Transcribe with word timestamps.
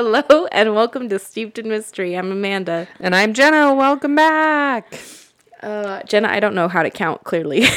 Hello 0.00 0.46
and 0.52 0.76
welcome 0.76 1.08
to 1.08 1.18
Steeped 1.18 1.58
in 1.58 1.68
Mystery. 1.68 2.16
I'm 2.16 2.30
Amanda. 2.30 2.86
And 3.00 3.16
I'm 3.16 3.34
Jenna. 3.34 3.74
Welcome 3.74 4.14
back. 4.14 4.94
Uh, 5.60 6.04
Jenna, 6.04 6.28
I 6.28 6.38
don't 6.38 6.54
know 6.54 6.68
how 6.68 6.84
to 6.84 6.90
count 6.90 7.24
clearly. 7.24 7.64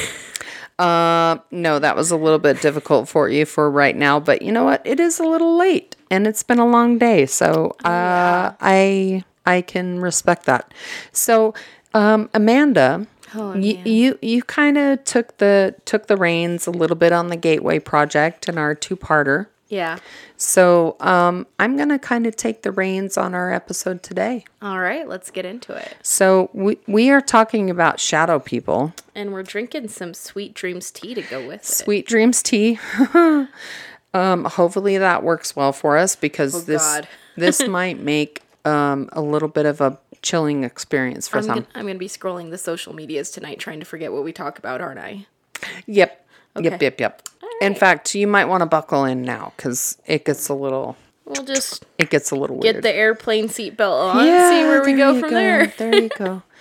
Uh, 0.79 1.37
no, 1.51 1.77
that 1.77 1.95
was 1.95 2.09
a 2.09 2.17
little 2.17 2.39
bit 2.39 2.59
difficult 2.59 3.07
for 3.07 3.29
you 3.29 3.45
for 3.45 3.69
right 3.69 3.95
now, 3.95 4.19
but 4.19 4.41
you 4.41 4.51
know 4.51 4.63
what? 4.63 4.81
It 4.83 4.99
is 4.99 5.19
a 5.19 5.23
little 5.23 5.55
late 5.55 5.95
and 6.09 6.25
it's 6.25 6.41
been 6.41 6.57
a 6.57 6.65
long 6.65 6.97
day, 6.97 7.27
so 7.27 7.75
uh, 7.83 8.53
I 8.59 9.23
I 9.45 9.61
can 9.61 9.99
respect 9.99 10.45
that. 10.45 10.73
So, 11.11 11.53
um, 11.93 12.31
Amanda, 12.33 13.05
Oh, 13.35 13.53
you 13.53 13.79
you, 13.85 14.19
you 14.23 14.41
kind 14.43 14.77
of 14.77 15.03
took 15.03 15.37
the 15.37 15.75
took 15.85 16.07
the 16.07 16.17
reins 16.17 16.65
a 16.65 16.71
little 16.71 16.97
bit 16.97 17.11
on 17.13 17.27
the 17.27 17.37
Gateway 17.37 17.77
project 17.77 18.47
and 18.47 18.57
our 18.57 18.73
two 18.73 18.95
parter. 18.95 19.47
Yeah. 19.71 19.97
So, 20.37 20.97
um, 20.99 21.47
I'm 21.59 21.77
gonna 21.77 21.97
kind 21.97 22.27
of 22.27 22.35
take 22.35 22.61
the 22.63 22.71
reins 22.71 23.17
on 23.17 23.33
our 23.33 23.53
episode 23.53 24.03
today. 24.03 24.43
All 24.61 24.79
right, 24.79 25.07
let's 25.07 25.31
get 25.31 25.45
into 25.45 25.73
it. 25.73 25.95
So 26.03 26.49
we 26.53 26.77
we 26.87 27.09
are 27.09 27.21
talking 27.21 27.69
about 27.69 27.99
shadow 27.99 28.37
people. 28.37 28.93
And 29.15 29.31
we're 29.31 29.43
drinking 29.43 29.87
some 29.87 30.13
Sweet 30.13 30.53
Dreams 30.53 30.91
tea 30.91 31.13
to 31.15 31.21
go 31.21 31.45
with 31.47 31.61
it. 31.61 31.65
Sweet 31.65 32.05
Dreams 32.05 32.43
tea. 32.43 32.79
um, 34.13 34.45
hopefully 34.45 34.97
that 34.97 35.23
works 35.23 35.55
well 35.55 35.71
for 35.71 35.97
us 35.97 36.15
because 36.15 36.65
this 36.65 36.83
Oh, 36.83 36.95
God. 37.01 37.07
this 37.37 37.65
might 37.67 37.99
make 37.99 38.41
um, 38.65 39.09
a 39.13 39.21
little 39.21 39.47
bit 39.47 39.65
of 39.65 39.79
a 39.81 39.97
chilling 40.21 40.63
experience 40.63 41.27
for 41.27 41.37
I'm 41.37 41.43
some. 41.43 41.55
gonna, 41.55 41.67
I'm 41.75 41.87
gonna 41.87 41.97
be 41.97 42.07
scrolling 42.09 42.49
the 42.51 42.57
social 42.57 42.93
medias 42.93 43.31
tonight 43.31 43.59
trying 43.59 43.79
to 43.79 43.85
forget 43.85 44.11
what 44.11 44.23
we 44.23 44.33
talk 44.33 44.59
about, 44.59 44.81
aren't 44.81 44.99
I? 44.99 45.25
Yep. 45.87 46.27
Yep. 46.59 46.81
Yep. 46.81 46.99
Yep. 46.99 47.21
In 47.61 47.75
fact, 47.75 48.15
you 48.15 48.27
might 48.27 48.45
want 48.45 48.61
to 48.61 48.65
buckle 48.65 49.05
in 49.05 49.21
now 49.23 49.53
because 49.55 49.97
it 50.05 50.25
gets 50.25 50.49
a 50.49 50.53
little 50.53 50.97
We'll 51.25 51.45
just 51.45 51.85
it 51.97 52.09
gets 52.09 52.31
a 52.31 52.35
little 52.35 52.59
get 52.59 52.75
weird. 52.75 52.83
the 52.83 52.93
airplane 52.93 53.47
seatbelt 53.47 54.15
on 54.15 54.27
and 54.27 54.49
see 54.51 54.63
where 54.67 54.83
we 54.83 54.93
go 54.93 55.19
from 55.19 55.31
there. 55.31 55.67
There 55.77 55.95
you 55.95 56.09
go. 56.09 56.43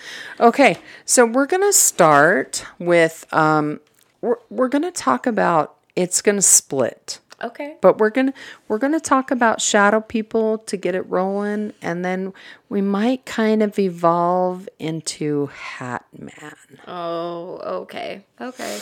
Okay, 0.40 0.78
so 1.04 1.26
we're 1.26 1.44
gonna 1.46 1.74
start 1.74 2.64
with 2.78 3.26
um, 3.34 3.80
we're 4.22 4.36
we're 4.48 4.68
gonna 4.68 4.90
talk 4.90 5.26
about 5.26 5.76
it's 5.94 6.22
gonna 6.22 6.40
split. 6.40 7.18
Okay. 7.42 7.76
but 7.80 7.98
we're 7.98 8.10
gonna 8.10 8.32
we're 8.68 8.78
gonna 8.78 9.00
talk 9.00 9.30
about 9.30 9.60
shadow 9.62 10.00
people 10.00 10.58
to 10.58 10.76
get 10.76 10.94
it 10.94 11.00
rolling 11.08 11.72
and 11.80 12.04
then 12.04 12.32
we 12.68 12.80
might 12.82 13.24
kind 13.24 13.62
of 13.62 13.78
evolve 13.78 14.68
into 14.78 15.46
hat 15.46 16.04
man 16.18 16.54
Oh, 16.86 17.58
okay. 17.82 18.24
Okay. 18.40 18.78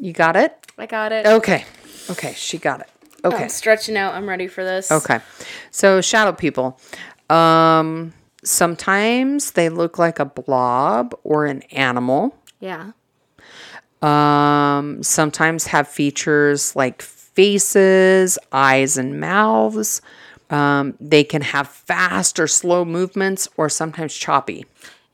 You 0.00 0.12
got 0.12 0.36
it 0.36 0.56
I 0.78 0.86
got 0.86 1.12
it. 1.12 1.26
okay 1.26 1.64
okay 2.10 2.32
she 2.36 2.58
got 2.58 2.80
it 2.80 2.88
okay 3.24 3.44
I'm 3.44 3.48
stretching 3.48 3.96
out. 3.96 4.14
I'm 4.14 4.28
ready 4.28 4.46
for 4.46 4.64
this. 4.64 4.90
okay 4.90 5.20
so 5.70 6.00
shadow 6.00 6.32
people 6.32 6.78
um 7.30 8.12
sometimes 8.44 9.52
they 9.52 9.68
look 9.68 9.98
like 9.98 10.18
a 10.18 10.24
blob 10.24 11.14
or 11.24 11.46
an 11.46 11.62
animal 11.72 12.34
Yeah. 12.60 12.92
um, 14.02 15.02
sometimes 15.02 15.66
have 15.66 15.88
features 15.88 16.76
like 16.76 17.02
faces, 17.02 18.38
eyes, 18.52 18.96
and 18.96 19.20
mouths. 19.20 20.00
Um, 20.50 20.94
they 21.00 21.24
can 21.24 21.42
have 21.42 21.68
fast 21.68 22.38
or 22.40 22.46
slow 22.46 22.84
movements 22.84 23.48
or 23.56 23.68
sometimes 23.68 24.14
choppy. 24.14 24.66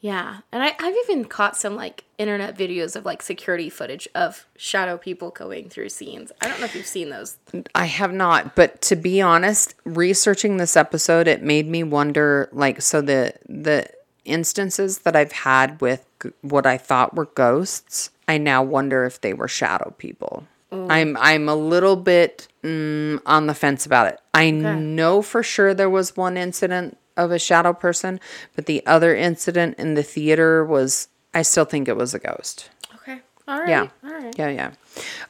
Yeah. 0.05 0.41
And 0.53 0.63
I, 0.63 0.77
I've 0.79 0.95
even 1.05 1.25
caught 1.25 1.57
some 1.57 1.77
like 1.77 2.05
internet 2.19 2.59
videos 2.59 2.95
of 2.95 3.07
like 3.07 3.23
security 3.23 3.71
footage 3.71 4.07
of 4.15 4.45
shadow 4.55 4.99
people 4.99 5.31
going 5.31 5.71
through 5.71 5.89
scenes. 5.89 6.31
I 6.43 6.49
don't 6.49 6.61
know 6.61 6.67
if 6.67 6.75
you've 6.75 6.85
seen 6.85 7.09
those. 7.09 7.39
I 7.75 7.87
have 7.87 8.13
not, 8.13 8.55
but 8.55 8.83
to 8.83 8.97
be 8.97 9.23
honest, 9.23 9.75
researching 9.87 10.59
this 10.59 10.77
episode, 10.77 11.27
it 11.27 11.43
made 11.43 11.67
me 11.67 11.83
wonder 11.85 12.51
like, 12.53 12.83
so 12.83 13.01
the, 13.01 13.33
the, 13.49 13.89
instances 14.27 15.01
that 15.01 15.15
I've 15.15 15.33
had 15.33 15.81
with 15.83 16.05
g- 16.23 16.31
what 16.41 16.67
I 16.67 16.79
thought 16.79 17.15
were 17.15 17.27
ghosts, 17.27 18.11
I 18.27 18.39
now 18.39 18.63
wonder 18.63 19.05
if 19.05 19.21
they 19.21 19.35
were 19.35 19.49
shadow 19.49 19.95
people. 19.99 20.47
I'm 20.73 21.17
I'm 21.19 21.49
a 21.49 21.55
little 21.55 21.95
bit 21.95 22.49
mm, 22.63 23.21
on 23.27 23.47
the 23.47 23.55
fence 23.55 23.85
about 23.87 24.09
it. 24.09 24.21
I 24.33 24.51
know 24.51 25.23
for 25.23 25.43
sure 25.43 25.75
there 25.75 25.91
was 25.91 26.17
one 26.17 26.37
incident 26.37 26.97
of 27.17 27.31
a 27.31 27.39
shadow 27.39 27.73
person, 27.73 28.21
but 28.55 28.67
the 28.67 28.85
other 28.87 29.15
incident 29.15 29.79
in 29.79 29.95
the 29.95 30.03
theater 30.03 30.65
was 30.65 31.09
I 31.33 31.43
still 31.43 31.65
think 31.65 31.89
it 31.89 31.97
was 31.97 32.15
a 32.15 32.19
ghost. 32.19 32.71
Okay. 32.97 33.21
All 33.49 33.61
right. 33.61 33.69
Yeah. 33.69 33.89
All 34.05 34.11
right. 34.11 34.39
Yeah, 34.39 34.49
yeah. 34.49 34.71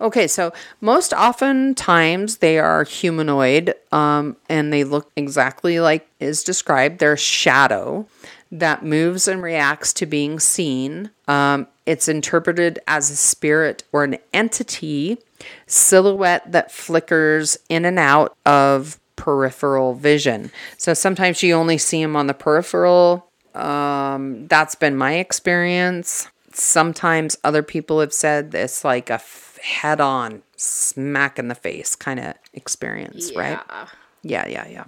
Okay, 0.01 0.29
so 0.29 0.53
most 0.81 1.13
oftentimes 1.13 2.37
they 2.37 2.59
are 2.59 2.85
humanoid 2.85 3.75
um, 3.91 4.37
and 4.49 4.73
they 4.73 4.85
look 4.85 5.11
exactly 5.17 5.81
like 5.81 6.07
is 6.21 6.45
described. 6.45 6.99
They're 6.99 7.17
shadow 7.17 8.07
that 8.53 8.85
moves 8.85 9.27
and 9.27 9.43
reacts 9.43 9.93
to 9.95 10.07
being 10.07 10.39
seen. 10.39 11.11
Um, 11.27 11.67
it's 11.87 12.07
interpreted 12.09 12.79
as 12.87 13.11
a 13.11 13.17
spirit 13.17 13.83
or 13.93 14.05
an 14.05 14.19
entity 14.33 15.19
silhouette 15.67 16.53
that 16.53 16.71
flickers 16.71 17.59
in 17.69 17.85
and 17.85 17.99
out 17.99 18.37
of 18.47 18.99
peripheral 19.17 19.95
vision. 19.95 20.51
So 20.77 20.95
sometimes 20.95 21.43
you 21.43 21.55
only 21.55 21.79
see 21.79 22.03
them 22.03 22.17
on 22.17 22.27
the 22.27 22.35
peripheral. 22.35 23.29
Um, 23.55 24.47
that's 24.49 24.75
been 24.75 24.97
my 24.97 25.15
experience 25.15 26.29
sometimes 26.57 27.37
other 27.43 27.63
people 27.65 27.99
have 28.01 28.13
said 28.13 28.55
it's 28.55 28.85
like 28.85 29.11
a 29.11 29.15
f- 29.15 29.59
head-on 29.63 30.41
smack 30.57 31.37
in 31.39 31.49
the 31.49 31.55
face 31.55 31.97
kind 31.97 32.21
of 32.21 32.35
experience 32.53 33.33
right 33.35 33.59
Yeah. 33.69 33.87
yeah 34.23 34.47
yeah 34.47 34.69
yeah 34.69 34.85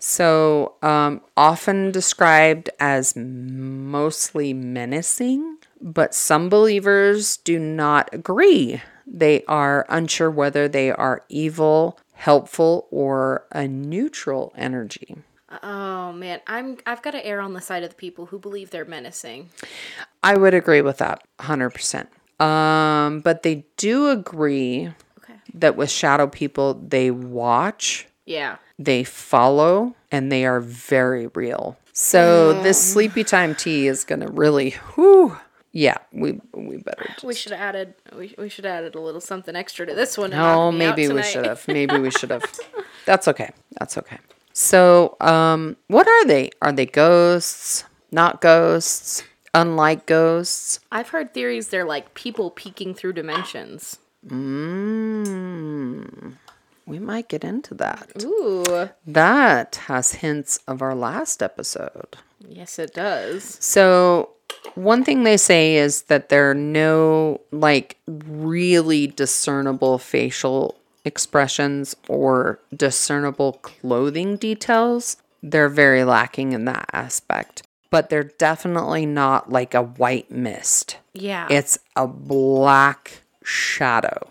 so 0.00 0.74
um, 0.82 1.20
often 1.36 1.92
described 1.92 2.68
as 2.80 3.14
mostly 3.16 4.52
menacing 4.52 5.58
but 5.80 6.14
some 6.14 6.48
believers 6.48 7.36
do 7.38 7.58
not 7.58 8.08
agree 8.12 8.80
they 9.06 9.44
are 9.46 9.86
unsure 9.88 10.30
whether 10.30 10.66
they 10.68 10.90
are 10.90 11.22
evil 11.28 11.98
helpful 12.22 12.86
or 12.90 13.44
a 13.52 13.66
neutral 13.68 14.52
energy 14.56 15.16
Oh 15.62 16.12
man, 16.14 16.40
I'm 16.46 16.78
I've 16.86 17.02
got 17.02 17.10
to 17.10 17.26
err 17.26 17.40
on 17.42 17.52
the 17.52 17.60
side 17.60 17.82
of 17.82 17.90
the 17.90 17.94
people 17.96 18.24
who 18.24 18.38
believe 18.38 18.70
they're 18.70 18.86
menacing. 18.86 19.50
I 20.22 20.34
would 20.34 20.54
agree 20.54 20.80
with 20.80 20.96
that 20.96 21.22
100%. 21.40 22.06
Um, 22.42 23.20
but 23.20 23.42
they 23.42 23.66
do 23.76 24.08
agree 24.08 24.90
Okay. 25.18 25.34
that 25.52 25.76
with 25.76 25.90
shadow 25.90 26.26
people, 26.26 26.72
they 26.74 27.10
watch, 27.10 28.06
Yeah. 28.24 28.56
they 28.78 29.04
follow, 29.04 29.94
and 30.10 30.32
they 30.32 30.46
are 30.46 30.60
very 30.60 31.26
real. 31.34 31.76
So 31.92 32.54
this 32.62 32.80
sleepy 32.92 33.22
time 33.22 33.54
tea 33.54 33.86
is 33.88 34.04
going 34.04 34.20
to 34.22 34.28
really, 34.32 34.70
whew, 34.94 35.36
yeah, 35.72 35.96
we 36.12 36.40
we 36.54 36.76
better. 36.76 37.04
Just, 37.14 37.24
We 37.24 37.34
should 37.34 37.52
have 37.52 37.60
added 37.60 37.94
we, 38.16 38.34
we 38.38 38.48
should 38.48 38.66
added 38.66 38.94
a 38.94 39.00
little 39.00 39.20
something 39.20 39.56
extra 39.56 39.86
to 39.86 39.94
this 39.94 40.16
one. 40.16 40.32
oh, 40.32 40.68
out 40.68 40.70
maybe 40.72 41.08
we 41.08 41.22
should 41.22 41.46
have. 41.46 41.64
Maybe 41.66 41.98
we 41.98 42.10
should 42.10 42.30
have. 42.30 42.44
That's 43.06 43.26
okay. 43.28 43.50
That's 43.78 43.96
okay. 43.98 44.18
So, 44.52 45.16
um, 45.20 45.76
what 45.88 46.06
are 46.06 46.24
they? 46.26 46.50
Are 46.60 46.72
they 46.72 46.86
ghosts? 46.86 47.84
Not 48.10 48.40
ghosts? 48.42 49.24
Unlike 49.54 50.06
ghosts? 50.06 50.80
I've 50.90 51.08
heard 51.08 51.32
theories 51.34 51.68
they're 51.68 51.84
like 51.86 52.14
people 52.14 52.50
peeking 52.50 52.94
through 52.94 53.14
dimensions. 53.14 53.98
Mm, 54.26 56.34
we 56.86 56.98
might 56.98 57.28
get 57.28 57.44
into 57.44 57.74
that. 57.74 58.22
Ooh. 58.22 58.90
That 59.06 59.76
has 59.86 60.14
hints 60.14 60.58
of 60.68 60.82
our 60.82 60.94
last 60.94 61.42
episode. 61.42 62.16
Yes, 62.46 62.78
it 62.78 62.94
does. 62.94 63.56
So, 63.60 64.30
one 64.74 65.04
thing 65.04 65.24
they 65.24 65.36
say 65.36 65.76
is 65.76 66.02
that 66.02 66.28
there 66.28 66.50
are 66.50 66.54
no 66.54 67.40
like 67.50 67.96
really 68.06 69.06
discernible 69.06 69.98
facial 69.98 70.76
expressions 71.04 71.96
or 72.08 72.60
discernible 72.74 73.54
clothing 73.54 74.36
details. 74.36 75.16
They're 75.42 75.68
very 75.68 76.04
lacking 76.04 76.52
in 76.52 76.64
that 76.66 76.88
aspect, 76.92 77.62
but 77.90 78.08
they're 78.08 78.22
definitely 78.22 79.06
not 79.06 79.50
like 79.50 79.74
a 79.74 79.82
white 79.82 80.30
mist. 80.30 80.98
Yeah. 81.12 81.48
It's 81.50 81.78
a 81.96 82.06
black 82.06 83.22
shadow. 83.42 84.28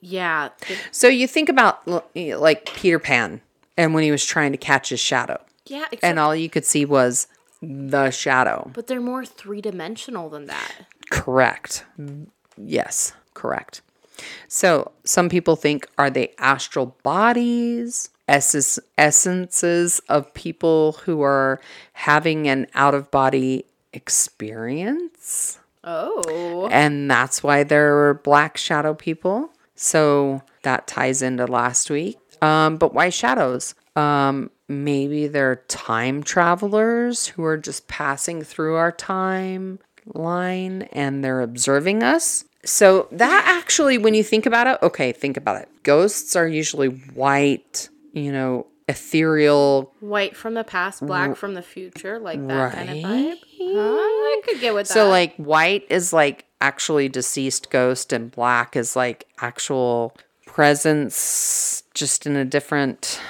yeah. 0.00 0.48
So 0.90 1.08
you 1.08 1.26
think 1.26 1.48
about 1.48 1.86
like 2.16 2.72
Peter 2.74 2.98
Pan 2.98 3.42
and 3.76 3.92
when 3.92 4.02
he 4.04 4.10
was 4.10 4.24
trying 4.24 4.52
to 4.52 4.58
catch 4.58 4.88
his 4.88 5.00
shadow, 5.00 5.38
yeah. 5.66 5.84
Except, 5.92 6.04
and 6.04 6.18
all 6.18 6.34
you 6.34 6.48
could 6.50 6.64
see 6.64 6.84
was 6.84 7.26
the 7.64 8.10
shadow. 8.10 8.70
but 8.72 8.86
they're 8.86 9.00
more 9.00 9.24
three 9.24 9.60
dimensional 9.60 10.28
than 10.28 10.46
that. 10.46 10.72
Correct. 11.10 11.84
Yes, 12.56 13.12
correct. 13.34 13.82
So 14.48 14.92
some 15.04 15.28
people 15.28 15.56
think 15.56 15.88
are 15.98 16.10
they 16.10 16.34
astral 16.38 16.96
bodies, 17.02 18.10
essence, 18.28 18.78
essences 18.96 20.00
of 20.08 20.32
people 20.34 20.92
who 21.04 21.22
are 21.22 21.60
having 21.94 22.48
an 22.48 22.66
out 22.74 22.94
of 22.94 23.10
body 23.10 23.64
experience? 23.92 25.58
Oh. 25.82 26.68
And 26.70 27.10
that's 27.10 27.42
why 27.42 27.64
there 27.64 27.94
were 27.94 28.14
black 28.14 28.56
shadow 28.56 28.94
people. 28.94 29.50
So 29.74 30.42
that 30.62 30.86
ties 30.86 31.20
into 31.22 31.46
last 31.46 31.90
week. 31.90 32.18
Um, 32.40 32.76
but 32.76 32.94
why 32.94 33.10
shadows? 33.10 33.74
Um, 33.96 34.50
maybe 34.68 35.26
they're 35.26 35.56
time 35.68 36.22
travelers 36.22 37.28
who 37.28 37.44
are 37.44 37.56
just 37.56 37.88
passing 37.88 38.42
through 38.42 38.76
our 38.76 38.92
time 38.92 39.78
line 40.06 40.82
and 40.92 41.24
they're 41.24 41.40
observing 41.40 42.02
us. 42.02 42.44
So 42.64 43.08
that 43.12 43.44
actually, 43.46 43.98
when 43.98 44.14
you 44.14 44.22
think 44.22 44.46
about 44.46 44.66
it, 44.66 44.78
okay, 44.82 45.12
think 45.12 45.36
about 45.36 45.60
it. 45.60 45.68
Ghosts 45.82 46.34
are 46.34 46.48
usually 46.48 46.88
white, 46.88 47.90
you 48.12 48.32
know, 48.32 48.66
ethereal. 48.88 49.92
White 50.00 50.36
from 50.36 50.54
the 50.54 50.64
past, 50.64 51.06
black 51.06 51.36
from 51.36 51.54
the 51.54 51.62
future, 51.62 52.18
like 52.18 52.46
that 52.46 52.72
kind 52.72 52.90
of 52.90 52.96
vibe. 52.96 53.38
Huh, 53.58 53.96
I 53.96 54.40
could 54.44 54.60
get 54.60 54.74
with 54.74 54.88
that. 54.88 54.94
So 54.94 55.08
like 55.08 55.34
white 55.36 55.84
is 55.90 56.12
like 56.12 56.46
actually 56.60 57.08
deceased 57.08 57.70
ghost 57.70 58.12
and 58.12 58.30
black 58.30 58.76
is 58.76 58.96
like 58.96 59.26
actual 59.40 60.16
presence 60.46 61.82
just 61.92 62.26
in 62.26 62.36
a 62.36 62.44
different 62.44 63.20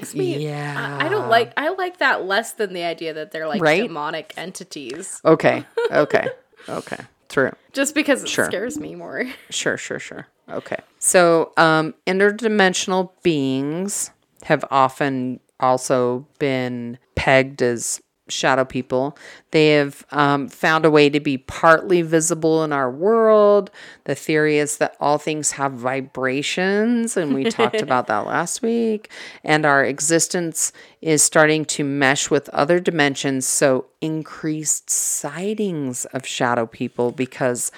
makes 0.00 0.14
me. 0.14 0.38
Yeah. 0.38 0.96
I, 1.00 1.06
I 1.06 1.08
don't 1.08 1.28
like. 1.28 1.52
I 1.56 1.68
like 1.70 1.98
that 1.98 2.24
less 2.24 2.52
than 2.52 2.72
the 2.72 2.84
idea 2.84 3.14
that 3.14 3.30
they're 3.30 3.46
like 3.48 3.60
Right? 3.62 3.82
demonic 3.82 4.32
entities. 4.36 5.20
Okay. 5.24 5.64
Okay. 5.92 6.28
okay. 6.68 6.98
True. 7.28 7.50
Just 7.72 7.94
because 7.94 8.22
it 8.22 8.28
Sure. 8.28 8.44
scares 8.46 8.78
me 8.78 8.94
more. 8.94 9.24
Sure, 9.50 9.76
sure, 9.76 9.98
sure. 9.98 10.26
Okay. 10.48 10.76
So, 10.98 11.52
um, 11.56 11.94
interdimensional 12.06 13.10
beings 13.22 14.10
have 14.44 14.64
often 14.70 15.40
also 15.58 16.26
been 16.38 16.98
pegged 17.16 17.60
as 17.62 18.00
shadow 18.30 18.64
people. 18.64 19.16
They 19.50 19.72
have 19.74 20.04
um, 20.10 20.48
found 20.48 20.84
a 20.84 20.90
way 20.90 21.10
to 21.10 21.20
be 21.20 21.38
partly 21.38 22.02
visible 22.02 22.64
in 22.64 22.72
our 22.72 22.90
world. 22.90 23.70
The 24.04 24.14
theory 24.14 24.58
is 24.58 24.78
that 24.78 24.96
all 25.00 25.18
things 25.18 25.52
have 25.52 25.72
vibrations, 25.72 27.16
and 27.16 27.34
we 27.34 27.44
talked 27.44 27.80
about 27.82 28.06
that 28.06 28.26
last 28.26 28.62
week. 28.62 29.10
And 29.44 29.66
our 29.66 29.84
existence 29.84 30.72
is 31.00 31.22
starting 31.22 31.64
to 31.66 31.84
mesh 31.84 32.30
with 32.30 32.48
other 32.50 32.80
dimensions. 32.80 33.46
So, 33.46 33.86
increased 34.00 34.88
sightings 34.88 36.04
of 36.06 36.26
shadow 36.26 36.66
people 36.66 37.12
because 37.12 37.70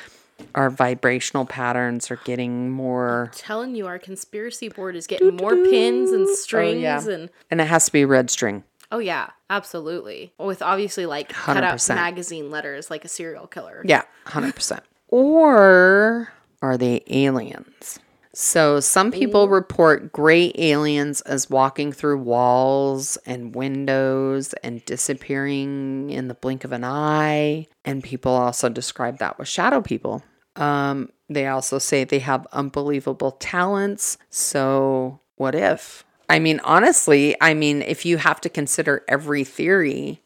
our 0.55 0.71
vibrational 0.71 1.45
patterns 1.45 2.11
are 2.11 2.19
getting 2.25 2.71
more 2.71 3.31
telling 3.35 3.75
you, 3.75 3.87
our 3.87 3.99
conspiracy 3.99 4.69
board 4.69 4.97
is 4.97 5.07
getting 5.07 5.37
more 5.37 5.57
pins 5.57 6.11
and 6.11 6.29
strings 6.29 6.83
yeah. 6.83 7.01
and. 7.09 7.31
and 7.51 7.61
it 7.61 7.67
has 7.67 7.87
to 7.87 7.93
be 7.93 8.05
red 8.05 8.31
string 8.31 8.65
Oh 8.93 8.99
yeah, 8.99 9.31
absolutely. 9.49 10.35
With 10.39 10.63
obviously 10.63 11.07
like 11.07 11.31
cut 11.31 11.65
out 11.65 11.89
magazine 11.89 12.51
letters 12.51 12.91
like 12.91 13.05
a 13.05 13.09
serial 13.09 13.47
killer. 13.47 13.83
yeah 13.85 14.03
100% 14.27 14.81
or 15.09 16.29
are 16.61 16.77
they 16.79 17.03
aliens? 17.09 17.99
So 18.35 18.81
some 18.81 19.11
people 19.13 19.49
report 19.49 20.13
gray 20.13 20.53
aliens 20.57 21.21
as 21.23 21.51
walking 21.51 21.93
through 21.93 22.19
walls 22.19 23.19
and 23.27 23.55
windows 23.55 24.55
and 24.63 24.83
disappearing 24.87 26.09
in 26.09 26.29
the 26.29 26.35
blink 26.35 26.65
of 26.65 26.73
an 26.73 26.85
eye. 26.85 27.67
And 27.85 28.03
people 28.03 28.33
also 28.33 28.71
describe 28.71 29.19
that 29.19 29.39
with 29.39 29.49
shadow 29.49 29.83
people. 29.83 30.23
Um, 30.57 31.11
they 31.29 31.47
also 31.47 31.79
say 31.79 32.05
they 32.05 32.21
have 32.21 32.47
unbelievable 32.53 33.33
talents. 33.33 34.17
So 34.31 35.21
what 35.37 35.55
if 35.55 36.05
i 36.33 36.39
mean 36.39 36.61
honestly 36.65 37.37
i 37.41 37.55
mean 37.55 37.83
if 37.83 38.05
you 38.05 38.17
have 38.17 38.41
to 38.41 38.49
consider 38.49 39.05
every 39.07 39.45
theory 39.45 40.21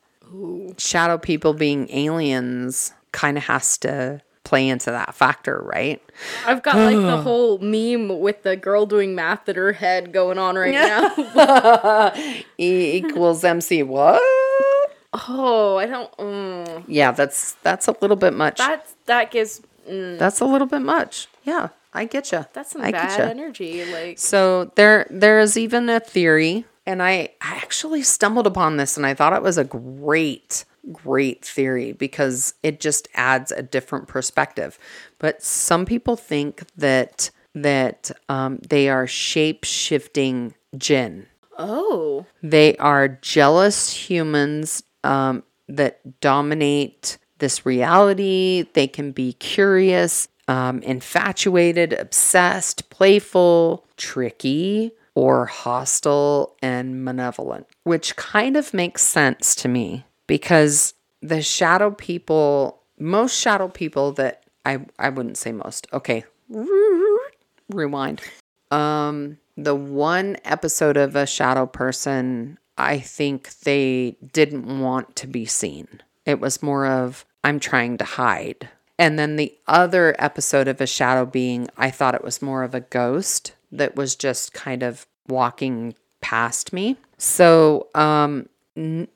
shadow 0.79 1.19
people 1.19 1.53
being 1.55 1.89
aliens 1.91 2.93
kind 3.13 3.37
of 3.37 3.45
has 3.45 3.77
to 3.79 4.21
play 4.45 4.69
into 4.69 4.91
that 4.93 5.13
factor, 5.15 5.61
right? 5.65 6.01
I've 6.47 6.63
got 6.63 6.77
like 6.77 6.95
the 6.97 7.17
whole 7.21 7.59
meme 7.59 8.21
with 8.21 8.43
the 8.45 8.55
girl 8.57 8.87
doing 8.87 9.15
math 9.17 9.49
in 9.49 9.57
her 9.57 9.73
head 9.73 10.13
going 10.13 10.39
on 10.39 10.55
right 10.57 10.73
now. 10.75 12.13
E 12.59 12.97
equals 12.99 13.43
MC 13.43 13.83
what? 13.83 14.21
Oh, 15.29 15.77
I 15.79 15.87
don't. 15.87 16.17
Mm, 16.19 16.85
Yeah, 16.87 17.11
that's 17.13 17.53
that's 17.63 17.89
a 17.89 17.97
little 18.01 18.17
bit 18.17 18.35
much. 18.35 18.59
that 18.59 18.87
that 19.07 19.31
gives. 19.33 19.63
Mm, 19.89 20.19
that's 20.19 20.41
a 20.41 20.45
little 20.45 20.67
bit 20.69 20.81
much. 20.83 21.27
Yeah, 21.45 21.69
I 21.97 22.05
get 22.05 22.31
you. 22.33 22.45
that's 22.53 22.73
some 22.73 22.83
I 22.83 22.93
bad 22.93 23.21
energy. 23.31 23.85
Like 23.85 24.19
So 24.19 24.73
there 24.77 25.07
there 25.11 25.41
is 25.41 25.57
even 25.57 25.89
a 25.89 26.01
theory, 26.01 26.65
and 26.85 27.03
I, 27.03 27.31
I 27.41 27.57
actually 27.57 28.03
stumbled 28.03 28.47
upon 28.47 28.77
this, 28.77 28.97
and 28.97 29.07
I 29.07 29.15
thought 29.15 29.33
it 29.33 29.43
was 29.43 29.59
a 29.59 29.65
great 29.65 30.65
great 30.93 31.45
theory 31.45 31.93
because 31.93 32.55
it 32.63 32.81
just 32.81 33.09
adds 33.15 33.51
a 33.51 33.63
different 33.63 34.09
perspective. 34.09 34.79
But 35.19 35.43
some 35.43 35.85
people 35.85 36.17
think 36.17 36.63
that 36.77 37.31
that 37.55 38.11
um, 38.29 38.59
they 38.69 38.89
are 38.89 39.07
shape 39.07 39.65
shifting 39.65 40.55
jinn. 40.77 41.27
oh, 41.59 42.27
They 42.43 42.77
are 42.77 43.09
jealous 43.09 43.91
humans 43.91 44.83
um, 45.03 45.43
that 45.69 46.21
dominate 46.21 47.17
this 47.39 47.65
reality. 47.65 48.67
They 48.75 48.87
can 48.87 49.13
be 49.13 49.33
curious, 49.33 50.29
um, 50.49 50.81
infatuated, 50.83 51.93
obsessed, 51.93 52.91
playful, 52.91 53.87
tricky, 53.97 54.93
or 55.15 55.47
hostile 55.47 56.57
and 56.63 57.05
malevolent, 57.05 57.67
which 57.85 58.17
kind 58.17 58.57
of 58.57 58.75
makes 58.75 59.03
sense 59.03 59.55
to 59.57 59.69
me 59.69 60.05
because 60.27 60.95
the 61.23 61.43
shadow 61.43 61.91
people, 61.91 62.83
most 62.99 63.37
shadow 63.37 63.69
people 63.69 64.13
that 64.13 64.45
I, 64.65 64.81
I 64.99 65.09
wouldn't 65.09 65.39
say 65.39 65.53
most. 65.53 65.87
Okay. 65.93 66.25
Rewind. 67.71 68.21
Um, 68.71 69.39
the 69.57 69.75
one 69.75 70.37
episode 70.45 70.97
of 70.97 71.17
a 71.17 71.27
shadow 71.27 71.67
person, 71.67 72.59
I 72.77 72.99
think 72.99 73.59
they 73.61 74.17
didn't 74.33 74.81
want 74.81 75.17
to 75.17 75.27
be 75.27 75.47
seen. 75.47 75.89
It 76.27 76.41
was 76.41 76.63
more 76.63 76.87
of, 76.87 77.25
I'm 77.43 77.59
trying 77.59 77.97
to 77.99 78.05
hide. 78.05 78.69
And 78.99 79.19
then 79.19 79.37
the 79.37 79.55
other 79.67 80.15
episode 80.19 80.69
of 80.69 80.81
a 80.81 80.87
shadow 80.87 81.27
being, 81.27 81.69
I 81.77 81.91
thought 81.91 82.15
it 82.15 82.25
was 82.25 82.41
more 82.41 82.63
of 82.63 82.75
a 82.75 82.81
ghost 82.81 83.53
that 83.73 83.95
was 83.97 84.17
just 84.17 84.53
kind 84.55 84.83
of 84.83 85.07
walking 85.29 85.95
past 86.21 86.73
me. 86.73 86.97
So, 87.19 87.89
um, 87.95 88.49
n- 88.77 89.09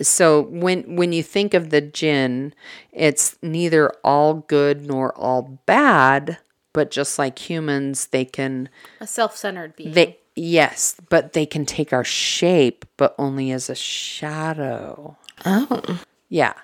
so 0.00 0.42
when 0.42 0.94
when 0.94 1.12
you 1.12 1.22
think 1.22 1.52
of 1.52 1.70
the 1.70 1.80
jinn, 1.80 2.54
it's 2.92 3.36
neither 3.42 3.90
all 4.04 4.34
good 4.34 4.86
nor 4.86 5.12
all 5.16 5.58
bad, 5.66 6.38
but 6.72 6.92
just 6.92 7.18
like 7.18 7.38
humans, 7.50 8.06
they 8.06 8.24
can 8.24 8.68
a 9.00 9.06
self-centered 9.06 9.74
being. 9.74 9.92
they 9.92 10.18
yes, 10.36 10.96
but 11.08 11.32
they 11.32 11.44
can 11.46 11.66
take 11.66 11.92
our 11.92 12.04
shape, 12.04 12.84
but 12.96 13.16
only 13.18 13.50
as 13.50 13.68
a 13.68 13.74
shadow. 13.74 15.16
oh, 15.44 16.00
Yeah. 16.34 16.54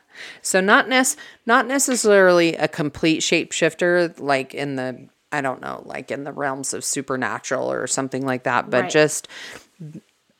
So 0.42 0.60
not 0.60 0.88
nec- 0.88 1.16
not 1.46 1.68
necessarily 1.68 2.56
a 2.56 2.66
complete 2.66 3.20
shapeshifter 3.20 4.18
like 4.18 4.52
in 4.52 4.74
the 4.74 5.08
I 5.30 5.40
don't 5.42 5.60
know, 5.60 5.82
like 5.86 6.10
in 6.10 6.24
the 6.24 6.32
realms 6.32 6.74
of 6.74 6.84
supernatural 6.84 7.70
or 7.70 7.86
something 7.86 8.26
like 8.26 8.42
that, 8.42 8.68
but 8.68 8.82
Right. 8.82 8.90
just 8.90 9.28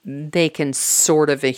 they 0.05 0.49
can 0.49 0.73
sort 0.73 1.31
of 1.31 1.45
a, 1.45 1.55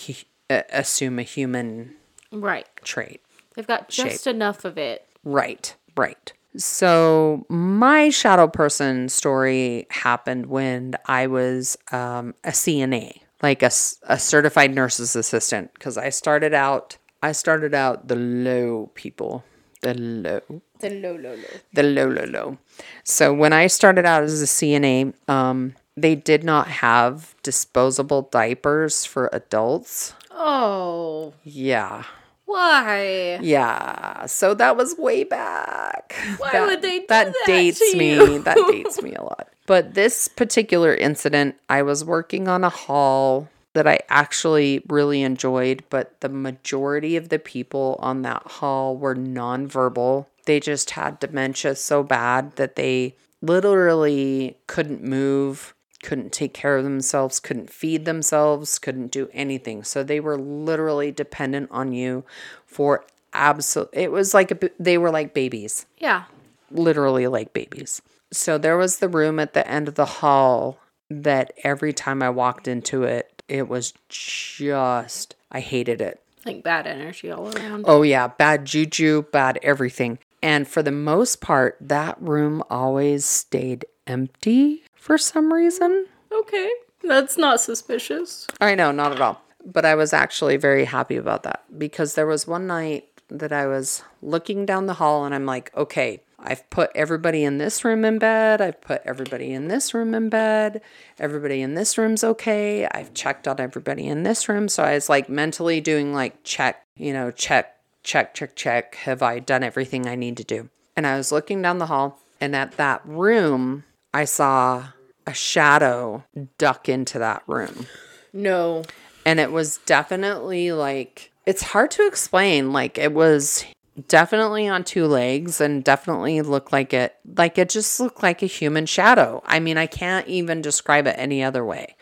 uh, 0.50 0.62
assume 0.68 1.18
a 1.18 1.22
human 1.22 1.94
right. 2.30 2.66
trait. 2.84 3.22
They've 3.54 3.66
got 3.66 3.88
just 3.88 4.26
enough 4.26 4.66
of 4.66 4.76
it. 4.76 5.06
Right, 5.24 5.74
right. 5.96 6.30
So 6.58 7.46
my 7.48 8.10
shadow 8.10 8.48
person 8.48 9.08
story 9.08 9.86
happened 9.88 10.46
when 10.46 10.96
I 11.06 11.26
was 11.26 11.78
um, 11.90 12.34
a 12.44 12.50
CNA, 12.50 13.20
like 13.42 13.62
a, 13.62 13.70
a 14.02 14.18
certified 14.18 14.74
nurse's 14.74 15.16
assistant, 15.16 15.72
because 15.72 15.96
I 15.96 16.10
started 16.10 16.52
out. 16.52 16.98
I 17.22 17.32
started 17.32 17.74
out 17.74 18.08
the 18.08 18.16
low 18.16 18.90
people, 18.94 19.44
the 19.82 19.94
low, 19.94 20.40
The 20.80 20.90
low, 20.90 21.14
low, 21.14 21.34
low. 21.34 21.58
the 21.72 21.82
low, 21.82 22.08
low, 22.08 22.24
low. 22.24 22.58
So 23.04 23.32
when 23.32 23.52
I 23.52 23.66
started 23.68 24.04
out 24.04 24.22
as 24.24 24.42
a 24.42 24.46
CNA, 24.46 25.14
um, 25.28 25.74
they 25.96 26.14
did 26.14 26.42
not 26.42 26.68
have 26.68 27.34
disposable 27.42 28.22
diapers 28.32 29.04
for 29.04 29.28
adults. 29.32 30.14
Oh, 30.30 31.34
Yeah. 31.44 32.04
why? 32.44 33.38
Yeah, 33.40 34.26
so 34.26 34.54
that 34.54 34.76
was 34.76 34.96
way 34.98 35.22
back. 35.24 36.14
Why 36.38 36.50
That- 36.52 36.66
would 36.66 36.82
they 36.82 37.00
do 37.00 37.06
that 37.08 37.26
that 37.32 37.46
dates 37.46 37.94
me. 37.94 38.38
That 38.38 38.56
dates 38.68 39.00
me 39.02 39.14
a 39.14 39.22
lot. 39.22 39.48
But 39.66 39.94
this 39.94 40.26
particular 40.28 40.92
incident, 40.94 41.54
I 41.70 41.82
was 41.82 42.04
working 42.04 42.48
on 42.48 42.64
a 42.64 42.68
hall 42.68 43.48
that 43.74 43.86
I 43.86 44.00
actually 44.08 44.82
really 44.88 45.22
enjoyed, 45.22 45.82
but 45.90 46.20
the 46.20 46.28
majority 46.28 47.16
of 47.16 47.28
the 47.30 47.38
people 47.38 47.96
on 48.00 48.22
that 48.22 48.42
hall 48.42 48.96
were 48.96 49.14
nonverbal. 49.14 50.26
They 50.44 50.60
just 50.60 50.90
had 50.90 51.20
dementia 51.20 51.74
so 51.76 52.02
bad 52.02 52.56
that 52.56 52.76
they 52.76 53.14
literally 53.40 54.56
couldn't 54.66 55.02
move, 55.02 55.74
couldn't 56.02 56.32
take 56.32 56.52
care 56.52 56.76
of 56.76 56.84
themselves, 56.84 57.40
couldn't 57.40 57.70
feed 57.70 58.04
themselves, 58.04 58.78
couldn't 58.78 59.10
do 59.10 59.28
anything. 59.32 59.84
So 59.84 60.02
they 60.02 60.20
were 60.20 60.38
literally 60.38 61.10
dependent 61.12 61.70
on 61.70 61.92
you 61.92 62.24
for 62.66 63.04
absolute 63.34 63.88
it 63.94 64.12
was 64.12 64.34
like 64.34 64.50
a, 64.50 64.70
they 64.78 64.98
were 64.98 65.10
like 65.10 65.32
babies 65.32 65.86
Yeah. 65.98 66.24
literally 66.70 67.26
like 67.28 67.54
babies. 67.54 68.02
So 68.30 68.58
there 68.58 68.76
was 68.76 68.98
the 68.98 69.08
room 69.08 69.38
at 69.40 69.54
the 69.54 69.66
end 69.66 69.88
of 69.88 69.94
the 69.94 70.04
hall 70.04 70.78
that 71.08 71.52
every 71.64 71.94
time 71.94 72.22
I 72.22 72.28
walked 72.28 72.68
into 72.68 73.04
it, 73.04 73.31
it 73.48 73.68
was 73.68 73.94
just, 74.08 75.36
I 75.50 75.60
hated 75.60 76.00
it. 76.00 76.20
Like 76.44 76.62
bad 76.62 76.86
energy 76.86 77.30
all 77.30 77.56
around. 77.56 77.84
Oh, 77.86 78.02
yeah, 78.02 78.28
bad 78.28 78.64
juju, 78.64 79.22
bad 79.30 79.58
everything. 79.62 80.18
And 80.42 80.66
for 80.66 80.82
the 80.82 80.90
most 80.90 81.40
part, 81.40 81.76
that 81.80 82.20
room 82.20 82.62
always 82.68 83.24
stayed 83.24 83.84
empty 84.06 84.82
for 84.94 85.16
some 85.16 85.52
reason. 85.52 86.06
Okay. 86.32 86.70
That's 87.04 87.36
not 87.36 87.60
suspicious. 87.60 88.46
I 88.60 88.74
know, 88.74 88.90
not 88.90 89.12
at 89.12 89.20
all. 89.20 89.40
But 89.64 89.84
I 89.84 89.94
was 89.94 90.12
actually 90.12 90.56
very 90.56 90.84
happy 90.84 91.16
about 91.16 91.44
that 91.44 91.62
because 91.78 92.14
there 92.14 92.26
was 92.26 92.46
one 92.46 92.66
night 92.66 93.08
that 93.28 93.52
I 93.52 93.66
was 93.66 94.02
looking 94.20 94.66
down 94.66 94.86
the 94.86 94.94
hall 94.94 95.24
and 95.24 95.34
I'm 95.34 95.46
like, 95.46 95.70
okay, 95.76 96.22
I've 96.42 96.68
put 96.70 96.90
everybody 96.94 97.44
in 97.44 97.58
this 97.58 97.84
room 97.84 98.04
in 98.04 98.18
bed. 98.18 98.60
I've 98.60 98.80
put 98.80 99.02
everybody 99.04 99.52
in 99.52 99.68
this 99.68 99.94
room 99.94 100.14
in 100.14 100.28
bed. 100.28 100.82
Everybody 101.18 101.62
in 101.62 101.74
this 101.74 101.96
room's 101.96 102.24
okay. 102.24 102.86
I've 102.86 103.14
checked 103.14 103.46
on 103.46 103.60
everybody 103.60 104.06
in 104.06 104.22
this 104.22 104.48
room. 104.48 104.68
So 104.68 104.82
I 104.82 104.94
was 104.94 105.08
like 105.08 105.28
mentally 105.28 105.80
doing 105.80 106.12
like 106.12 106.42
check, 106.44 106.84
you 106.96 107.12
know, 107.12 107.30
check, 107.30 107.76
check, 108.02 108.34
check, 108.34 108.56
check. 108.56 108.96
Have 108.96 109.22
I 109.22 109.38
done 109.38 109.62
everything 109.62 110.06
I 110.06 110.14
need 110.14 110.36
to 110.38 110.44
do? 110.44 110.68
And 110.96 111.06
I 111.06 111.16
was 111.16 111.32
looking 111.32 111.62
down 111.62 111.78
the 111.78 111.86
hall 111.86 112.18
and 112.40 112.56
at 112.56 112.72
that 112.72 113.00
room, 113.04 113.84
I 114.12 114.24
saw 114.24 114.88
a 115.26 115.32
shadow 115.32 116.24
duck 116.58 116.88
into 116.88 117.18
that 117.20 117.42
room. 117.46 117.86
No. 118.32 118.82
And 119.24 119.38
it 119.38 119.52
was 119.52 119.78
definitely 119.86 120.72
like, 120.72 121.30
it's 121.46 121.62
hard 121.62 121.92
to 121.92 122.06
explain. 122.06 122.72
Like, 122.72 122.98
it 122.98 123.12
was 123.14 123.64
definitely 124.08 124.68
on 124.68 124.84
two 124.84 125.06
legs 125.06 125.60
and 125.60 125.84
definitely 125.84 126.40
looked 126.42 126.72
like 126.72 126.92
it, 126.94 127.16
like 127.36 127.58
it 127.58 127.68
just 127.68 128.00
looked 128.00 128.22
like 128.22 128.42
a 128.42 128.46
human 128.46 128.86
shadow. 128.86 129.42
I 129.44 129.60
mean, 129.60 129.76
I 129.76 129.86
can't 129.86 130.26
even 130.28 130.62
describe 130.62 131.06
it 131.06 131.16
any 131.18 131.42
other 131.42 131.64
way. 131.64 131.96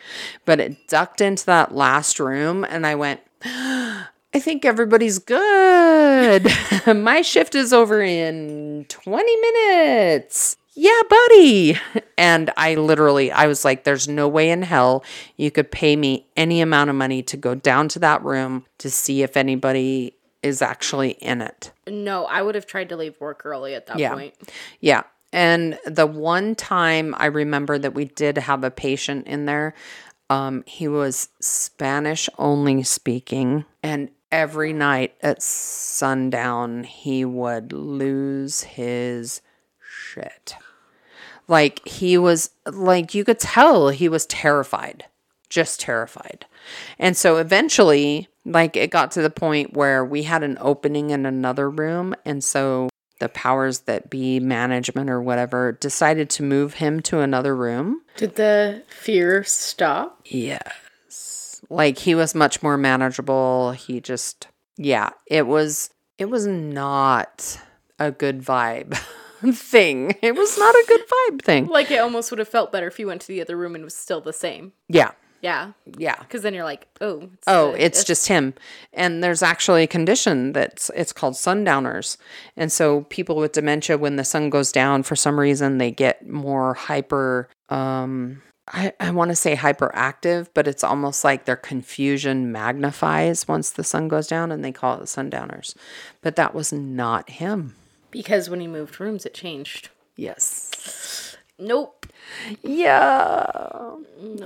But 0.45 0.59
it 0.59 0.87
ducked 0.87 1.21
into 1.21 1.45
that 1.47 1.73
last 1.73 2.19
room 2.19 2.63
and 2.63 2.85
I 2.85 2.95
went, 2.95 3.21
I 3.43 4.39
think 4.39 4.63
everybody's 4.63 5.19
good. 5.19 6.47
My 6.87 7.21
shift 7.21 7.55
is 7.55 7.73
over 7.73 8.01
in 8.01 8.85
20 8.87 9.35
minutes 9.41 10.57
yeah, 10.73 11.01
buddy. 11.09 11.77
And 12.17 12.51
I 12.55 12.75
literally, 12.75 13.31
I 13.31 13.47
was 13.47 13.65
like, 13.65 13.83
there's 13.83 14.07
no 14.07 14.27
way 14.27 14.51
in 14.51 14.61
hell 14.61 15.03
you 15.35 15.51
could 15.51 15.69
pay 15.69 15.95
me 15.95 16.27
any 16.37 16.61
amount 16.61 16.89
of 16.89 16.95
money 16.95 17.21
to 17.23 17.37
go 17.37 17.55
down 17.55 17.89
to 17.89 17.99
that 17.99 18.23
room 18.23 18.65
to 18.77 18.89
see 18.89 19.21
if 19.21 19.35
anybody 19.35 20.15
is 20.43 20.61
actually 20.61 21.11
in 21.11 21.41
it. 21.41 21.71
No, 21.87 22.25
I 22.25 22.41
would 22.41 22.55
have 22.55 22.65
tried 22.65 22.89
to 22.89 22.97
leave 22.97 23.19
work 23.19 23.41
early 23.45 23.75
at 23.75 23.87
that 23.87 23.99
Yeah. 23.99 24.13
point. 24.13 24.33
Yeah. 24.79 25.03
And 25.33 25.79
the 25.85 26.07
one 26.07 26.55
time 26.55 27.15
I 27.17 27.27
remember 27.27 27.77
that 27.77 27.93
we 27.93 28.05
did 28.05 28.37
have 28.37 28.63
a 28.63 28.71
patient 28.71 29.27
in 29.27 29.45
there, 29.45 29.73
um, 30.29 30.63
he 30.65 30.87
was 30.87 31.29
Spanish 31.39 32.27
only 32.37 32.83
speaking. 32.83 33.65
And 33.83 34.09
every 34.31 34.73
night 34.73 35.13
at 35.21 35.41
sundown, 35.41 36.83
he 36.85 37.23
would 37.23 37.71
lose 37.73 38.63
his 38.63 39.41
shit. 39.81 40.55
Like 41.47 41.85
he 41.87 42.17
was, 42.17 42.51
like 42.65 43.13
you 43.13 43.23
could 43.23 43.39
tell 43.39 43.89
he 43.89 44.07
was 44.09 44.25
terrified, 44.25 45.05
just 45.49 45.79
terrified. 45.81 46.45
And 46.97 47.15
so 47.17 47.37
eventually, 47.37 48.27
like 48.45 48.75
it 48.75 48.91
got 48.91 49.11
to 49.11 49.21
the 49.21 49.29
point 49.29 49.73
where 49.73 50.03
we 50.03 50.23
had 50.23 50.43
an 50.43 50.57
opening 50.59 51.11
in 51.11 51.25
another 51.25 51.69
room. 51.69 52.15
And 52.25 52.43
so 52.43 52.89
the 53.19 53.29
powers 53.29 53.81
that 53.81 54.09
be 54.09 54.39
management 54.39 55.09
or 55.09 55.21
whatever 55.21 55.73
decided 55.73 56.29
to 56.31 56.43
move 56.43 56.75
him 56.75 57.01
to 57.03 57.19
another 57.19 57.55
room. 57.55 58.01
Did 58.17 58.35
the 58.35 58.83
fear 58.87 59.43
stop? 59.43 60.21
Yes. 60.25 61.61
Like 61.69 61.99
he 61.99 62.15
was 62.15 62.33
much 62.33 62.63
more 62.63 62.77
manageable. 62.77 63.71
He 63.71 64.01
just 64.01 64.47
yeah, 64.75 65.11
it 65.27 65.45
was 65.45 65.91
it 66.17 66.25
was 66.25 66.47
not 66.47 67.61
a 67.99 68.11
good 68.11 68.41
vibe 68.41 68.97
thing. 69.53 70.15
It 70.21 70.35
was 70.35 70.57
not 70.57 70.73
a 70.73 70.85
good 70.87 71.01
vibe 71.01 71.41
thing. 71.43 71.67
Like 71.67 71.91
it 71.91 71.97
almost 71.97 72.31
would 72.31 72.39
have 72.39 72.49
felt 72.49 72.71
better 72.71 72.87
if 72.87 72.99
you 72.99 73.07
went 73.07 73.21
to 73.21 73.27
the 73.27 73.41
other 73.41 73.55
room 73.55 73.75
and 73.75 73.83
was 73.83 73.95
still 73.95 74.21
the 74.21 74.33
same. 74.33 74.73
Yeah. 74.89 75.11
Yeah. 75.41 75.71
Yeah. 75.97 76.17
Because 76.19 76.43
then 76.43 76.53
you're 76.53 76.63
like, 76.63 76.87
oh. 77.01 77.21
It's 77.33 77.43
Oh, 77.47 77.71
the- 77.71 77.83
it's 77.85 78.03
just 78.03 78.27
him. 78.27 78.53
And 78.93 79.23
there's 79.23 79.41
actually 79.43 79.83
a 79.83 79.87
condition 79.87 80.53
that's 80.53 80.89
it's 80.95 81.11
called 81.13 81.35
sundowners. 81.35 82.17
And 82.55 82.71
so 82.71 83.01
people 83.09 83.35
with 83.35 83.51
dementia 83.51 83.97
when 83.97 84.15
the 84.15 84.23
sun 84.23 84.49
goes 84.49 84.71
down 84.71 85.03
for 85.03 85.15
some 85.15 85.39
reason 85.39 85.77
they 85.79 85.91
get 85.91 86.27
more 86.27 86.73
hyper 86.75 87.49
um 87.69 88.41
I, 88.73 88.93
I 89.01 89.09
want 89.11 89.29
to 89.29 89.35
say 89.35 89.55
hyperactive, 89.55 90.47
but 90.53 90.65
it's 90.67 90.83
almost 90.83 91.23
like 91.25 91.43
their 91.43 91.55
confusion 91.57 92.51
magnifies 92.53 93.45
once 93.47 93.71
the 93.71 93.83
sun 93.83 94.07
goes 94.07 94.27
down 94.27 94.51
and 94.51 94.63
they 94.63 94.71
call 94.71 94.95
it 94.95 94.99
the 94.99 95.07
sundowners. 95.07 95.75
But 96.21 96.35
that 96.37 96.53
was 96.53 96.71
not 96.71 97.31
him. 97.31 97.75
Because 98.11 98.49
when 98.49 98.61
he 98.61 98.67
moved 98.67 98.99
rooms, 99.01 99.25
it 99.25 99.33
changed. 99.33 99.89
Yes. 100.15 101.35
Nope. 101.59 102.00
Yeah. 102.63 103.95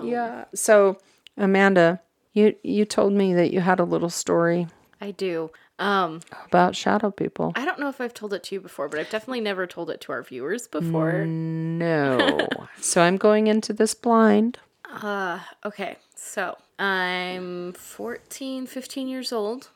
Yeah. 0.04 0.46
So 0.54 0.98
Amanda, 1.38 2.02
you 2.34 2.56
you 2.64 2.86
told 2.86 3.14
me 3.14 3.34
that 3.34 3.52
you 3.52 3.62
had 3.62 3.80
a 3.80 3.84
little 3.84 4.10
story 4.10 4.68
I 5.02 5.12
do. 5.12 5.52
Um, 5.78 6.22
about 6.46 6.76
shadow 6.76 7.12
people. 7.12 7.52
I 7.56 7.66
don't 7.66 7.80
know 7.80 7.90
if 7.90 8.00
I've 8.00 8.14
told 8.14 8.34
it 8.34 8.44
to 8.44 8.56
you 8.56 8.62
before, 8.62 8.88
but 8.88 8.98
I've 8.98 9.10
definitely 9.10 9.42
never 9.42 9.68
told 9.68 9.90
it 9.90 10.00
to 10.02 10.14
our 10.14 10.24
viewers 10.24 10.68
before. 10.68 11.26
No. 11.26 12.48
so 12.80 13.02
I'm 13.02 13.18
going 13.18 13.48
into 13.48 13.74
this 13.74 13.94
blind. 13.94 14.58
Uh, 14.90 15.40
okay. 15.66 15.98
So 16.16 16.58
I'm 16.80 17.74
14, 17.74 18.68
15 18.68 19.08
years 19.10 19.34
old. 19.34 19.70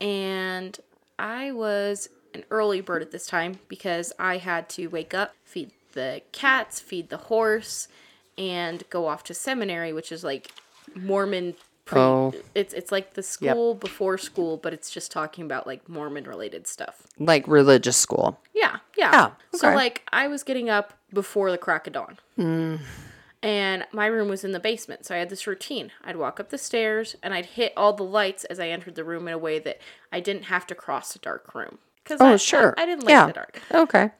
And 0.00 0.78
I 1.18 1.52
was 1.52 2.08
an 2.34 2.42
early 2.50 2.80
bird 2.80 3.02
at 3.02 3.12
this 3.12 3.26
time 3.26 3.60
because 3.68 4.12
I 4.18 4.38
had 4.38 4.68
to 4.70 4.88
wake 4.88 5.14
up, 5.14 5.34
feed 5.44 5.70
the 5.92 6.22
cats, 6.32 6.80
feed 6.80 7.08
the 7.10 7.16
horse, 7.16 7.88
and 8.38 8.82
go 8.90 9.06
off 9.06 9.24
to 9.24 9.34
seminary, 9.34 9.92
which 9.92 10.10
is 10.12 10.24
like 10.24 10.50
Mormon. 10.94 11.54
Pre- 11.54 12.00
Oh. 12.00 12.32
It's 12.54 12.72
it's 12.72 12.92
like 12.92 13.14
the 13.14 13.22
school 13.22 13.74
before 13.74 14.16
school, 14.16 14.56
but 14.56 14.72
it's 14.72 14.90
just 14.92 15.10
talking 15.10 15.44
about 15.44 15.66
like 15.66 15.88
Mormon 15.88 16.22
related 16.24 16.68
stuff. 16.68 17.04
Like 17.18 17.46
religious 17.48 17.96
school. 17.96 18.38
Yeah, 18.54 18.76
yeah. 18.96 19.10
Yeah, 19.12 19.30
So 19.58 19.74
like 19.74 20.02
I 20.12 20.28
was 20.28 20.44
getting 20.44 20.70
up 20.70 20.92
before 21.12 21.50
the 21.50 21.58
crack 21.58 21.88
of 21.88 21.94
dawn. 21.94 22.18
Hmm. 22.36 22.76
And 23.42 23.86
my 23.90 24.06
room 24.06 24.28
was 24.28 24.44
in 24.44 24.52
the 24.52 24.60
basement, 24.60 25.06
so 25.06 25.14
I 25.14 25.18
had 25.18 25.30
this 25.30 25.46
routine. 25.46 25.90
I'd 26.04 26.16
walk 26.16 26.38
up 26.38 26.50
the 26.50 26.58
stairs 26.58 27.16
and 27.22 27.32
I'd 27.32 27.46
hit 27.46 27.72
all 27.76 27.94
the 27.94 28.04
lights 28.04 28.44
as 28.44 28.60
I 28.60 28.68
entered 28.68 28.94
the 28.96 29.04
room 29.04 29.26
in 29.26 29.34
a 29.34 29.38
way 29.38 29.58
that 29.58 29.80
I 30.12 30.20
didn't 30.20 30.44
have 30.44 30.66
to 30.68 30.74
cross 30.74 31.16
a 31.16 31.18
dark 31.18 31.54
room. 31.54 31.78
Because 32.04 32.20
Oh, 32.20 32.34
I, 32.34 32.36
sure. 32.36 32.74
I, 32.76 32.82
I 32.82 32.86
didn't 32.86 33.04
like 33.04 33.10
Yeah. 33.12 33.26
the 33.26 33.32
dark. 33.32 33.62
Okay. 33.72 34.10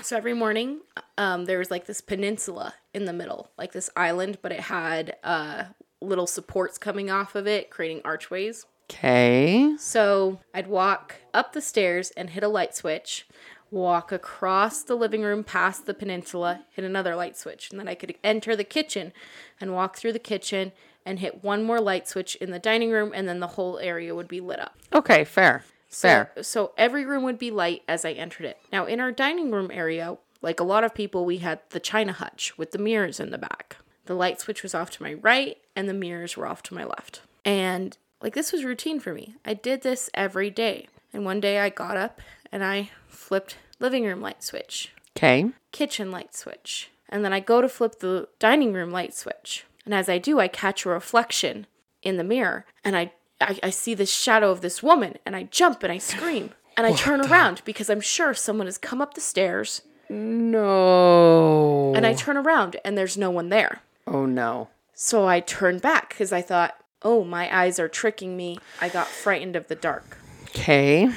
So 0.00 0.16
every 0.16 0.34
morning, 0.34 0.80
um, 1.16 1.44
there 1.46 1.58
was 1.58 1.70
like 1.70 1.86
this 1.86 2.00
peninsula 2.00 2.74
in 2.92 3.04
the 3.04 3.12
middle, 3.12 3.50
like 3.56 3.72
this 3.72 3.88
island, 3.96 4.38
but 4.42 4.52
it 4.52 4.60
had 4.60 5.16
uh, 5.22 5.64
little 6.00 6.26
supports 6.26 6.78
coming 6.78 7.10
off 7.10 7.34
of 7.34 7.46
it, 7.46 7.70
creating 7.70 8.02
archways. 8.04 8.66
Okay. 8.90 9.74
So 9.78 10.40
I'd 10.52 10.66
walk 10.66 11.16
up 11.32 11.52
the 11.52 11.60
stairs 11.60 12.10
and 12.16 12.30
hit 12.30 12.42
a 12.42 12.48
light 12.48 12.74
switch, 12.74 13.26
walk 13.70 14.12
across 14.12 14.82
the 14.82 14.94
living 14.94 15.22
room 15.22 15.42
past 15.42 15.86
the 15.86 15.94
peninsula, 15.94 16.64
hit 16.70 16.84
another 16.84 17.16
light 17.16 17.36
switch, 17.36 17.70
and 17.70 17.80
then 17.80 17.88
I 17.88 17.94
could 17.94 18.14
enter 18.22 18.54
the 18.54 18.64
kitchen 18.64 19.12
and 19.60 19.72
walk 19.72 19.96
through 19.96 20.12
the 20.12 20.18
kitchen 20.18 20.72
and 21.06 21.18
hit 21.18 21.42
one 21.42 21.62
more 21.62 21.80
light 21.80 22.08
switch 22.08 22.34
in 22.36 22.50
the 22.50 22.58
dining 22.58 22.90
room, 22.90 23.12
and 23.14 23.28
then 23.28 23.40
the 23.40 23.46
whole 23.48 23.78
area 23.78 24.14
would 24.14 24.28
be 24.28 24.40
lit 24.40 24.58
up. 24.58 24.76
Okay. 24.92 25.24
Fair. 25.24 25.64
Fair. 25.94 26.30
So, 26.36 26.42
so 26.42 26.72
every 26.76 27.04
room 27.04 27.22
would 27.24 27.38
be 27.38 27.50
light 27.50 27.82
as 27.88 28.04
I 28.04 28.12
entered 28.12 28.46
it. 28.46 28.58
Now, 28.72 28.86
in 28.86 29.00
our 29.00 29.12
dining 29.12 29.50
room 29.50 29.70
area, 29.72 30.16
like 30.42 30.60
a 30.60 30.64
lot 30.64 30.84
of 30.84 30.94
people, 30.94 31.24
we 31.24 31.38
had 31.38 31.60
the 31.70 31.80
china 31.80 32.12
hutch 32.12 32.56
with 32.58 32.72
the 32.72 32.78
mirrors 32.78 33.20
in 33.20 33.30
the 33.30 33.38
back. 33.38 33.76
The 34.06 34.14
light 34.14 34.40
switch 34.40 34.62
was 34.62 34.74
off 34.74 34.90
to 34.92 35.02
my 35.02 35.14
right, 35.14 35.56
and 35.74 35.88
the 35.88 35.94
mirrors 35.94 36.36
were 36.36 36.46
off 36.46 36.62
to 36.64 36.74
my 36.74 36.84
left. 36.84 37.22
And 37.44 37.96
like 38.20 38.34
this 38.34 38.52
was 38.52 38.64
routine 38.64 39.00
for 39.00 39.14
me. 39.14 39.36
I 39.44 39.54
did 39.54 39.82
this 39.82 40.10
every 40.14 40.50
day. 40.50 40.88
And 41.12 41.24
one 41.24 41.40
day 41.40 41.60
I 41.60 41.68
got 41.70 41.96
up 41.96 42.20
and 42.50 42.64
I 42.64 42.90
flipped 43.08 43.56
living 43.78 44.04
room 44.04 44.20
light 44.20 44.42
switch, 44.42 44.92
Okay. 45.16 45.50
kitchen 45.72 46.10
light 46.10 46.34
switch, 46.34 46.90
and 47.08 47.24
then 47.24 47.32
I 47.32 47.40
go 47.40 47.60
to 47.60 47.68
flip 47.68 48.00
the 48.00 48.28
dining 48.38 48.72
room 48.72 48.90
light 48.90 49.14
switch. 49.14 49.64
And 49.84 49.94
as 49.94 50.08
I 50.08 50.18
do, 50.18 50.40
I 50.40 50.48
catch 50.48 50.84
a 50.84 50.88
reflection 50.88 51.66
in 52.02 52.16
the 52.16 52.24
mirror, 52.24 52.64
and 52.82 52.96
I 52.96 53.12
I, 53.40 53.58
I 53.62 53.70
see 53.70 53.94
the 53.94 54.06
shadow 54.06 54.50
of 54.50 54.60
this 54.60 54.82
woman, 54.82 55.16
and 55.26 55.34
I 55.36 55.44
jump 55.44 55.82
and 55.82 55.92
I 55.92 55.98
scream. 55.98 56.50
And 56.76 56.86
I 56.86 56.92
turn 56.92 57.20
around 57.20 57.62
because 57.64 57.88
I'm 57.88 58.00
sure 58.00 58.34
someone 58.34 58.66
has 58.66 58.78
come 58.78 59.00
up 59.00 59.14
the 59.14 59.20
stairs. 59.20 59.82
No. 60.08 61.94
And 61.94 62.04
I 62.06 62.14
turn 62.14 62.36
around 62.36 62.76
and 62.84 62.98
there's 62.98 63.16
no 63.16 63.30
one 63.30 63.48
there. 63.48 63.80
oh 64.06 64.26
no. 64.26 64.68
So 64.92 65.26
I 65.26 65.40
turn 65.40 65.78
back 65.78 66.10
because 66.10 66.32
I 66.32 66.40
thought, 66.42 66.74
oh, 67.02 67.24
my 67.24 67.52
eyes 67.56 67.78
are 67.80 67.88
tricking 67.88 68.36
me. 68.36 68.58
I 68.80 68.88
got 68.88 69.08
frightened 69.08 69.56
of 69.56 69.66
the 69.68 69.74
dark. 69.74 70.18
Okay. 70.50 71.10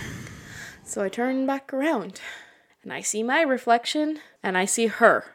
So 0.83 1.03
I 1.03 1.09
turn 1.09 1.45
back 1.45 1.71
around 1.73 2.21
and 2.83 2.91
I 2.93 3.01
see 3.01 3.21
my 3.21 3.41
reflection 3.41 4.19
and 4.41 4.57
I 4.57 4.65
see 4.65 4.87
her. 4.87 5.25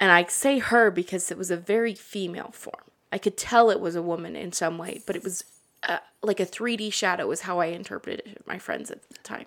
And 0.00 0.10
I 0.12 0.24
say 0.24 0.58
her 0.58 0.90
because 0.90 1.30
it 1.30 1.38
was 1.38 1.50
a 1.50 1.56
very 1.56 1.94
female 1.94 2.50
form. 2.52 2.87
I 3.12 3.18
could 3.18 3.36
tell 3.36 3.70
it 3.70 3.80
was 3.80 3.96
a 3.96 4.02
woman 4.02 4.36
in 4.36 4.52
some 4.52 4.78
way, 4.78 5.02
but 5.06 5.16
it 5.16 5.24
was 5.24 5.44
uh, 5.88 5.98
like 6.22 6.40
a 6.40 6.46
3D 6.46 6.92
shadow, 6.92 7.30
is 7.30 7.42
how 7.42 7.60
I 7.60 7.66
interpreted 7.66 8.22
it. 8.26 8.46
My 8.46 8.58
friends 8.58 8.90
at 8.90 9.08
the 9.08 9.18
time, 9.18 9.46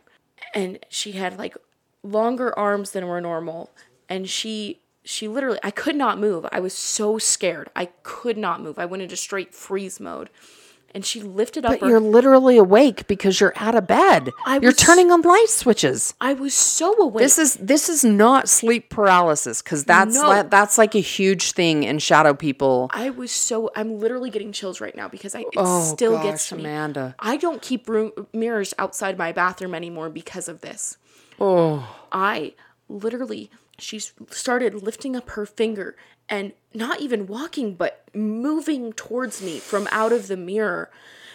and 0.53 0.79
she 0.89 1.13
had 1.13 1.37
like 1.37 1.55
longer 2.03 2.57
arms 2.57 2.91
than 2.91 3.07
were 3.07 3.21
normal, 3.21 3.69
and 4.09 4.29
she 4.29 4.79
she 5.03 5.27
literally 5.27 5.59
I 5.63 5.71
could 5.71 5.95
not 5.95 6.19
move. 6.19 6.45
I 6.51 6.59
was 6.59 6.73
so 6.73 7.17
scared. 7.17 7.69
I 7.75 7.85
could 8.03 8.37
not 8.37 8.61
move. 8.61 8.79
I 8.79 8.85
went 8.85 9.03
into 9.03 9.15
straight 9.15 9.53
freeze 9.53 9.99
mode. 9.99 10.29
And 10.93 11.05
she 11.05 11.21
lifted 11.21 11.65
up 11.65 11.71
But 11.71 11.81
her 11.81 11.87
you're 11.87 11.99
literally 12.01 12.57
awake 12.57 13.07
because 13.07 13.39
you're 13.39 13.53
out 13.55 13.75
of 13.75 13.87
bed. 13.87 14.29
I 14.45 14.55
you're 14.55 14.71
was- 14.71 14.75
turning 14.77 15.09
on 15.11 15.21
light 15.21 15.47
switches. 15.47 16.13
I 16.19 16.33
was 16.33 16.53
so 16.53 16.93
awake. 17.01 17.23
This 17.23 17.37
is 17.37 17.53
this 17.55 17.87
is 17.87 18.03
not 18.03 18.49
sleep 18.49 18.89
paralysis 18.89 19.61
because 19.61 19.85
that's 19.85 20.15
No. 20.15 20.29
li- 20.29 20.47
that's 20.49 20.77
like 20.77 20.93
a 20.93 20.99
huge 20.99 21.53
thing 21.53 21.83
in 21.83 21.99
shadow 21.99 22.33
people. 22.33 22.89
I 22.93 23.09
was 23.09 23.31
so 23.31 23.71
I'm 23.75 23.99
literally 23.99 24.29
getting 24.29 24.51
chills 24.51 24.81
right 24.81 24.95
now 24.95 25.07
because 25.07 25.33
I 25.33 25.39
it 25.41 25.47
Oh, 25.55 25.93
still 25.93 26.13
gosh, 26.17 26.23
gets 26.25 26.49
to 26.49 26.55
me. 26.57 26.63
Amanda. 26.65 27.15
I 27.19 27.37
don't 27.37 27.61
keep 27.61 27.87
room 27.87 28.11
mirrors 28.33 28.73
outside 28.77 29.17
my 29.17 29.31
bathroom 29.31 29.73
anymore 29.73 30.09
because 30.09 30.49
of 30.49 30.59
this. 30.59 30.97
Oh, 31.39 31.87
I 32.11 32.53
literally 32.89 33.49
she 33.79 33.99
started 34.29 34.83
lifting 34.83 35.15
up 35.15 35.29
her 35.31 35.45
finger 35.45 35.95
and 36.31 36.53
not 36.73 37.01
even 37.01 37.27
walking 37.27 37.75
but 37.75 38.05
moving 38.15 38.93
towards 38.93 39.41
me 39.43 39.59
from 39.59 39.87
out 39.91 40.11
of 40.13 40.27
the 40.27 40.37
mirror. 40.37 40.89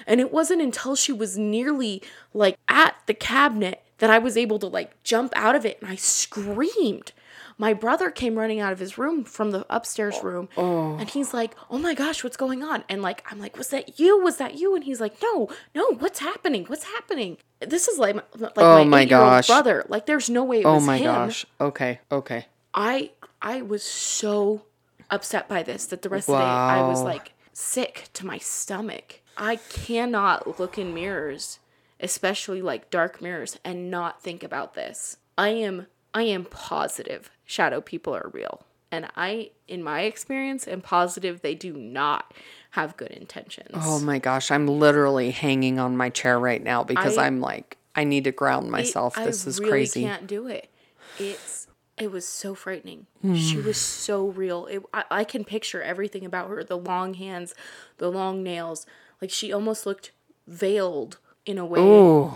And 0.06 0.20
it 0.20 0.32
wasn't 0.32 0.62
until 0.62 0.96
she 0.96 1.12
was 1.12 1.36
nearly 1.36 2.02
like 2.32 2.56
at 2.68 2.96
the 3.06 3.14
cabinet 3.14 3.82
that 3.98 4.10
I 4.10 4.18
was 4.18 4.36
able 4.36 4.58
to 4.60 4.66
like 4.66 5.00
jump 5.04 5.32
out 5.36 5.54
of 5.54 5.64
it 5.64 5.78
and 5.80 5.90
I 5.90 5.96
screamed. 5.96 7.12
My 7.58 7.72
brother 7.72 8.10
came 8.10 8.38
running 8.38 8.60
out 8.60 8.72
of 8.72 8.78
his 8.78 8.98
room 8.98 9.24
from 9.24 9.50
the 9.50 9.64
upstairs 9.70 10.22
room 10.22 10.50
oh. 10.58 10.96
and 10.96 11.08
he's 11.08 11.32
like, 11.32 11.54
"Oh 11.70 11.78
my 11.78 11.94
gosh, 11.94 12.22
what's 12.22 12.36
going 12.36 12.62
on?" 12.62 12.84
And 12.86 13.00
like 13.00 13.24
I'm 13.30 13.38
like, 13.38 13.56
"Was 13.56 13.68
that 13.68 13.98
you? 13.98 14.22
Was 14.22 14.36
that 14.36 14.58
you?" 14.58 14.74
And 14.74 14.84
he's 14.84 15.00
like, 15.00 15.14
"No, 15.22 15.48
no, 15.74 15.92
what's 15.98 16.18
happening? 16.18 16.66
What's 16.66 16.84
happening?" 16.84 17.38
This 17.60 17.88
is 17.88 17.98
like 17.98 18.14
my, 18.16 18.22
like 18.38 18.52
Oh 18.58 18.78
my, 18.78 18.84
my 18.84 19.04
gosh. 19.06 19.46
brother. 19.46 19.86
Like 19.88 20.04
there's 20.04 20.28
no 20.28 20.44
way 20.44 20.60
it 20.60 20.66
oh 20.66 20.74
was 20.74 20.84
my 20.84 20.98
him. 20.98 21.06
gosh. 21.06 21.46
Okay, 21.58 22.00
okay. 22.12 22.44
I 22.74 23.10
I 23.40 23.62
was 23.62 23.82
so 23.82 24.65
upset 25.10 25.48
by 25.48 25.62
this 25.62 25.86
that 25.86 26.02
the 26.02 26.08
rest 26.08 26.28
of 26.28 26.34
the 26.34 26.38
day 26.40 26.44
I 26.44 26.86
was 26.88 27.02
like 27.02 27.32
sick 27.52 28.08
to 28.14 28.26
my 28.26 28.38
stomach. 28.38 29.20
I 29.36 29.56
cannot 29.56 30.58
look 30.58 30.78
in 30.78 30.94
mirrors, 30.94 31.58
especially 32.00 32.62
like 32.62 32.90
dark 32.90 33.20
mirrors, 33.20 33.58
and 33.64 33.90
not 33.90 34.22
think 34.22 34.42
about 34.42 34.74
this. 34.74 35.16
I 35.38 35.48
am 35.50 35.86
I 36.14 36.22
am 36.22 36.44
positive 36.46 37.30
shadow 37.44 37.80
people 37.80 38.14
are 38.14 38.30
real. 38.32 38.62
And 38.92 39.08
I, 39.16 39.50
in 39.66 39.82
my 39.82 40.02
experience, 40.02 40.66
am 40.68 40.80
positive 40.80 41.42
they 41.42 41.54
do 41.56 41.72
not 41.74 42.32
have 42.70 42.96
good 42.96 43.10
intentions. 43.10 43.70
Oh 43.74 43.98
my 43.98 44.18
gosh, 44.18 44.50
I'm 44.50 44.66
literally 44.68 45.32
hanging 45.32 45.78
on 45.78 45.96
my 45.96 46.08
chair 46.08 46.38
right 46.38 46.62
now 46.62 46.84
because 46.84 47.18
I- 47.18 47.24
I, 47.24 47.26
am 47.26 47.40
like 47.40 47.76
I 47.94 48.04
need 48.04 48.24
to 48.24 48.32
ground 48.32 48.68
It- 48.68 48.70
myself. 48.70 49.16
this 49.16 49.44
I 49.46 49.48
is 49.50 49.58
really 49.58 49.70
crazy. 49.70 50.02
can't 50.02 50.26
do 50.26 50.46
it. 50.46 50.70
It's 51.18 51.65
it 51.98 52.10
was 52.10 52.26
so 52.26 52.54
frightening. 52.54 53.06
Hmm. 53.22 53.34
She 53.34 53.56
was 53.58 53.76
so 53.78 54.26
real. 54.28 54.66
It, 54.66 54.82
I, 54.92 55.04
I 55.10 55.24
can 55.24 55.44
picture 55.44 55.82
everything 55.82 56.24
about 56.24 56.48
her: 56.50 56.62
the 56.64 56.76
long 56.78 57.14
hands, 57.14 57.54
the 57.98 58.10
long 58.10 58.42
nails. 58.42 58.86
Like 59.20 59.30
she 59.30 59.52
almost 59.52 59.86
looked 59.86 60.12
veiled 60.46 61.18
in 61.44 61.58
a 61.58 61.64
way. 61.66 61.80
Ooh, 61.80 62.34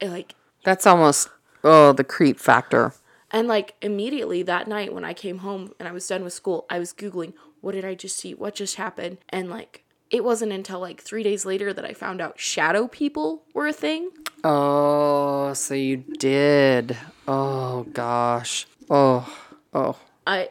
And, 0.00 0.12
Like 0.12 0.34
that's 0.64 0.86
almost 0.86 1.28
oh 1.64 1.92
the 1.92 2.04
creep 2.04 2.38
factor. 2.38 2.92
and 3.30 3.48
like 3.48 3.74
immediately 3.82 4.42
that 4.44 4.66
night 4.66 4.92
when 4.94 5.04
I 5.04 5.12
came 5.14 5.38
home 5.38 5.72
and 5.78 5.88
I 5.88 5.92
was 5.92 6.06
done 6.06 6.24
with 6.24 6.32
school, 6.32 6.66
I 6.70 6.78
was 6.78 6.92
googling 6.92 7.34
what 7.60 7.72
did 7.72 7.84
I 7.84 7.94
just 7.94 8.16
see? 8.16 8.34
What 8.34 8.54
just 8.56 8.74
happened? 8.76 9.18
And 9.28 9.48
like 9.50 9.84
it 10.10 10.24
wasn't 10.24 10.52
until 10.52 10.80
like 10.80 11.00
three 11.00 11.22
days 11.22 11.44
later 11.46 11.72
that 11.72 11.84
I 11.84 11.92
found 11.94 12.20
out 12.20 12.40
shadow 12.40 12.88
people 12.88 13.44
were 13.54 13.66
a 13.68 13.72
thing. 13.72 14.10
Oh, 14.44 15.52
so 15.54 15.74
you 15.74 15.98
did. 16.18 16.96
Oh 17.28 17.84
gosh. 17.92 18.66
Oh, 18.90 19.32
oh. 19.72 19.96
I 20.26 20.50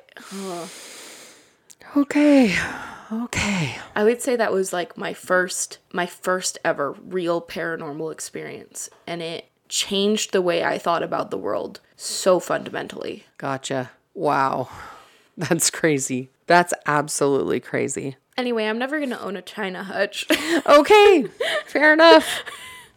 Okay. 1.95 2.55
Okay. 3.11 3.75
I 3.95 4.03
would 4.03 4.21
say 4.21 4.35
that 4.35 4.53
was 4.53 4.71
like 4.71 4.97
my 4.97 5.13
first 5.13 5.79
my 5.91 6.05
first 6.05 6.57
ever 6.63 6.93
real 7.03 7.41
paranormal 7.41 8.11
experience 8.11 8.89
and 9.05 9.21
it 9.21 9.49
changed 9.67 10.31
the 10.31 10.41
way 10.41 10.63
I 10.63 10.77
thought 10.77 11.03
about 11.03 11.31
the 11.31 11.37
world 11.37 11.79
so 11.97 12.39
fundamentally. 12.39 13.25
Gotcha. 13.37 13.91
Wow. 14.13 14.69
That's 15.37 15.69
crazy. 15.69 16.29
That's 16.47 16.73
absolutely 16.85 17.59
crazy. 17.59 18.15
Anyway, 18.37 18.65
I'm 18.65 18.77
never 18.79 18.97
going 18.99 19.09
to 19.11 19.21
own 19.21 19.35
a 19.35 19.41
china 19.41 19.83
hutch. 19.83 20.25
Okay. 20.65 21.25
Fair 21.65 21.93
enough. 21.93 22.43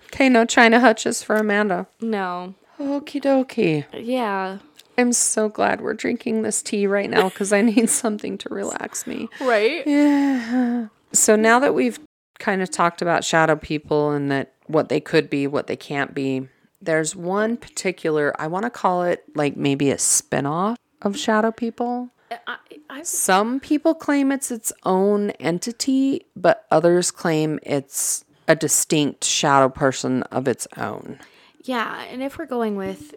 Okay, 0.06 0.28
no 0.28 0.44
China 0.44 0.80
hutches 0.80 1.22
for 1.22 1.36
Amanda. 1.36 1.86
no. 2.00 2.54
Okie 2.80 3.22
dokie. 3.22 3.84
Yeah. 3.92 4.58
I'm 4.96 5.12
so 5.12 5.48
glad 5.48 5.80
we're 5.80 5.94
drinking 5.94 6.42
this 6.42 6.62
tea 6.62 6.86
right 6.86 7.10
now 7.10 7.28
because 7.28 7.52
I 7.52 7.62
need 7.62 7.90
something 8.02 8.38
to 8.38 8.48
relax 8.48 9.06
me. 9.06 9.28
Right? 9.40 9.86
Yeah. 9.86 10.88
So 11.12 11.36
now 11.36 11.58
that 11.58 11.74
we've 11.74 11.98
kind 12.38 12.62
of 12.62 12.70
talked 12.70 13.02
about 13.02 13.24
shadow 13.24 13.56
people 13.56 14.10
and 14.10 14.30
that 14.30 14.52
what 14.66 14.88
they 14.88 15.00
could 15.00 15.30
be, 15.30 15.46
what 15.46 15.66
they 15.66 15.76
can't 15.76 16.14
be, 16.14 16.48
there's 16.80 17.16
one 17.16 17.56
particular, 17.56 18.34
I 18.38 18.46
want 18.46 18.64
to 18.64 18.70
call 18.70 19.04
it 19.04 19.24
like 19.34 19.56
maybe 19.56 19.90
a 19.90 19.98
spin-off 19.98 20.78
of 21.02 21.18
shadow 21.18 21.50
people. 21.50 22.10
I, 22.46 22.56
I, 22.90 23.02
Some 23.02 23.60
people 23.60 23.94
claim 23.94 24.32
it's 24.32 24.50
its 24.50 24.72
own 24.84 25.30
entity, 25.32 26.26
but 26.34 26.66
others 26.70 27.10
claim 27.10 27.58
it's 27.62 28.24
a 28.48 28.56
distinct 28.56 29.24
shadow 29.24 29.68
person 29.68 30.22
of 30.24 30.48
its 30.48 30.66
own. 30.76 31.18
yeah, 31.62 32.02
and 32.04 32.22
if 32.22 32.38
we're 32.38 32.46
going 32.46 32.76
with 32.76 33.14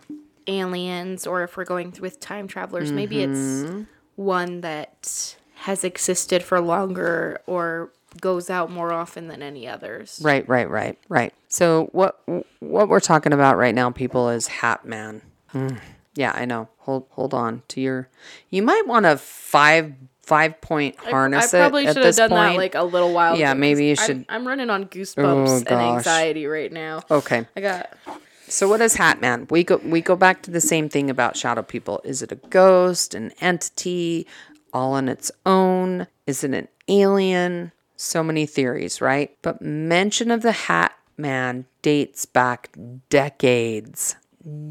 aliens 0.48 1.28
or 1.28 1.44
if 1.44 1.58
we're 1.58 1.66
going 1.66 1.94
with 2.00 2.20
time 2.20 2.48
travelers, 2.48 2.92
maybe 2.92 3.22
it's 3.22 3.86
one 4.16 4.62
that 4.62 5.36
has 5.56 5.84
existed 5.84 6.44
for 6.44 6.60
longer 6.62 7.42
or 7.48 7.92
goes 8.22 8.50
out 8.50 8.72
more 8.72 8.92
often 8.92 9.28
than 9.28 9.42
any 9.44 9.68
others. 9.68 10.20
Right, 10.24 10.48
right, 10.48 10.70
right, 10.70 10.98
right. 11.10 11.34
So 11.50 11.90
what 11.92 12.20
what 12.60 12.90
we're 12.90 13.00
talking 13.00 13.34
about 13.34 13.58
right 13.58 13.76
now, 13.76 13.90
people, 13.92 14.30
is 14.30 14.48
Hat 14.48 14.86
Man. 14.86 15.22
Mm. 15.54 15.80
Yeah, 16.16 16.32
I 16.34 16.46
know. 16.46 16.68
Hold 16.80 17.06
hold 17.12 17.34
on 17.34 17.62
to 17.70 17.82
your. 17.82 18.10
You 18.50 18.64
might 18.64 18.88
want 18.88 19.06
to 19.06 19.18
five 19.18 19.94
five 20.24 20.60
point 20.62 20.96
harness 20.98 21.54
I 21.54 21.60
probably 21.60 21.84
it 21.86 21.90
at 21.90 21.94
should 21.96 22.06
have 22.06 22.16
done 22.16 22.30
point. 22.32 22.54
that 22.54 22.58
like 22.58 22.76
a 22.76 22.84
little 22.84 23.14
while 23.14 23.34
ago. 23.34 23.40
Yeah, 23.40 23.52
ago, 23.52 23.60
maybe 23.60 23.86
you 23.86 23.96
should- 23.96 24.26
I'm, 24.30 24.42
I'm 24.42 24.48
running 24.48 24.70
on 24.70 24.86
goosebumps 24.86 25.48
Oh, 25.48 25.58
and 25.58 25.70
anxiety 25.70 26.48
right 26.48 26.72
now. 26.72 27.02
okay. 27.10 27.46
I 27.56 27.62
got 27.62 27.94
So 28.50 28.70
what 28.70 28.82
is 28.82 28.96
Hat 28.96 29.20
Man? 29.20 29.46
We 29.50 29.64
go 29.64 29.78
we 29.84 30.02
go 30.02 30.16
back 30.16 30.42
to 30.44 30.52
the 30.52 30.62
same 30.62 30.88
thing 30.88 31.10
about 31.10 31.36
shadow 31.36 31.62
people. 31.62 32.02
Is 32.04 32.22
it 32.22 32.32
a 32.32 32.36
ghost, 32.36 33.14
an 33.14 33.32
entity, 33.42 34.26
all 34.72 34.94
on 34.94 35.10
its 35.10 35.32
own? 35.46 36.08
Is 36.26 36.44
it 36.44 36.54
an 36.54 36.68
alien? 36.88 37.72
So 37.98 38.24
many 38.24 38.46
theories, 38.46 39.02
right? 39.02 39.36
But 39.42 39.62
mention 39.62 40.32
of 40.32 40.44
the 40.44 40.52
Hat 40.52 40.94
Man 41.18 41.66
dates 41.82 42.26
back 42.26 42.70
decades. 43.10 44.16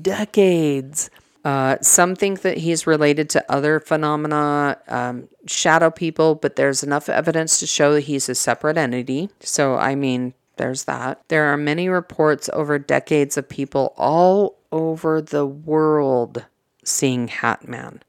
Decades. 0.01 1.11
Uh, 1.45 1.77
some 1.81 2.17
think 2.17 2.41
that 2.41 2.59
he's 2.59 2.89
related 2.89 3.31
to 3.31 3.53
other 3.53 3.79
phenomena, 3.79 4.79
um, 4.89 5.29
shadow 5.47 5.91
people, 5.91 6.35
but 6.35 6.57
there's 6.57 6.83
enough 6.83 7.09
evidence 7.09 7.61
to 7.61 7.67
show 7.69 7.93
that 7.93 8.01
he's 8.01 8.29
a 8.29 8.35
separate 8.35 8.77
entity. 8.77 9.29
So, 9.39 9.77
I 9.77 9.95
mean, 9.95 10.35
there's 10.57 10.85
that. 10.85 11.23
There 11.29 11.45
are 11.45 11.57
many 11.57 11.89
reports 11.89 12.51
over 12.53 12.79
decades 12.79 13.37
of 13.37 13.49
people 13.49 13.95
all 13.97 14.59
over 14.73 15.21
the 15.21 15.47
world 15.47 16.45
seeing 16.85 17.29
Hat 17.29 17.69
Man. 17.69 18.03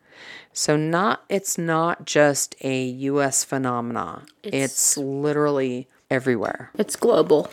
So 0.54 0.76
not 0.76 1.24
it's 1.30 1.58
not 1.58 2.06
just 2.06 2.56
a 2.62 2.84
US 2.86 3.44
phenomena. 3.44 4.24
It's, 4.44 4.98
literally 4.98 5.88
everywhere. 6.10 6.72
it's 6.76 6.96
global. 6.96 7.52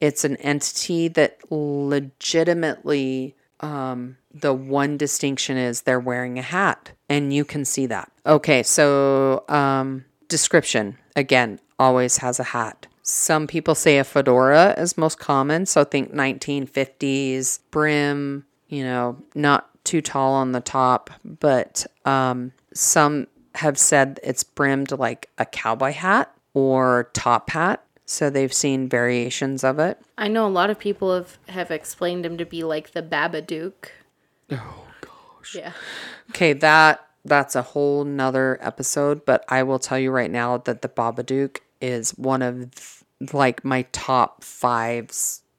It's 0.00 0.24
an 0.24 0.36
entity 0.36 1.08
that 1.08 1.38
legitimately 1.50 3.34
um 3.60 4.16
the 4.32 4.52
one 4.52 4.96
distinction 4.98 5.56
is 5.56 5.82
they're 5.82 6.00
wearing 6.00 6.38
a 6.38 6.42
hat 6.42 6.92
and 7.08 7.32
you 7.32 7.44
can 7.44 7.64
see 7.64 7.86
that. 7.86 8.10
Okay, 8.24 8.62
so 8.62 9.44
um 9.48 10.04
description 10.28 10.96
again 11.14 11.60
always 11.78 12.18
has 12.18 12.40
a 12.40 12.44
hat. 12.44 12.86
Some 13.08 13.46
people 13.46 13.76
say 13.76 13.98
a 13.98 14.04
fedora 14.04 14.74
is 14.76 14.98
most 14.98 15.20
common, 15.20 15.64
so 15.64 15.84
think 15.84 16.12
1950s 16.12 17.60
brim, 17.70 18.44
you 18.68 18.82
know, 18.82 19.16
not 19.32 19.70
too 19.84 20.00
tall 20.00 20.32
on 20.34 20.50
the 20.50 20.60
top, 20.60 21.10
but 21.24 21.86
um 22.04 22.50
some 22.74 23.28
have 23.54 23.78
said 23.78 24.18
it's 24.24 24.42
brimmed 24.42 24.90
like 24.90 25.30
a 25.38 25.46
cowboy 25.46 25.92
hat 25.92 26.34
or 26.52 27.10
top 27.14 27.50
hat. 27.50 27.84
So 28.06 28.28
they've 28.28 28.52
seen 28.52 28.88
variations 28.88 29.62
of 29.62 29.78
it. 29.78 30.00
I 30.18 30.26
know 30.26 30.44
a 30.44 30.48
lot 30.48 30.70
of 30.70 30.78
people 30.78 31.14
have 31.14 31.38
have 31.48 31.70
explained 31.70 32.26
him 32.26 32.36
to 32.38 32.44
be 32.44 32.64
like 32.64 32.90
the 32.90 33.02
Babadook. 33.04 33.90
Oh 34.50 34.84
gosh. 35.00 35.54
Yeah. 35.54 35.72
Okay, 36.30 36.54
that 36.54 37.06
that's 37.24 37.54
a 37.54 37.62
whole 37.62 38.02
nother 38.02 38.58
episode, 38.60 39.24
but 39.24 39.44
I 39.48 39.62
will 39.62 39.78
tell 39.78 39.98
you 39.98 40.10
right 40.10 40.30
now 40.30 40.58
that 40.58 40.82
the 40.82 40.88
Babadook 40.88 41.58
is 41.80 42.10
one 42.12 42.42
of 42.42 42.70
th- 42.74 43.32
like 43.32 43.64
my 43.64 43.82
top 43.92 44.42
five 44.44 45.10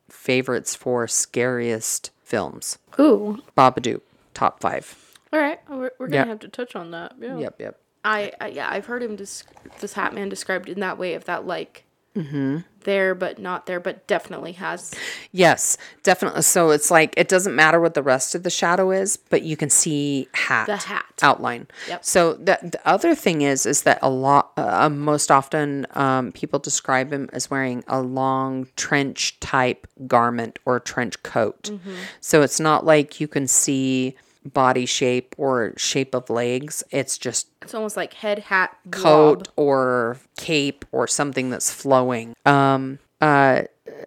favorites 0.09 0.75
for 0.75 1.07
scariest 1.07 2.11
films. 2.23 2.77
Ooh. 2.99 3.41
Babadook, 3.57 4.01
top 4.33 4.59
five. 4.59 4.95
All 5.33 5.39
right. 5.39 5.59
We're, 5.69 5.91
we're 5.99 6.07
gonna 6.07 6.17
Yep. 6.17 6.27
have 6.27 6.39
to 6.39 6.47
touch 6.47 6.75
on 6.75 6.91
that. 6.91 7.13
Yeah. 7.19 7.37
Yep, 7.37 7.55
yep. 7.59 7.79
I, 8.05 8.31
I 8.39 8.47
yeah, 8.47 8.69
I've 8.69 8.85
heard 8.85 9.03
him 9.03 9.15
dis- 9.15 9.43
this 9.81 9.93
Hat 9.93 10.13
Man 10.13 10.29
described 10.29 10.69
in 10.69 10.79
that 10.79 10.97
way 10.97 11.13
of 11.15 11.25
that 11.25 11.45
like 11.45 11.83
Mm-hmm. 12.17 12.57
there 12.83 13.13
but 13.13 13.37
not 13.37 13.65
there, 13.65 13.79
but 13.79 14.07
definitely 14.07 14.53
has. 14.53 14.93
Yes, 15.31 15.77
definitely. 16.03 16.41
So 16.41 16.71
it's 16.71 16.89
like 16.89 17.13
it 17.17 17.27
doesn't 17.27 17.55
matter 17.55 17.79
what 17.79 17.93
the 17.93 18.01
rest 18.03 18.33
of 18.33 18.43
the 18.43 18.49
shadow 18.49 18.91
is, 18.91 19.17
but 19.17 19.43
you 19.43 19.55
can 19.57 19.69
see 19.69 20.27
hat, 20.33 20.65
The 20.67 20.77
hat. 20.77 21.05
outline. 21.21 21.67
Yep. 21.87 22.05
So 22.05 22.33
the 22.33 22.57
the 22.61 22.79
other 22.85 23.13
thing 23.13 23.41
is 23.41 23.65
is 23.65 23.83
that 23.83 23.99
a 24.01 24.09
lot 24.09 24.51
uh, 24.57 24.89
most 24.89 25.29
often 25.31 25.85
um, 25.91 26.31
people 26.31 26.59
describe 26.59 27.11
him 27.11 27.29
as 27.33 27.51
wearing 27.51 27.83
a 27.87 28.01
long 28.01 28.67
trench 28.75 29.39
type 29.39 29.85
garment 30.07 30.57
or 30.65 30.79
trench 30.79 31.21
coat. 31.23 31.63
Mm-hmm. 31.63 31.95
So 32.21 32.41
it's 32.41 32.59
not 32.59 32.85
like 32.85 33.19
you 33.19 33.27
can 33.27 33.47
see 33.47 34.15
body 34.45 34.85
shape 34.85 35.35
or 35.37 35.73
shape 35.77 36.13
of 36.15 36.29
legs. 36.29 36.83
It's 36.91 37.17
just 37.17 37.47
It's 37.61 37.73
almost 37.73 37.97
like 37.97 38.13
head 38.13 38.39
hat 38.39 38.77
coat 38.91 39.45
blob. 39.45 39.53
or 39.55 40.17
cape 40.37 40.85
or 40.91 41.07
something 41.07 41.49
that's 41.49 41.71
flowing. 41.71 42.35
Um, 42.45 42.99
uh, 43.21 43.63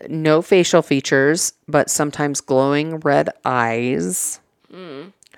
no 0.09 0.41
facial 0.43 0.83
features, 0.83 1.53
but 1.69 1.91
sometimes 1.91 2.41
glowing 2.41 2.99
red 3.01 3.29
eyes. 3.45 4.41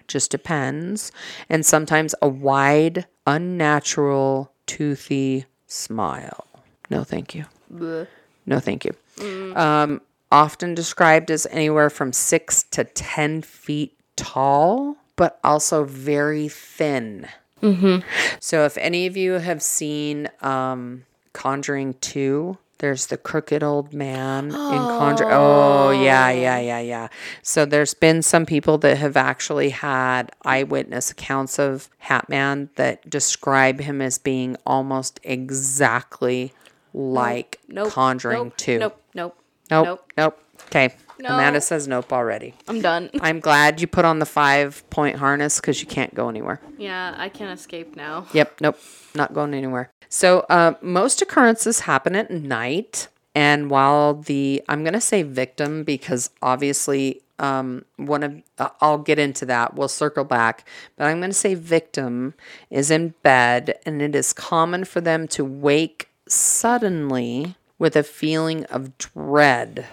Just 0.09 0.31
depends. 0.31 1.11
And 1.49 1.65
sometimes 1.65 2.15
a 2.21 2.29
wide, 2.29 3.07
unnatural, 3.27 4.53
toothy 4.67 5.47
smile. 5.67 6.47
No, 6.91 7.03
thank 7.05 7.35
you. 7.35 7.47
Bleh. 7.73 8.07
No, 8.45 8.59
thank 8.61 8.85
you. 8.85 8.93
Um, 9.57 10.01
often 10.31 10.75
described 10.75 11.31
as 11.31 11.47
anywhere 11.51 11.89
from 11.89 12.13
six 12.13 12.65
to 12.65 12.85
10 12.85 13.43
feet 13.43 13.97
tall, 14.17 14.97
but 15.17 15.39
also 15.45 15.85
very 15.85 16.49
thin. 16.49 17.29
So, 18.41 18.65
if 18.65 18.77
any 18.79 19.07
of 19.07 19.17
you 19.17 19.35
have 19.35 19.63
seen 19.63 20.29
um, 20.41 21.05
Conjuring 21.33 21.95
2, 22.01 22.59
there's 22.79 23.07
the 23.07 23.17
crooked 23.17 23.63
old 23.63 23.95
man 23.95 24.47
in 24.47 24.53
Conjuring. 24.53 25.31
Oh, 25.33 25.93
yeah, 25.93 26.31
yeah, 26.31 26.59
yeah, 26.59 26.81
yeah. 26.81 27.09
So, 27.43 27.65
there's 27.65 27.95
been 27.95 28.23
some 28.23 28.47
people 28.47 28.79
that 28.79 28.99
have 28.99 29.17
actually 29.17 29.71
had 29.71 30.33
eyewitness 30.45 31.13
accounts 31.13 31.61
of 31.61 31.89
Hat 31.99 32.29
Man 32.29 32.71
that 32.75 33.09
describe 33.09 33.79
him 33.79 34.03
as 34.03 34.19
being 34.19 34.57
almost 34.67 35.21
exactly 35.23 36.53
like 36.93 37.61
Nope. 37.69 37.91
Conjuring 37.91 38.45
nope, 38.45 38.57
2. 38.57 38.79
Nope. 38.81 39.03
Nope. 39.15 39.39
Nope. 39.71 39.87
Nope. 39.87 40.13
Nope. 40.17 40.39
Okay. 40.67 40.95
No. 41.19 41.35
Amanda 41.35 41.61
says 41.61 41.87
nope 41.87 42.13
already. 42.13 42.55
I'm 42.67 42.81
done. 42.81 43.11
I'm 43.21 43.39
glad 43.39 43.81
you 43.81 43.87
put 43.87 44.05
on 44.05 44.19
the 44.19 44.27
five 44.27 44.83
point 44.91 45.17
harness 45.17 45.61
because 45.61 45.81
you 45.81 45.87
can't 45.87 46.15
go 46.15 46.29
anywhere. 46.29 46.61
yeah, 46.79 47.15
I 47.17 47.29
can't 47.29 47.57
escape 47.57 47.95
now. 47.95 48.27
Yep. 48.33 48.61
Nope. 48.61 48.79
Not 49.15 49.33
going 49.33 49.55
anywhere. 49.55 49.91
So, 50.09 50.41
uh, 50.51 50.75
most 50.83 51.23
occurrences 51.23 51.81
happen 51.81 52.17
at 52.17 52.31
night. 52.31 53.09
And 53.35 53.71
while 53.71 54.15
the, 54.15 54.63
I'm 54.69 54.83
going 54.83 54.93
to 54.93 55.01
say 55.01 55.23
victim 55.23 55.85
because 55.85 56.29
obviously, 56.43 57.23
um, 57.39 57.85
one 57.97 58.23
of, 58.23 58.43
uh, 58.59 58.69
I'll 58.81 58.99
get 58.99 59.19
into 59.19 59.47
that. 59.47 59.75
We'll 59.75 59.89
circle 59.89 60.25
back. 60.25 60.69
But 60.97 61.07
I'm 61.07 61.19
going 61.19 61.31
to 61.31 61.37
say 61.37 61.55
victim 61.55 62.35
is 62.69 62.91
in 62.91 63.15
bed 63.23 63.79
and 63.87 64.03
it 64.03 64.15
is 64.15 64.33
common 64.35 64.85
for 64.85 65.01
them 65.01 65.29
to 65.29 65.45
wake 65.45 66.09
suddenly 66.29 67.55
with 67.79 67.97
a 67.97 68.03
feeling 68.03 68.65
of 68.67 68.97
dread. 68.99 69.87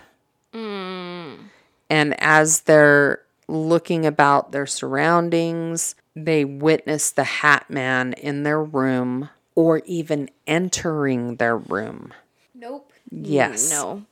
And 1.89 2.19
as 2.21 2.61
they're 2.61 3.21
looking 3.47 4.05
about 4.05 4.51
their 4.51 4.67
surroundings, 4.67 5.95
they 6.15 6.45
witness 6.45 7.11
the 7.11 7.23
Hat 7.23 7.69
Man 7.69 8.13
in 8.13 8.43
their 8.43 8.61
room 8.61 9.29
or 9.55 9.81
even 9.85 10.29
entering 10.47 11.37
their 11.37 11.57
room. 11.57 12.13
Nope. 12.53 12.91
Yes. 13.11 13.71
No. 13.71 14.05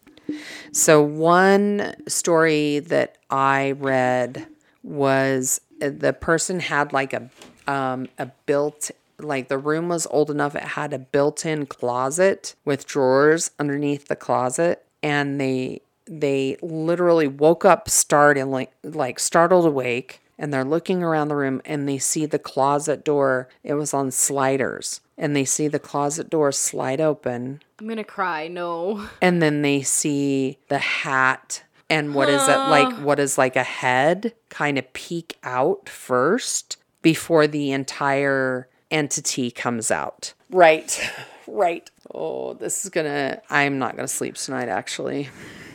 So, 0.71 1.01
one 1.01 1.95
story 2.07 2.79
that 2.79 3.17
I 3.29 3.71
read 3.71 4.47
was 4.83 5.61
uh, 5.81 5.91
the 5.95 6.13
person 6.13 6.59
had 6.59 6.91
like 6.93 7.13
a 7.13 7.29
um, 7.67 8.07
a 8.17 8.27
built 8.45 8.91
like 9.19 9.47
the 9.47 9.57
room 9.57 9.89
was 9.89 10.05
old 10.11 10.29
enough 10.29 10.55
it 10.55 10.63
had 10.63 10.93
a 10.93 10.99
built-in 10.99 11.65
closet 11.65 12.55
with 12.65 12.85
drawers 12.85 13.51
underneath 13.59 14.07
the 14.07 14.15
closet 14.15 14.85
and 15.01 15.41
they 15.41 15.81
they 16.08 16.58
literally 16.62 17.28
woke 17.28 17.65
up 17.65 17.89
startled 17.89 18.50
like 18.50 18.72
like 18.84 19.20
startled 19.20 19.65
awake 19.65 20.22
and 20.38 20.54
they're 20.54 20.63
looking 20.63 21.04
around 21.04 21.28
the 21.28 21.36
room 21.36 21.62
and 21.65 21.88
they 21.88 21.98
see 21.98 22.26
the 22.26 22.39
closet 22.39 23.04
door 23.04 23.48
it 23.63 23.74
was 23.74 23.93
on 23.93 24.12
sliders 24.12 25.02
and 25.17 25.36
they 25.36 25.46
see 25.46 25.67
the 25.67 25.80
closet 25.80 26.30
door 26.30 26.52
slide 26.52 27.02
open 27.02 27.62
I'm 27.80 27.88
gonna 27.88 28.04
cry. 28.04 28.48
No. 28.48 29.08
and 29.22 29.41
then 29.41 29.62
they 29.62 29.82
see 29.82 30.58
the 30.70 30.80
hat 30.80 31.63
and 31.89 32.15
what 32.15 32.30
is 32.30 32.48
it 32.48 32.58
like 32.58 32.93
what 32.98 33.20
is 33.20 33.38
like 33.38 33.56
a 33.56 33.63
head 33.63 34.34
kind 34.50 34.78
of 34.78 34.91
peek 34.93 35.38
out 35.43 35.88
first 35.89 36.78
before 37.02 37.48
the 37.48 37.72
entire 37.72 38.67
entity 38.91 39.52
comes 39.52 39.91
out 39.91 40.34
right 40.50 41.00
right 41.47 41.89
oh 42.13 42.53
this 42.53 42.83
is 42.83 42.89
gonna 42.89 43.41
i'm 43.49 43.79
not 43.79 43.95
gonna 43.95 44.07
sleep 44.07 44.36
tonight 44.36 44.69
actually 44.69 45.29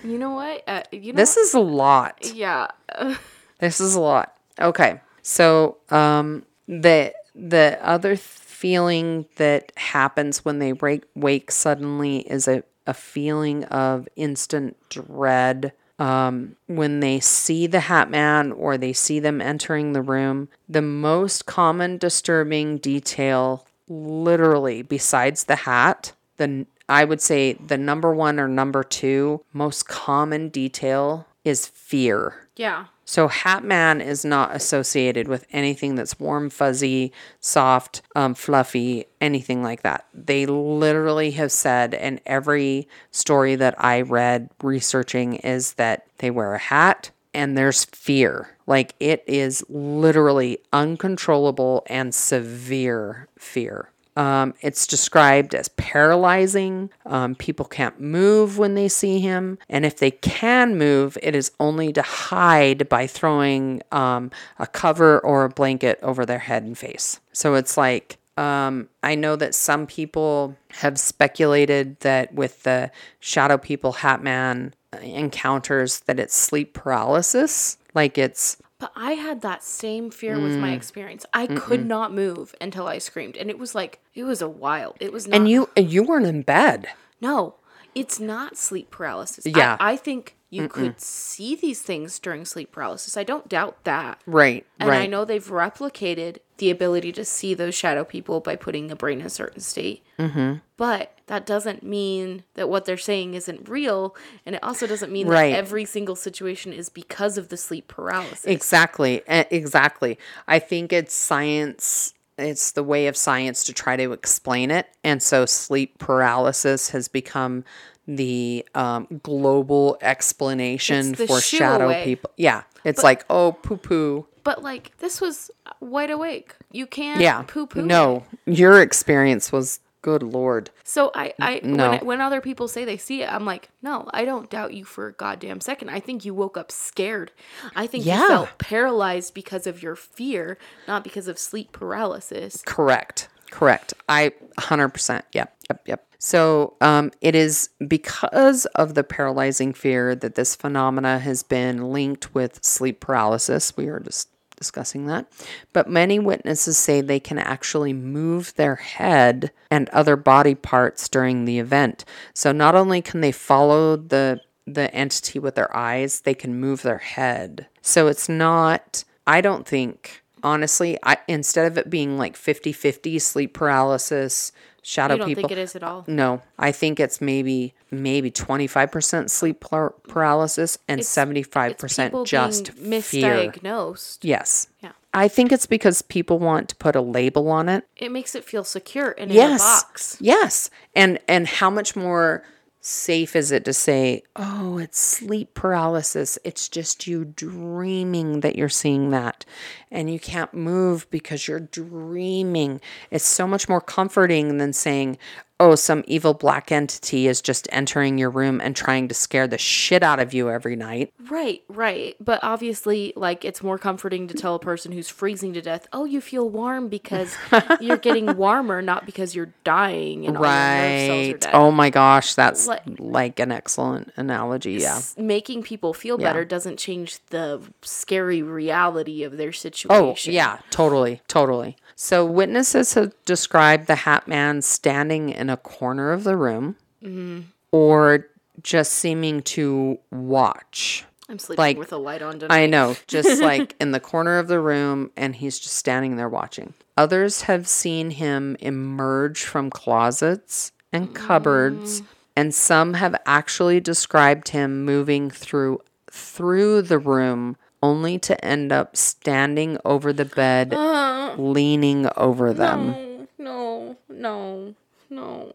You 0.04 0.18
know 0.18 0.30
what? 0.30 0.64
Uh, 0.66 0.82
you 0.90 1.12
know. 1.12 1.16
this 1.16 1.36
is 1.36 1.54
a 1.54 1.60
lot 1.60 2.18
yeah. 2.34 2.68
This 3.60 3.80
is 3.80 3.94
a 3.94 4.00
lot. 4.00 4.34
Okay. 4.60 5.00
So, 5.22 5.76
um, 5.88 6.44
the 6.66 7.14
the 7.32 7.78
other 7.80 8.16
feeling 8.16 9.26
that 9.36 9.70
happens 9.76 10.44
when 10.44 10.58
they 10.58 10.72
wake, 10.72 11.04
wake 11.14 11.52
suddenly 11.52 12.18
is 12.28 12.48
a, 12.48 12.64
a 12.88 12.92
feeling 12.94 13.62
of 13.66 14.08
instant 14.16 14.76
dread. 14.88 15.72
Um, 16.00 16.56
when 16.66 16.98
they 16.98 17.20
see 17.20 17.68
the 17.68 17.78
Hat 17.80 18.10
Man 18.10 18.50
or 18.50 18.76
they 18.76 18.92
see 18.92 19.20
them 19.20 19.40
entering 19.40 19.92
the 19.92 20.02
room, 20.02 20.48
the 20.68 20.82
most 20.82 21.46
common 21.46 21.98
disturbing 21.98 22.78
detail, 22.78 23.64
literally, 23.92 24.82
besides 24.82 25.44
the 25.44 25.56
hat, 25.56 26.12
the 26.36 26.66
I 26.88 27.04
would 27.04 27.20
say 27.20 27.54
the 27.54 27.78
number 27.78 28.14
one 28.14 28.40
or 28.40 28.48
number 28.48 28.82
two 28.82 29.44
most 29.52 29.88
common 29.88 30.48
detail 30.48 31.26
is 31.44 31.66
fear. 31.66 32.48
yeah. 32.56 32.86
So 33.04 33.28
Hat 33.28 33.64
Man 33.64 34.00
is 34.00 34.24
not 34.24 34.54
associated 34.54 35.26
with 35.28 35.44
anything 35.52 35.96
that's 35.96 36.20
warm, 36.20 36.48
fuzzy, 36.50 37.12
soft, 37.40 38.00
um, 38.14 38.32
fluffy, 38.34 39.06
anything 39.20 39.62
like 39.62 39.82
that. 39.82 40.06
They 40.14 40.46
literally 40.46 41.32
have 41.32 41.52
said 41.52 41.94
in 41.94 42.20
every 42.26 42.88
story 43.10 43.56
that 43.56 43.74
I 43.76 44.02
read 44.02 44.48
researching 44.62 45.34
is 45.34 45.74
that 45.74 46.06
they 46.18 46.30
wear 46.30 46.54
a 46.54 46.58
hat 46.58 47.10
and 47.34 47.58
there's 47.58 47.84
fear. 47.86 48.56
Like 48.72 48.94
it 49.00 49.22
is 49.26 49.62
literally 49.68 50.56
uncontrollable 50.72 51.82
and 51.88 52.14
severe 52.14 53.28
fear. 53.38 53.90
Um, 54.16 54.54
it's 54.62 54.86
described 54.86 55.54
as 55.54 55.68
paralyzing. 55.68 56.88
Um, 57.04 57.34
people 57.34 57.66
can't 57.66 58.00
move 58.00 58.56
when 58.56 58.74
they 58.74 58.88
see 58.88 59.20
him. 59.20 59.58
And 59.68 59.84
if 59.84 59.98
they 59.98 60.10
can 60.10 60.78
move, 60.78 61.18
it 61.22 61.34
is 61.34 61.52
only 61.60 61.92
to 61.92 62.00
hide 62.00 62.88
by 62.88 63.06
throwing 63.06 63.82
um, 63.92 64.30
a 64.58 64.66
cover 64.66 65.20
or 65.20 65.44
a 65.44 65.50
blanket 65.50 65.98
over 66.02 66.24
their 66.24 66.38
head 66.38 66.62
and 66.62 66.78
face. 66.78 67.20
So 67.34 67.56
it's 67.56 67.76
like, 67.76 68.16
um, 68.38 68.88
I 69.02 69.16
know 69.16 69.36
that 69.36 69.54
some 69.54 69.86
people 69.86 70.56
have 70.70 70.98
speculated 70.98 72.00
that 72.00 72.32
with 72.32 72.62
the 72.62 72.90
Shadow 73.20 73.58
People 73.58 73.92
Hat 73.92 74.22
Man 74.22 74.72
encounters, 75.02 76.00
that 76.00 76.18
it's 76.18 76.34
sleep 76.34 76.72
paralysis. 76.72 77.76
Like 77.94 78.16
it's 78.16 78.56
But 78.82 78.90
I 78.96 79.12
had 79.12 79.42
that 79.42 79.62
same 79.62 80.10
fear 80.10 80.40
with 80.40 80.56
Mm. 80.56 80.60
my 80.60 80.72
experience. 80.72 81.24
I 81.32 81.46
could 81.46 81.86
not 81.86 82.12
move 82.12 82.52
until 82.60 82.88
I 82.88 82.98
screamed, 82.98 83.36
and 83.36 83.48
it 83.48 83.56
was 83.56 83.76
like 83.76 84.00
it 84.12 84.24
was 84.24 84.42
a 84.42 84.48
wild. 84.48 84.96
It 84.98 85.12
was 85.12 85.28
not. 85.28 85.36
and 85.36 85.48
you 85.48 85.68
you 85.76 86.02
weren't 86.02 86.26
in 86.26 86.42
bed. 86.42 86.88
no, 87.20 87.54
it's 87.94 88.18
not 88.18 88.56
sleep 88.56 88.90
paralysis. 88.90 89.46
Yeah. 89.46 89.76
I, 89.78 89.92
I 89.92 89.96
think 89.96 90.34
you 90.50 90.66
could 90.68 91.00
see 91.00 91.54
these 91.54 91.80
things 91.80 92.18
during 92.18 92.44
sleep 92.44 92.72
paralysis. 92.72 93.16
I 93.16 93.22
don't 93.22 93.48
doubt 93.48 93.84
that. 93.84 94.18
Right. 94.26 94.66
And 94.80 94.88
right. 94.90 95.02
I 95.02 95.06
know 95.06 95.24
they've 95.24 95.46
replicated 95.46 96.38
the 96.62 96.70
ability 96.70 97.10
to 97.10 97.24
see 97.24 97.54
those 97.54 97.74
shadow 97.74 98.04
people 98.04 98.38
by 98.38 98.54
putting 98.54 98.86
the 98.86 98.94
brain 98.94 99.18
in 99.18 99.26
a 99.26 99.30
certain 99.30 99.58
state. 99.60 100.06
Mm-hmm. 100.16 100.58
But 100.76 101.18
that 101.26 101.44
doesn't 101.44 101.82
mean 101.82 102.44
that 102.54 102.68
what 102.68 102.84
they're 102.84 102.96
saying 102.96 103.34
isn't 103.34 103.68
real. 103.68 104.14
And 104.46 104.54
it 104.54 104.62
also 104.62 104.86
doesn't 104.86 105.10
mean 105.10 105.26
Right. 105.26 105.50
that 105.50 105.58
every 105.58 105.84
single 105.84 106.14
situation 106.14 106.72
is 106.72 106.88
because 106.88 107.36
of 107.36 107.48
the 107.48 107.56
sleep 107.56 107.88
paralysis. 107.88 108.44
Exactly. 108.44 109.22
Exactly. 109.26 110.20
I 110.46 110.60
think 110.60 110.92
it's 110.92 111.12
science 111.12 112.14
it's 112.38 112.70
the 112.70 112.84
way 112.84 113.08
of 113.08 113.16
science 113.16 113.64
to 113.64 113.72
try 113.72 113.96
to 113.96 114.12
explain 114.12 114.70
it. 114.70 114.86
And 115.02 115.20
so 115.20 115.46
sleep 115.46 115.98
paralysis 115.98 116.90
has 116.90 117.08
become 117.08 117.64
the 118.06 118.64
um, 118.76 119.08
global 119.24 119.98
explanation 120.00 121.12
the 121.12 121.26
for 121.26 121.40
shadow 121.40 121.86
away. 121.86 122.04
people. 122.04 122.30
Yeah. 122.36 122.62
It's 122.84 123.02
like, 123.02 123.24
oh, 123.28 123.52
poo 123.62 123.76
poo. 123.78 124.26
But 124.44 124.62
like 124.62 124.96
this 124.98 125.20
was 125.20 125.50
wide 125.80 126.10
awake. 126.10 126.54
You 126.70 126.86
can't 126.86 127.20
Yeah. 127.20 127.42
poo 127.46 127.66
poo. 127.66 127.82
No, 127.82 128.24
your 128.46 128.80
experience 128.82 129.52
was 129.52 129.80
good 130.02 130.22
lord. 130.24 130.68
So 130.82 131.12
I, 131.14 131.32
I 131.40 131.60
No. 131.62 131.90
when, 131.90 132.06
when 132.06 132.20
other 132.20 132.40
people 132.40 132.66
say 132.66 132.84
they 132.84 132.96
see 132.96 133.22
it, 133.22 133.32
I'm 133.32 133.44
like, 133.44 133.68
no, 133.82 134.08
I 134.12 134.24
don't 134.24 134.50
doubt 134.50 134.74
you 134.74 134.84
for 134.84 135.06
a 135.06 135.12
goddamn 135.12 135.60
second. 135.60 135.90
I 135.90 136.00
think 136.00 136.24
you 136.24 136.34
woke 136.34 136.56
up 136.56 136.72
scared. 136.72 137.30
I 137.76 137.86
think 137.86 138.04
Yeah. 138.04 138.20
you 138.22 138.28
felt 138.28 138.58
paralyzed 138.58 139.32
because 139.32 139.66
of 139.68 139.80
your 139.80 139.94
fear, 139.94 140.58
not 140.88 141.04
because 141.04 141.28
of 141.28 141.38
sleep 141.38 141.70
paralysis. 141.70 142.62
Correct. 142.66 143.28
Correct. 143.52 143.94
I 144.08 144.32
100%. 144.58 145.22
Yep. 145.34 145.54
Yep. 145.70 145.82
Yep. 145.86 146.06
So 146.18 146.74
um, 146.80 147.12
it 147.20 147.34
is 147.36 147.68
because 147.86 148.64
of 148.74 148.94
the 148.94 149.04
paralyzing 149.04 149.72
fear 149.72 150.14
that 150.16 150.34
this 150.34 150.56
phenomena 150.56 151.18
has 151.20 151.42
been 151.44 151.92
linked 151.92 152.34
with 152.34 152.64
sleep 152.64 152.98
paralysis. 153.00 153.76
We 153.76 153.86
are 153.88 154.00
just 154.00 154.28
discussing 154.62 155.06
that. 155.06 155.26
But 155.72 155.90
many 155.90 156.20
witnesses 156.20 156.78
say 156.78 157.00
they 157.00 157.18
can 157.18 157.38
actually 157.38 157.92
move 157.92 158.54
their 158.54 158.76
head 158.76 159.50
and 159.72 159.88
other 159.88 160.14
body 160.14 160.54
parts 160.54 161.08
during 161.08 161.44
the 161.44 161.58
event. 161.58 162.04
So 162.32 162.52
not 162.52 162.76
only 162.76 163.02
can 163.02 163.20
they 163.20 163.32
follow 163.32 163.96
the 163.96 164.40
the 164.64 164.94
entity 164.94 165.40
with 165.40 165.56
their 165.56 165.76
eyes, 165.76 166.20
they 166.20 166.34
can 166.34 166.60
move 166.60 166.82
their 166.82 166.98
head. 166.98 167.66
So 167.80 168.06
it's 168.06 168.28
not 168.28 169.04
I 169.26 169.40
don't 169.40 169.66
think 169.66 170.22
honestly, 170.44 170.96
I 171.02 171.18
instead 171.26 171.66
of 171.66 171.76
it 171.76 171.90
being 171.90 172.16
like 172.16 172.36
50-50 172.36 173.20
sleep 173.20 173.54
paralysis, 173.54 174.52
shadow 174.82 175.14
You 175.14 175.18
don't 175.20 175.28
people 175.28 175.42
think 175.48 175.52
it 175.52 175.58
is 175.58 175.76
at 175.76 175.82
all. 175.82 176.04
no, 176.06 176.42
I 176.58 176.72
think 176.72 176.98
it's 177.00 177.20
maybe 177.20 177.74
maybe 177.90 178.30
25% 178.30 179.30
sleep 179.30 179.60
par- 179.60 179.94
paralysis 180.08 180.78
and 180.88 181.00
It's 181.00 181.08
75% 181.14 182.04
people 182.06 182.24
just 182.24 182.74
being 182.82 183.00
fear. 183.02 183.50
misdiagnosed. 183.52 184.18
Yes. 184.22 184.68
Yeah. 184.80 184.92
I 185.14 185.28
think 185.28 185.52
it's 185.52 185.66
because 185.66 186.00
people 186.02 186.38
want 186.38 186.68
to 186.70 186.76
put 186.76 186.96
a 186.96 187.00
label 187.02 187.48
on 187.50 187.68
it. 187.68 187.86
It 187.96 188.10
makes 188.10 188.34
it 188.34 188.44
feel 188.44 188.64
secure 188.64 189.14
and 189.18 189.30
in 189.30 189.36
Yes. 189.36 189.60
a 189.60 189.64
box. 189.86 190.16
Yes. 190.20 190.70
And 190.94 191.18
and 191.28 191.46
how 191.46 191.68
much 191.70 191.94
more 191.94 192.42
safe 192.80 193.36
is 193.36 193.52
it 193.52 193.64
to 193.66 193.72
say, 193.72 194.22
"Oh, 194.34 194.78
it's 194.78 194.98
sleep 194.98 195.54
paralysis. 195.54 196.38
It's 196.44 196.68
just 196.68 197.06
you 197.06 197.24
dreaming 197.26 198.40
that 198.40 198.56
you're 198.56 198.68
seeing 198.68 199.10
that." 199.10 199.44
And 199.92 200.10
you 200.12 200.18
can't 200.18 200.52
move 200.54 201.06
because 201.10 201.46
you're 201.46 201.60
dreaming. 201.60 202.80
It's 203.10 203.24
so 203.26 203.46
much 203.46 203.68
more 203.68 203.80
comforting 203.80 204.56
than 204.58 204.72
saying, 204.72 205.18
"Oh, 205.60 205.74
some 205.76 206.02
evil 206.08 206.34
black 206.34 206.72
entity 206.72 207.28
is 207.28 207.40
just 207.40 207.68
entering 207.70 208.16
your 208.18 208.30
room 208.30 208.60
and 208.60 208.74
trying 208.74 209.06
to 209.08 209.14
scare 209.14 209.46
the 209.46 209.58
shit 209.58 210.02
out 210.02 210.18
of 210.18 210.32
you 210.34 210.48
every 210.50 210.74
night." 210.76 211.12
Right, 211.30 211.62
right. 211.68 212.16
But 212.20 212.40
obviously, 212.42 213.12
like, 213.16 213.44
it's 213.44 213.62
more 213.62 213.78
comforting 213.78 214.26
to 214.28 214.34
tell 214.34 214.54
a 214.54 214.58
person 214.58 214.92
who's 214.92 215.08
freezing 215.08 215.52
to 215.52 215.62
death, 215.62 215.86
oh, 215.92 216.04
you 216.04 216.20
feel 216.20 216.48
warm 216.48 216.88
because 216.88 217.36
you're 217.80 217.96
getting 217.98 218.34
warmer, 218.36 218.82
not 218.82 219.06
because 219.06 219.34
you're 219.36 219.52
dying 219.62 220.26
and 220.26 220.36
all 220.36 220.42
your 220.42 220.50
cells 220.50 221.28
are 221.28 221.32
Right. 221.32 221.48
Oh 221.54 221.70
my 221.70 221.90
gosh, 221.90 222.34
that's 222.34 222.66
Like- 222.66 222.82
like 222.98 223.38
an 223.38 223.52
excellent 223.52 224.10
analogy. 224.16 224.72
Yeah. 224.72 225.00
Making 225.16 225.62
people 225.62 225.92
feel 225.94 226.18
Yeah. 226.20 226.28
better 226.28 226.44
doesn't 226.44 226.78
change 226.78 227.18
the 227.30 227.60
scary 227.82 228.42
reality 228.42 229.22
of 229.22 229.36
their 229.36 229.52
Oh, 229.52 229.52
Oh, 229.90 230.14
situation. 230.14 230.34
yeah, 230.34 230.58
totally, 230.70 231.20
totally. 231.28 231.76
So 231.94 232.26
witnesses 232.26 232.94
have 232.94 233.12
described 233.24 233.86
the 233.86 233.94
Hat 233.94 234.26
Man 234.26 234.62
standing 234.62 235.30
in 235.30 235.48
a 235.50 235.56
corner 235.56 236.12
of 236.12 236.24
the 236.24 236.36
room 236.36 236.76
mm-hmm. 237.02 237.42
or 237.70 238.26
just 238.62 238.92
seeming 238.94 239.42
to 239.42 239.98
watch. 240.10 241.04
I'm 241.28 241.38
sleeping 241.38 241.62
like, 241.62 241.78
with 241.78 241.92
a 241.92 241.98
light 241.98 242.20
on 242.20 242.38
tonight. 242.38 242.54
I 242.54 242.66
know, 242.66 242.96
just 243.06 243.40
like 243.42 243.74
in 243.80 243.92
the 243.92 244.00
corner 244.00 244.38
of 244.38 244.48
the 244.48 244.60
room 244.60 245.10
and 245.16 245.36
he's 245.36 245.58
just 245.58 245.76
standing 245.76 246.16
there 246.16 246.28
watching. 246.28 246.74
Others 246.96 247.42
have 247.42 247.66
seen 247.66 248.10
him 248.10 248.56
emerge 248.60 249.44
from 249.44 249.70
closets 249.70 250.72
and 250.92 251.08
mm. 251.08 251.14
cupboards, 251.14 252.02
and 252.36 252.54
some 252.54 252.94
have 252.94 253.14
actually 253.24 253.80
described 253.80 254.48
him 254.48 254.84
moving 254.84 255.30
through 255.30 255.80
through 256.10 256.82
the 256.82 256.98
room 256.98 257.56
only 257.82 258.18
to 258.20 258.44
end 258.44 258.72
up 258.72 258.96
standing 258.96 259.78
over 259.84 260.12
the 260.12 260.24
bed, 260.24 260.72
uh, 260.74 261.34
leaning 261.36 262.08
over 262.16 262.52
them. 262.52 263.26
No, 263.38 263.96
no, 264.08 264.74
no, 265.10 265.52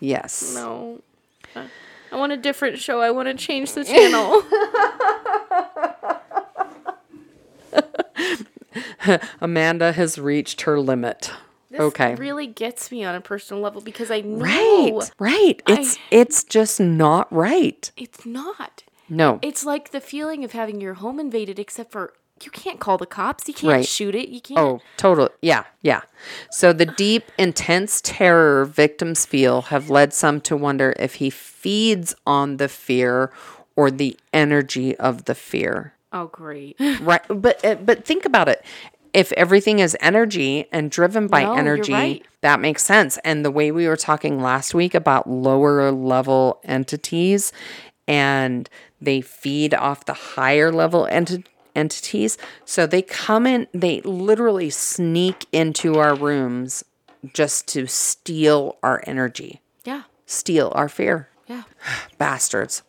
Yes. 0.00 0.54
no. 0.54 1.00
I- 1.54 1.66
I 2.10 2.16
want 2.16 2.32
a 2.32 2.38
different 2.38 2.78
show. 2.78 3.02
I 3.02 3.10
want 3.10 3.28
to 3.28 3.34
change 3.34 3.72
the 3.74 3.84
channel. 3.84 4.42
Amanda 9.40 9.92
has 9.92 10.18
reached 10.18 10.62
her 10.62 10.80
limit. 10.80 11.30
This 11.70 11.80
okay. 11.80 12.14
really 12.14 12.46
gets 12.46 12.90
me 12.90 13.04
on 13.04 13.14
a 13.14 13.20
personal 13.20 13.62
level 13.62 13.80
because 13.82 14.10
I 14.10 14.22
know 14.22 14.38
Right. 14.38 15.10
Right. 15.18 15.62
It's 15.68 15.98
it's 16.10 16.42
just 16.44 16.80
not 16.80 17.30
right. 17.32 17.90
it's 17.96 18.24
not. 18.24 18.84
No. 19.08 19.38
It's 19.42 19.64
like 19.64 19.90
the 19.90 20.00
feeling 20.00 20.44
of 20.44 20.52
having 20.52 20.80
your 20.80 20.94
home 20.94 21.18
invaded, 21.20 21.58
except 21.58 21.92
for 21.92 22.12
you 22.44 22.50
can't 22.52 22.78
call 22.78 22.98
the 22.98 23.06
cops. 23.06 23.48
You 23.48 23.54
can't 23.54 23.72
Right. 23.72 23.84
shoot 23.86 24.14
it. 24.14 24.28
You 24.28 24.40
can't. 24.40 24.60
Oh, 24.60 24.80
totally. 24.96 25.30
Yeah, 25.42 25.64
yeah. 25.82 26.02
So 26.52 26.72
the 26.72 26.86
deep, 26.86 27.32
intense 27.36 28.00
terror 28.04 28.64
victims 28.64 29.26
feel 29.26 29.62
have 29.62 29.90
led 29.90 30.12
some 30.14 30.40
to 30.42 30.56
wonder 30.56 30.94
if 31.00 31.14
he 31.16 31.30
feeds 31.30 32.14
on 32.26 32.58
the 32.58 32.68
fear 32.68 33.32
or 33.74 33.90
the 33.90 34.16
energy 34.32 34.96
of 34.98 35.24
the 35.24 35.34
fear. 35.34 35.94
Oh, 36.12 36.26
great. 36.26 36.76
Right. 37.00 37.22
But 37.28 37.64
uh, 37.64 37.74
but 37.76 38.04
think 38.04 38.24
about 38.24 38.48
it. 38.48 38.64
If 39.12 39.32
everything 39.32 39.78
is 39.80 39.96
energy 40.00 40.66
and 40.70 40.90
driven 40.92 41.26
by 41.26 41.42
No, 41.42 41.54
energy, 41.54 41.92
right. 41.92 42.26
that 42.42 42.60
makes 42.60 42.84
sense. 42.84 43.18
And 43.24 43.44
the 43.44 43.50
way 43.50 43.72
we 43.72 43.88
were 43.88 43.96
talking 43.96 44.40
last 44.40 44.74
week 44.74 44.94
about 44.94 45.28
lower 45.28 45.90
level 45.90 46.60
entities 46.64 47.52
and 48.06 48.68
they 49.00 49.20
feed 49.20 49.74
off 49.74 50.04
the 50.04 50.12
higher 50.12 50.72
level 50.72 51.06
enti- 51.10 51.44
entities. 51.74 52.36
So 52.64 52.86
they 52.86 53.02
come 53.02 53.46
in, 53.46 53.66
they 53.72 54.00
literally 54.02 54.70
sneak 54.70 55.46
into 55.52 55.98
our 55.98 56.14
rooms 56.14 56.84
just 57.32 57.66
to 57.68 57.86
steal 57.86 58.76
our 58.82 59.02
energy, 59.06 59.60
Yeah. 59.84 60.02
steal 60.26 60.72
our 60.74 60.88
fear. 60.88 61.28
Yeah. 61.46 61.62
Bastards. 62.18 62.82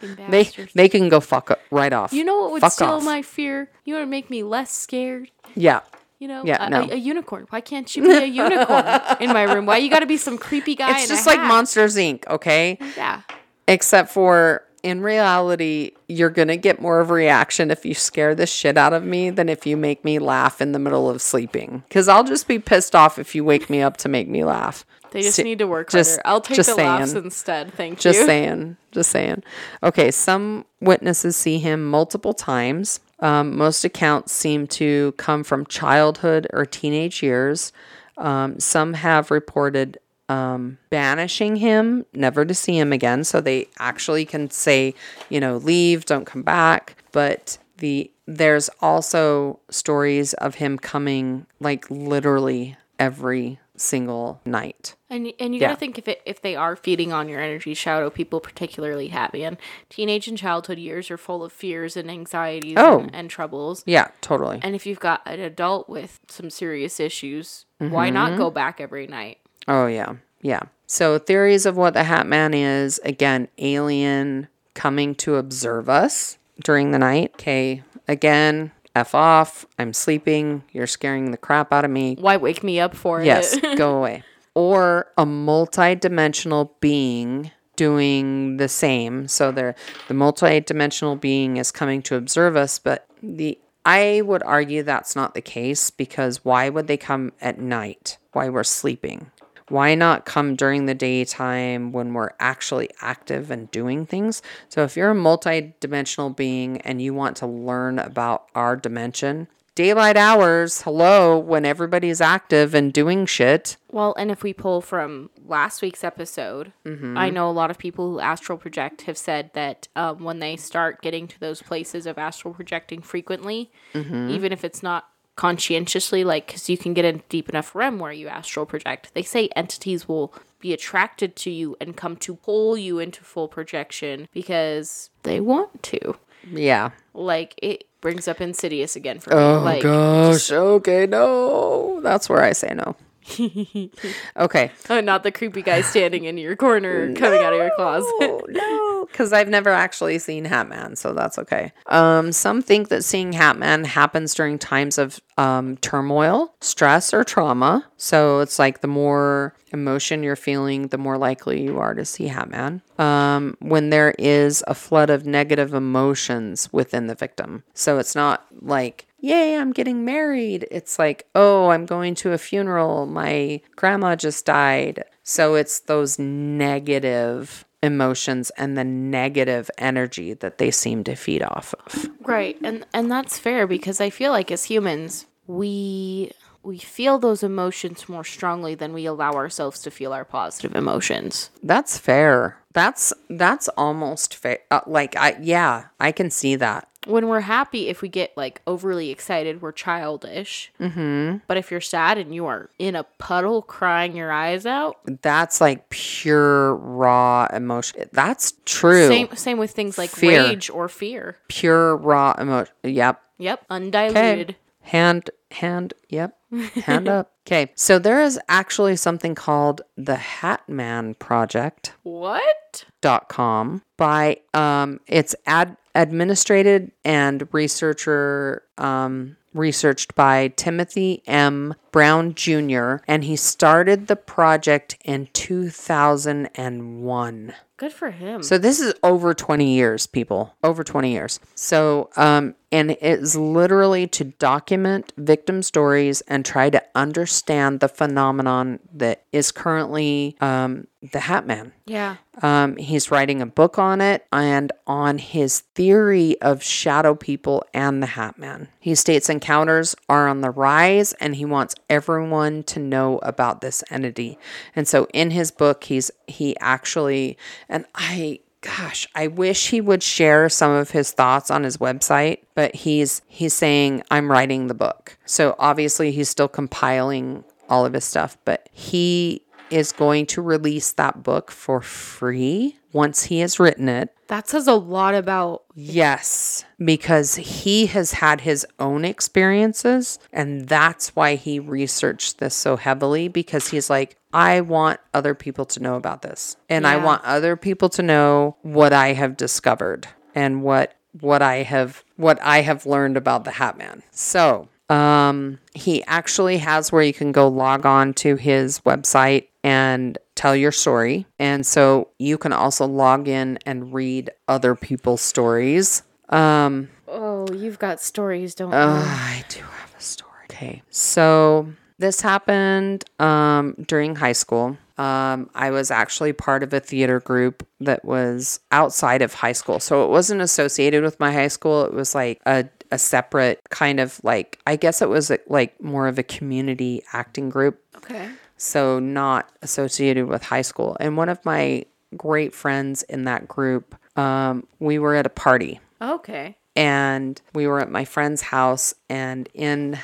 Fucking 0.00 0.30
They 0.30 0.50
they 0.74 0.88
can 0.88 1.08
go 1.08 1.20
fuck 1.20 1.58
right 1.70 1.92
off. 1.92 2.12
you 2.12 2.24
know 2.24 2.40
what 2.42 2.52
would 2.52 2.60
Fuck 2.60 2.72
steal 2.72 2.88
off. 2.88 3.04
my 3.04 3.22
fear? 3.22 3.70
You 3.84 3.94
want 3.94 4.02
to 4.04 4.10
make 4.10 4.28
me 4.30 4.42
less 4.42 4.70
scared? 4.72 5.30
Yeah. 5.54 5.80
You 6.18 6.28
know, 6.28 6.42
Yeah, 6.44 6.66
a, 6.66 6.70
no. 6.70 6.80
a, 6.82 6.92
a 6.92 6.96
unicorn. 6.96 7.46
Why 7.50 7.60
can't 7.60 7.94
you 7.96 8.02
be 8.02 8.12
a 8.12 8.24
unicorn 8.44 8.84
in 9.20 9.32
my 9.32 9.42
room? 9.44 9.66
Why 9.66 9.78
you 9.78 9.90
got 9.90 10.00
to 10.00 10.06
be 10.06 10.16
some 10.16 10.38
creepy 10.38 10.74
guy? 10.74 10.98
It's 10.98 11.08
just 11.08 11.26
like 11.26 11.38
hat? 11.38 11.48
Monsters 11.48 11.96
Inc., 11.96 12.26
okay? 12.28 12.78
Yeah. 12.96 13.22
Except 13.68 14.10
for 14.10 14.64
in 14.84 15.00
reality, 15.00 15.92
you're 16.08 16.28
going 16.28 16.48
to 16.48 16.58
get 16.58 16.80
more 16.80 17.00
of 17.00 17.08
a 17.08 17.14
reaction 17.14 17.70
if 17.70 17.86
you 17.86 17.94
scare 17.94 18.34
the 18.34 18.46
shit 18.46 18.76
out 18.76 18.92
of 18.92 19.02
me 19.02 19.30
than 19.30 19.48
if 19.48 19.66
you 19.66 19.78
make 19.78 20.04
me 20.04 20.18
laugh 20.18 20.60
in 20.60 20.72
the 20.72 20.78
middle 20.78 21.08
of 21.08 21.22
sleeping. 21.22 21.82
Because 21.88 22.06
I'll 22.06 22.22
just 22.22 22.46
be 22.46 22.58
pissed 22.58 22.94
off 22.94 23.18
if 23.18 23.34
you 23.34 23.44
wake 23.44 23.70
me 23.70 23.80
up 23.80 23.96
to 23.98 24.10
make 24.10 24.28
me 24.28 24.44
laugh. 24.44 24.84
They 25.10 25.22
just 25.22 25.42
need 25.42 25.60
to 25.60 25.66
work 25.66 25.90
just- 25.90 26.10
harder. 26.10 26.22
I'll 26.26 26.40
take 26.42 26.62
the 26.62 26.74
laughs 26.74 27.14
instead. 27.14 27.72
Thank 27.72 27.98
Just 27.98 28.18
you. 28.18 28.20
Just 28.20 28.26
saying. 28.26 28.76
Just 28.92 29.10
saying. 29.10 29.42
Okay, 29.82 30.10
some 30.10 30.66
witnesses 30.80 31.34
see 31.34 31.58
him 31.58 31.86
multiple 31.88 32.34
times. 32.34 33.00
Um, 33.20 33.56
most 33.56 33.84
accounts 33.84 34.32
seem 34.32 34.66
to 34.66 35.12
come 35.12 35.44
from 35.44 35.64
childhood 35.66 36.46
or 36.52 36.66
teenage 36.66 37.22
years. 37.22 37.72
Um, 38.18 38.60
some 38.60 38.94
have 38.94 39.30
reported 39.30 39.98
um, 40.28 40.78
banishing 40.90 41.56
him, 41.56 42.06
never 42.14 42.44
to 42.44 42.54
see 42.54 42.78
him 42.78 42.92
again. 42.92 43.24
So 43.24 43.40
they 43.40 43.68
actually 43.78 44.24
can 44.24 44.50
say, 44.50 44.94
you 45.28 45.40
know, 45.40 45.56
leave, 45.58 46.04
don't 46.06 46.24
come 46.24 46.42
back. 46.42 46.96
But 47.12 47.58
the 47.78 48.10
there's 48.26 48.70
also 48.80 49.60
stories 49.70 50.32
of 50.34 50.54
him 50.54 50.78
coming 50.78 51.44
like 51.60 51.90
literally 51.90 52.76
every 52.98 53.58
single 53.76 54.40
night. 54.46 54.94
And 55.10 55.32
and 55.38 55.54
you 55.54 55.60
Yeah. 55.60 55.68
gotta 55.68 55.80
think 55.80 55.98
if 55.98 56.08
it 56.08 56.22
if 56.24 56.40
they 56.40 56.56
are 56.56 56.74
feeding 56.76 57.12
on 57.12 57.28
your 57.28 57.40
energy, 57.40 57.74
shadow 57.74 58.08
people 58.08 58.40
particularly 58.40 59.08
happy. 59.08 59.44
And 59.44 59.56
teenage 59.90 60.26
and 60.28 60.38
childhood 60.38 60.78
years 60.78 61.10
are 61.10 61.18
full 61.18 61.44
of 61.44 61.52
fears 61.52 61.96
and 61.96 62.10
anxieties 62.10 62.76
Oh. 62.78 63.00
and, 63.00 63.14
and 63.14 63.28
troubles. 63.30 63.82
Yeah, 63.84 64.08
totally. 64.20 64.60
And 64.62 64.74
if 64.74 64.86
you've 64.86 65.00
got 65.00 65.20
an 65.26 65.40
adult 65.40 65.88
with 65.88 66.20
some 66.28 66.48
serious 66.50 66.98
issues, 67.00 67.66
why 67.78 68.06
Mm-hmm. 68.06 68.14
not 68.14 68.38
go 68.38 68.50
back 68.50 68.80
every 68.80 69.06
night? 69.06 69.38
Oh 69.68 69.86
yeah, 69.86 70.14
yeah. 70.42 70.60
So 70.86 71.18
theories 71.18 71.66
of 71.66 71.76
what 71.76 71.94
the 71.94 72.04
Hat 72.04 72.26
Man 72.26 72.54
is 72.54 73.00
again, 73.04 73.48
alien 73.58 74.48
coming 74.74 75.14
to 75.16 75.36
observe 75.36 75.88
us 75.88 76.38
during 76.62 76.90
the 76.90 76.98
night. 76.98 77.32
Okay, 77.34 77.82
again, 78.06 78.72
F 78.94 79.14
off. 79.14 79.66
I'm 79.78 79.92
sleeping. 79.92 80.62
You're 80.72 80.86
scaring 80.86 81.30
the 81.30 81.36
crap 81.36 81.72
out 81.72 81.84
of 81.84 81.90
me. 81.90 82.16
Why 82.20 82.36
wake 82.36 82.62
me 82.62 82.78
up 82.80 82.94
for 82.94 83.22
Yes, 83.22 83.54
it? 83.56 83.78
go 83.78 83.96
away. 83.96 84.22
Or 84.54 85.08
a 85.18 85.26
multi-dimensional 85.26 86.76
being 86.80 87.50
doing 87.76 88.58
the 88.58 88.68
same. 88.68 89.26
So 89.26 89.50
the 89.50 89.74
the 90.08 90.14
multi-dimensional 90.14 91.16
being 91.16 91.56
is 91.56 91.72
coming 91.72 92.02
to 92.02 92.16
observe 92.16 92.56
us, 92.56 92.78
but 92.78 93.06
the 93.22 93.58
I 93.84 94.22
would 94.24 94.42
argue 94.44 94.82
that's 94.82 95.14
not 95.14 95.34
the 95.34 95.42
case 95.42 95.90
because 95.90 96.44
why 96.44 96.68
would 96.68 96.86
they 96.86 96.96
come 96.96 97.32
at 97.40 97.58
night 97.58 98.16
while 98.32 98.50
we're 98.50 98.64
sleeping? 98.64 99.30
Why 99.68 99.94
not 99.94 100.26
come 100.26 100.56
during 100.56 100.86
the 100.86 100.94
daytime 100.94 101.92
when 101.92 102.12
we're 102.12 102.32
actually 102.38 102.90
active 103.00 103.50
and 103.50 103.70
doing 103.70 104.04
things? 104.06 104.42
So 104.68 104.82
if 104.84 104.96
you're 104.96 105.10
a 105.10 105.14
multi-dimensional 105.14 106.30
being 106.30 106.80
and 106.82 107.00
you 107.00 107.14
want 107.14 107.36
to 107.38 107.46
learn 107.46 107.98
about 107.98 108.48
our 108.54 108.76
dimension, 108.76 109.48
daylight 109.74 110.16
hours, 110.16 110.82
hello, 110.82 111.38
when 111.38 111.64
everybody's 111.64 112.20
active 112.20 112.74
and 112.74 112.92
doing 112.92 113.26
shit. 113.26 113.76
Well, 113.90 114.14
and 114.18 114.30
if 114.30 114.42
we 114.42 114.52
pull 114.52 114.80
from 114.80 115.30
last 115.46 115.82
week's 115.82 116.04
episode, 116.04 116.72
Mm-hmm. 116.84 117.16
I 117.16 117.30
know 117.30 117.48
a 117.48 117.52
lot 117.52 117.70
of 117.70 117.78
people 117.78 118.10
who 118.12 118.20
astral 118.20 118.58
project 118.58 119.02
have 119.02 119.16
said 119.18 119.50
that 119.54 119.88
um, 119.96 120.22
when 120.22 120.38
they 120.40 120.56
start 120.56 121.00
getting 121.02 121.26
to 121.28 121.40
those 121.40 121.62
places 121.62 122.06
of 122.06 122.18
astral 122.18 122.52
projecting 122.54 123.00
frequently, 123.00 123.72
Mm-hmm. 123.94 124.28
even 124.30 124.52
if 124.52 124.62
it's 124.64 124.82
not 124.82 125.08
conscientiously, 125.36 126.24
like, 126.24 126.46
because 126.46 126.68
you 126.68 126.78
can 126.78 126.94
get 126.94 127.04
in 127.04 127.22
deep 127.28 127.48
enough 127.48 127.74
REM 127.74 127.98
where 127.98 128.12
you 128.12 128.28
astral 128.28 128.66
project, 128.66 129.12
they 129.14 129.22
say 129.22 129.48
entities 129.56 130.06
will 130.08 130.32
be 130.60 130.72
attracted 130.72 131.36
to 131.36 131.50
you 131.50 131.76
and 131.80 131.96
come 131.96 132.16
to 132.16 132.36
pull 132.36 132.76
you 132.76 132.98
into 132.98 133.22
full 133.22 133.48
projection 133.48 134.28
because 134.32 135.10
they 135.22 135.40
want 135.40 135.82
to. 135.82 136.16
Yeah. 136.50 136.90
Like, 137.14 137.54
it 137.62 137.84
brings 138.00 138.28
up 138.28 138.40
Insidious 138.40 138.96
again 138.96 139.18
for 139.18 139.30
me. 139.30 139.36
Oh 139.36 139.60
like, 139.60 139.82
gosh. 139.82 140.50
okay, 140.50 141.06
no. 141.06 142.00
That's 142.02 142.28
where 142.28 142.42
I 142.42 142.52
say 142.52 142.74
no. 142.74 142.96
okay. 144.36 144.70
Oh, 144.90 145.00
not 145.00 145.22
the 145.22 145.32
creepy 145.32 145.62
guy 145.62 145.80
standing 145.80 146.24
in 146.24 146.36
your 146.38 146.56
corner 146.56 147.14
coming 147.14 147.40
out 147.40 147.52
of 147.52 147.58
your 147.58 147.70
closet. 147.76 148.12
Oh, 148.20 148.42
no, 148.48 149.06
because 149.06 149.32
I've 149.32 149.48
never 149.48 149.70
actually 149.70 150.18
seen 150.18 150.44
Hatman, 150.44 150.96
so 150.96 151.12
that's 151.14 151.38
okay. 151.38 151.72
Um, 151.86 152.32
some 152.32 152.60
think 152.62 152.88
that 152.88 153.04
seeing 153.04 153.32
Hatman 153.32 153.86
happens 153.86 154.34
during 154.34 154.58
times 154.58 154.98
of 154.98 155.20
um, 155.38 155.76
turmoil, 155.78 156.54
stress, 156.60 157.14
or 157.14 157.24
trauma. 157.24 157.86
So 157.96 158.40
it's 158.40 158.58
like 158.58 158.80
the 158.80 158.88
more 158.88 159.54
emotion 159.72 160.22
you're 160.22 160.36
feeling, 160.36 160.88
the 160.88 160.98
more 160.98 161.18
likely 161.18 161.62
you 161.62 161.78
are 161.78 161.94
to 161.94 162.04
see 162.04 162.28
Hatman. 162.28 162.82
Um, 163.00 163.56
when 163.60 163.90
there 163.90 164.14
is 164.18 164.62
a 164.66 164.74
flood 164.74 165.10
of 165.10 165.26
negative 165.26 165.74
emotions 165.74 166.68
within 166.72 167.06
the 167.06 167.14
victim. 167.14 167.64
So 167.74 167.98
it's 167.98 168.14
not 168.14 168.46
like 168.60 169.06
yay, 169.24 169.56
I'm 169.56 169.72
getting 169.72 170.04
married. 170.04 170.68
It's 170.70 170.98
like, 170.98 171.26
oh, 171.34 171.70
I'm 171.70 171.86
going 171.86 172.14
to 172.16 172.32
a 172.32 172.38
funeral. 172.38 173.06
My 173.06 173.60
grandma 173.74 174.16
just 174.16 174.44
died. 174.44 175.04
So 175.22 175.54
it's 175.54 175.80
those 175.80 176.18
negative 176.18 177.64
emotions 177.82 178.50
and 178.56 178.76
the 178.76 178.84
negative 178.84 179.70
energy 179.78 180.34
that 180.34 180.58
they 180.58 180.70
seem 180.70 181.04
to 181.04 181.14
feed 181.14 181.42
off 181.42 181.74
of. 181.86 182.10
Right. 182.20 182.56
And 182.62 182.86
and 182.92 183.10
that's 183.10 183.38
fair 183.38 183.66
because 183.66 184.00
I 184.00 184.10
feel 184.10 184.30
like 184.30 184.50
as 184.50 184.64
humans, 184.64 185.26
we 185.46 186.32
we 186.64 186.78
feel 186.78 187.18
those 187.18 187.42
emotions 187.42 188.08
more 188.08 188.24
strongly 188.24 188.74
than 188.74 188.92
we 188.92 189.06
allow 189.06 189.32
ourselves 189.32 189.80
to 189.82 189.90
feel 189.90 190.12
our 190.12 190.24
positive 190.24 190.74
emotions. 190.74 191.50
That's 191.62 191.98
fair. 191.98 192.58
That's 192.72 193.12
that's 193.30 193.68
almost 193.76 194.34
fair. 194.34 194.58
Uh, 194.70 194.80
like 194.86 195.14
I 195.16 195.36
yeah, 195.40 195.86
I 196.00 196.10
can 196.12 196.30
see 196.30 196.56
that. 196.56 196.88
When 197.06 197.28
we're 197.28 197.40
happy, 197.40 197.88
if 197.88 198.00
we 198.00 198.08
get 198.08 198.34
like 198.34 198.62
overly 198.66 199.10
excited, 199.10 199.60
we're 199.60 199.72
childish. 199.72 200.72
Mm-hmm. 200.80 201.36
But 201.46 201.58
if 201.58 201.70
you're 201.70 201.82
sad 201.82 202.16
and 202.16 202.34
you 202.34 202.46
are 202.46 202.70
in 202.78 202.96
a 202.96 203.04
puddle 203.18 203.60
crying 203.60 204.16
your 204.16 204.32
eyes 204.32 204.64
out, 204.64 204.96
That's 205.20 205.60
like 205.60 205.90
pure 205.90 206.74
raw 206.74 207.46
emotion. 207.52 208.08
That's 208.12 208.54
true. 208.64 209.06
same 209.06 209.36
same 209.36 209.58
with 209.58 209.72
things 209.72 209.98
like 209.98 210.10
Fear. 210.10 210.44
rage 210.44 210.70
or 210.70 210.88
fear. 210.88 211.36
Pure 211.48 211.96
raw 211.98 212.34
emotion. 212.38 212.72
Yep. 212.82 213.20
Yep, 213.36 213.66
undiluted. 213.68 214.56
Hand, 214.84 215.28
hand, 215.50 215.92
yep, 216.08 216.36
hand 216.84 217.08
up. 217.08 217.30
Okay, 217.46 217.70
so 217.74 217.98
there 217.98 218.22
is 218.22 218.40
actually 218.48 218.96
something 218.96 219.34
called 219.34 219.82
the 219.98 220.14
Hatman 220.14 221.18
Project 221.18 221.92
What? 222.04 222.86
dot 223.02 223.28
com 223.28 223.82
by 223.98 224.38
um 224.54 224.98
it's 225.06 225.34
ad 225.44 225.76
administrated 225.94 226.90
and 227.04 227.46
researcher 227.52 228.62
um 228.78 229.36
researched 229.52 230.14
by 230.14 230.48
Timothy 230.56 231.22
M. 231.26 231.74
Brown 231.92 232.32
Jr. 232.34 232.96
and 233.06 233.24
he 233.24 233.36
started 233.36 234.06
the 234.06 234.16
project 234.16 234.96
in 235.04 235.28
2001. 235.34 237.54
Good 237.76 237.92
for 237.92 238.10
him. 238.10 238.42
So 238.42 238.56
this 238.58 238.80
is 238.80 238.94
over 239.02 239.34
20 239.34 239.74
years, 239.74 240.06
people. 240.06 240.54
Over 240.64 240.82
20 240.84 241.12
years. 241.12 241.40
So, 241.54 242.08
um, 242.16 242.54
and 242.74 242.90
it's 243.00 243.36
literally 243.36 244.08
to 244.08 244.24
document 244.24 245.12
victim 245.16 245.62
stories 245.62 246.22
and 246.22 246.44
try 246.44 246.68
to 246.70 246.82
understand 246.96 247.78
the 247.78 247.86
phenomenon 247.86 248.80
that 248.92 249.22
is 249.30 249.52
currently 249.52 250.36
um, 250.40 250.88
the 251.12 251.20
Hat 251.20 251.46
Man. 251.46 251.72
yeah. 251.86 252.16
Um, 252.42 252.76
he's 252.76 253.12
writing 253.12 253.40
a 253.40 253.46
book 253.46 253.78
on 253.78 254.00
it 254.00 254.26
and 254.32 254.72
on 254.88 255.18
his 255.18 255.60
theory 255.76 256.36
of 256.40 256.64
shadow 256.64 257.14
people 257.14 257.64
and 257.72 258.02
the 258.02 258.08
Hat 258.08 258.40
Man. 258.40 258.66
He 258.80 258.96
states 258.96 259.30
encounters 259.30 259.94
are 260.08 260.26
on 260.26 260.40
the 260.40 260.50
rise 260.50 261.12
and 261.14 261.36
he 261.36 261.44
wants 261.44 261.76
everyone 261.88 262.64
to 262.64 262.80
know 262.80 263.18
about 263.18 263.60
this 263.60 263.84
entity. 263.88 264.36
And 264.74 264.88
so 264.88 265.06
in 265.14 265.30
his 265.30 265.52
book, 265.52 265.84
he's 265.84 266.10
he 266.26 266.58
actually 266.58 267.38
and 267.68 267.84
I 267.94 268.40
gosh, 268.64 269.06
I 269.14 269.26
wish 269.26 269.70
he 269.70 269.80
would 269.80 270.02
share 270.02 270.48
some 270.48 270.70
of 270.70 270.90
his 270.90 271.12
thoughts 271.12 271.50
on 271.50 271.64
his 271.64 271.76
website, 271.76 272.38
but 272.54 272.74
he's 272.74 273.20
he's 273.26 273.52
saying 273.52 274.02
I'm 274.10 274.30
writing 274.30 274.66
the 274.68 274.74
book. 274.74 275.18
So 275.26 275.54
obviously 275.58 276.12
he's 276.12 276.30
still 276.30 276.48
compiling 276.48 277.44
all 277.68 277.84
of 277.84 277.92
his 277.92 278.04
stuff, 278.04 278.38
but 278.44 278.68
he 278.72 279.42
is 279.70 279.92
going 279.92 280.26
to 280.26 280.42
release 280.42 280.92
that 280.92 281.22
book 281.22 281.50
for 281.50 281.80
free 281.80 282.76
once 282.92 283.24
he 283.24 283.40
has 283.40 283.58
written 283.58 283.88
it. 283.88 284.14
That 284.28 284.48
says 284.48 284.66
a 284.66 284.74
lot 284.74 285.14
about 285.14 285.64
Yes, 285.74 286.64
because 286.78 287.34
he 287.34 287.86
has 287.86 288.12
had 288.12 288.40
his 288.40 288.66
own 288.78 289.04
experiences, 289.04 290.18
and 290.32 290.66
that's 290.68 291.14
why 291.16 291.34
he 291.34 291.58
researched 291.58 292.38
this 292.38 292.54
so 292.54 292.76
heavily 292.76 293.28
because 293.28 293.68
he's 293.68 293.90
like, 293.90 294.16
I 294.32 294.60
want 294.62 295.00
other 295.12 295.34
people 295.34 295.64
to 295.66 295.80
know 295.80 295.96
about 295.96 296.22
this, 296.22 296.56
and 296.68 296.86
I 296.86 296.96
want 296.96 297.24
other 297.24 297.56
people 297.56 297.88
to 297.90 298.02
know 298.02 298.56
what 298.62 298.92
I 298.92 299.12
have 299.12 299.36
discovered 299.36 300.08
and 300.34 300.62
what 300.62 300.94
what 301.20 301.42
I 301.42 301.56
have 301.56 302.04
what 302.16 302.40
I 302.42 302.62
have 302.62 302.86
learned 302.86 303.16
about 303.16 303.44
the 303.44 303.52
Hat 303.52 303.76
Man. 303.76 304.02
So, 304.10 304.68
um, 304.88 305.58
he 305.74 306.04
actually 306.04 306.58
has 306.58 306.92
where 306.92 307.02
you 307.02 307.12
can 307.12 307.32
go 307.32 307.48
log 307.48 307.86
on 307.86 308.14
to 308.14 308.36
his 308.36 308.80
website 308.80 309.48
and 309.62 310.18
tell 310.34 310.54
your 310.54 310.72
story. 310.72 311.26
And 311.38 311.66
so 311.66 312.08
you 312.18 312.38
can 312.38 312.52
also 312.52 312.86
log 312.86 313.28
in 313.28 313.58
and 313.64 313.94
read 313.94 314.30
other 314.48 314.74
people's 314.74 315.20
stories. 315.20 316.02
Um, 316.28 316.88
Oh, 317.06 317.46
you've 317.52 317.78
got 317.78 318.00
stories, 318.00 318.54
don't 318.54 318.72
you? 318.72 318.76
I 318.76 319.44
do 319.48 319.60
have 319.60 319.94
a 319.96 320.02
story. 320.02 320.30
Okay. 320.50 320.82
So 320.90 321.72
this 321.98 322.20
happened 322.20 323.04
um, 323.20 323.74
during 323.86 324.16
high 324.16 324.32
school. 324.32 324.76
Um, 324.98 325.50
I 325.54 325.70
was 325.70 325.90
actually 325.90 326.32
part 326.32 326.62
of 326.62 326.72
a 326.72 326.80
theater 326.80 327.20
group 327.20 327.66
that 327.80 328.04
was 328.04 328.60
outside 328.72 329.22
of 329.22 329.32
high 329.34 329.52
school. 329.52 329.78
So 329.80 330.04
it 330.04 330.10
wasn't 330.10 330.40
associated 330.40 331.02
with 331.04 331.18
my 331.20 331.32
high 331.32 331.48
school. 331.48 331.84
It 331.84 331.92
was 331.92 332.14
like 332.14 332.40
a, 332.46 332.64
a 332.90 332.98
separate 332.98 333.60
kind 333.70 334.00
of 334.00 334.20
like, 334.22 334.58
I 334.66 334.76
guess 334.76 335.02
it 335.02 335.08
was 335.08 335.30
like 335.48 335.80
more 335.82 336.06
of 336.08 336.18
a 336.18 336.22
community 336.22 337.02
acting 337.12 337.48
group 337.50 337.80
Okay. 337.96 338.28
so 338.56 338.98
not 338.98 339.50
associated 339.62 340.26
with 340.26 340.42
high 340.44 340.62
school. 340.62 340.96
And 341.00 341.16
one 341.16 341.28
of 341.28 341.44
my 341.44 341.86
great 342.16 342.54
friends 342.54 343.02
in 343.04 343.24
that 343.24 343.48
group, 343.48 343.94
um, 344.18 344.66
we 344.78 344.98
were 344.98 345.14
at 345.14 345.26
a 345.26 345.30
party 345.30 345.80
Okay. 346.00 346.56
and 346.76 347.40
we 347.54 347.66
were 347.66 347.80
at 347.80 347.90
my 347.90 348.04
friend's 348.04 348.42
house 348.42 348.94
and 349.08 349.48
in 349.54 349.98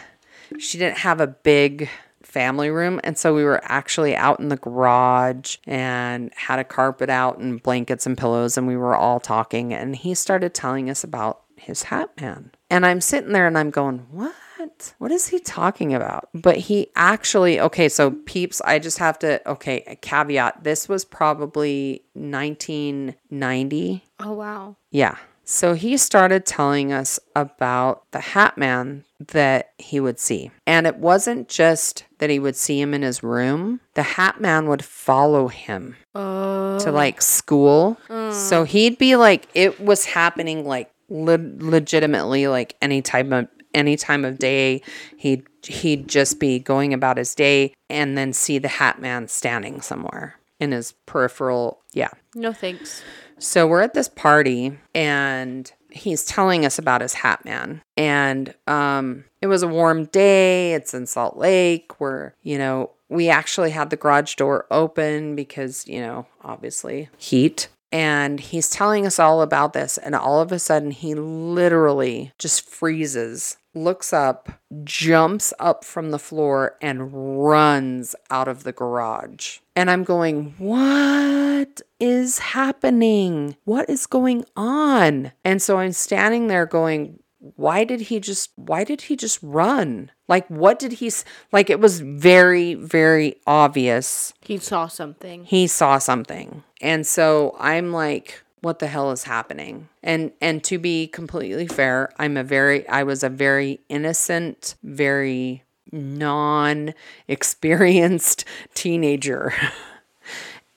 she 0.58 0.78
didn't 0.78 0.98
have 0.98 1.20
a 1.20 1.26
big 1.28 1.88
family 2.22 2.70
room 2.70 3.00
and 3.04 3.16
so 3.18 3.34
we 3.34 3.42
were 3.44 3.60
actually 3.64 4.14
out 4.16 4.38
in 4.40 4.48
the 4.48 4.56
garage 4.56 5.56
and 5.66 6.32
had 6.36 6.58
a 6.60 6.64
carpet 6.64 7.10
out 7.10 7.38
and 7.38 7.62
blankets 7.62 8.06
and 8.06 8.16
pillows 8.18 8.56
and 8.56 8.66
we 8.66 8.76
were 8.76 8.94
all 8.96 9.18
talking 9.20 9.72
and 9.74 9.96
he 9.96 10.14
started 10.14 10.54
telling 10.54 10.88
us 10.90 11.02
about 11.04 11.42
his 11.56 11.84
hat 11.84 12.08
man 12.20 12.50
and 12.70 12.86
i'm 12.86 13.00
sitting 13.00 13.32
there 13.32 13.46
and 13.46 13.58
i'm 13.58 13.70
going 13.70 13.98
what 14.10 14.94
what 14.98 15.10
is 15.10 15.28
he 15.28 15.38
talking 15.38 15.92
about 15.94 16.28
but 16.34 16.56
he 16.56 16.88
actually 16.94 17.58
okay 17.60 17.88
so 17.88 18.10
peeps 18.26 18.60
i 18.64 18.78
just 18.78 18.98
have 18.98 19.18
to 19.18 19.40
okay 19.48 19.82
a 19.86 19.96
caveat 19.96 20.62
this 20.64 20.88
was 20.88 21.04
probably 21.04 22.02
1990 22.14 24.02
Oh 24.20 24.32
wow. 24.34 24.76
yeah. 24.90 25.16
So 25.44 25.74
he 25.74 25.96
started 25.96 26.46
telling 26.46 26.92
us 26.92 27.18
about 27.34 28.04
the 28.12 28.20
Hat 28.20 28.56
Man 28.56 29.04
that 29.18 29.70
he 29.78 29.98
would 29.98 30.20
see. 30.20 30.52
And 30.64 30.86
it 30.86 30.96
wasn't 30.98 31.48
just 31.48 32.04
that 32.18 32.30
he 32.30 32.38
would 32.38 32.54
see 32.54 32.80
him 32.80 32.94
in 32.94 33.02
his 33.02 33.24
room, 33.24 33.80
the 33.94 34.04
Hat 34.04 34.40
Man 34.40 34.68
would 34.68 34.84
follow 34.84 35.48
him 35.48 35.96
Uh, 36.14 36.78
to 36.80 36.92
like 36.92 37.20
school. 37.20 37.98
So 38.30 38.62
he'd 38.62 38.96
be 38.98 39.16
like, 39.16 39.48
it 39.54 39.80
was 39.80 40.04
happening 40.04 40.64
like 40.64 40.88
le- 41.10 41.38
legitimately, 41.58 42.48
like 42.48 42.76
any 42.80 43.02
time 43.02 43.32
of 43.32 43.48
any 43.74 43.96
time 43.96 44.24
of 44.24 44.38
day. 44.38 44.82
He'd 45.16 45.46
he'd 45.64 46.08
just 46.08 46.40
be 46.40 46.58
going 46.58 46.94
about 46.94 47.18
his 47.18 47.34
day 47.34 47.74
and 47.88 48.16
then 48.16 48.32
see 48.32 48.58
the 48.58 48.68
Hat 48.68 49.00
Man 49.00 49.28
standing 49.28 49.80
somewhere 49.80 50.36
in 50.58 50.72
his 50.72 50.92
peripheral. 51.06 51.80
Yeah. 51.92 52.10
no 52.34 52.52
thanks. 52.52 53.02
So 53.38 53.66
we're 53.66 53.80
at 53.80 53.94
this 53.94 54.08
party 54.08 54.78
and 54.94 55.70
he's 55.90 56.24
telling 56.24 56.64
us 56.66 56.78
about 56.78 57.00
his 57.00 57.14
hat 57.14 57.44
man. 57.44 57.82
And 57.96 58.54
um 58.66 59.24
it 59.40 59.46
was 59.46 59.62
a 59.62 59.68
warm 59.68 60.04
day. 60.06 60.74
It's 60.74 60.92
in 60.94 61.06
Salt 61.06 61.36
Lake 61.36 61.98
where, 62.00 62.34
you 62.42 62.58
know, 62.58 62.90
we 63.08 63.28
actually 63.28 63.70
had 63.70 63.90
the 63.90 63.96
garage 63.96 64.34
door 64.36 64.66
open 64.70 65.34
because, 65.34 65.86
you 65.88 66.00
know, 66.00 66.26
obviously 66.44 67.08
heat. 67.16 67.68
And 67.92 68.38
he's 68.38 68.70
telling 68.70 69.04
us 69.06 69.18
all 69.18 69.42
about 69.42 69.72
this 69.72 69.98
and 69.98 70.14
all 70.14 70.40
of 70.40 70.52
a 70.52 70.58
sudden 70.58 70.92
he 70.92 71.14
literally 71.14 72.32
just 72.38 72.68
freezes, 72.68 73.56
looks 73.74 74.12
up, 74.12 74.48
jumps 74.84 75.52
up 75.58 75.84
from 75.84 76.10
the 76.10 76.18
floor 76.18 76.76
and 76.80 77.40
runs 77.48 78.14
out 78.30 78.46
of 78.48 78.62
the 78.62 78.72
garage. 78.72 79.58
And 79.74 79.90
I'm 79.90 80.04
going, 80.04 80.54
"What 80.58 81.80
is 81.98 82.38
happening? 82.38 83.56
What 83.64 83.88
is 83.90 84.06
going 84.06 84.44
on?" 84.56 85.32
And 85.44 85.60
so 85.60 85.78
I'm 85.78 85.92
standing 85.92 86.46
there 86.46 86.66
going, 86.66 87.18
why 87.56 87.84
did 87.84 88.02
he 88.02 88.20
just 88.20 88.50
why 88.56 88.84
did 88.84 89.00
he 89.02 89.16
just 89.16 89.38
run? 89.42 90.10
Like 90.28 90.46
what 90.48 90.78
did 90.78 90.92
he 90.92 91.06
s- 91.06 91.24
like 91.52 91.70
it 91.70 91.80
was 91.80 92.00
very 92.00 92.74
very 92.74 93.36
obvious 93.46 94.34
He 94.42 94.58
saw 94.58 94.88
something. 94.88 95.44
he 95.46 95.66
saw 95.66 95.96
something. 95.96 96.62
And 96.80 97.06
so 97.06 97.56
I'm 97.58 97.92
like 97.92 98.42
what 98.60 98.78
the 98.78 98.86
hell 98.86 99.10
is 99.10 99.24
happening? 99.24 99.88
And 100.02 100.32
and 100.40 100.64
to 100.64 100.78
be 100.78 101.06
completely 101.06 101.66
fair, 101.66 102.10
I'm 102.18 102.36
a 102.36 102.44
very 102.44 102.86
I 102.88 103.02
was 103.02 103.22
a 103.22 103.30
very 103.30 103.80
innocent, 103.88 104.74
very 104.82 105.64
non-experienced 105.92 108.44
teenager. 108.74 109.54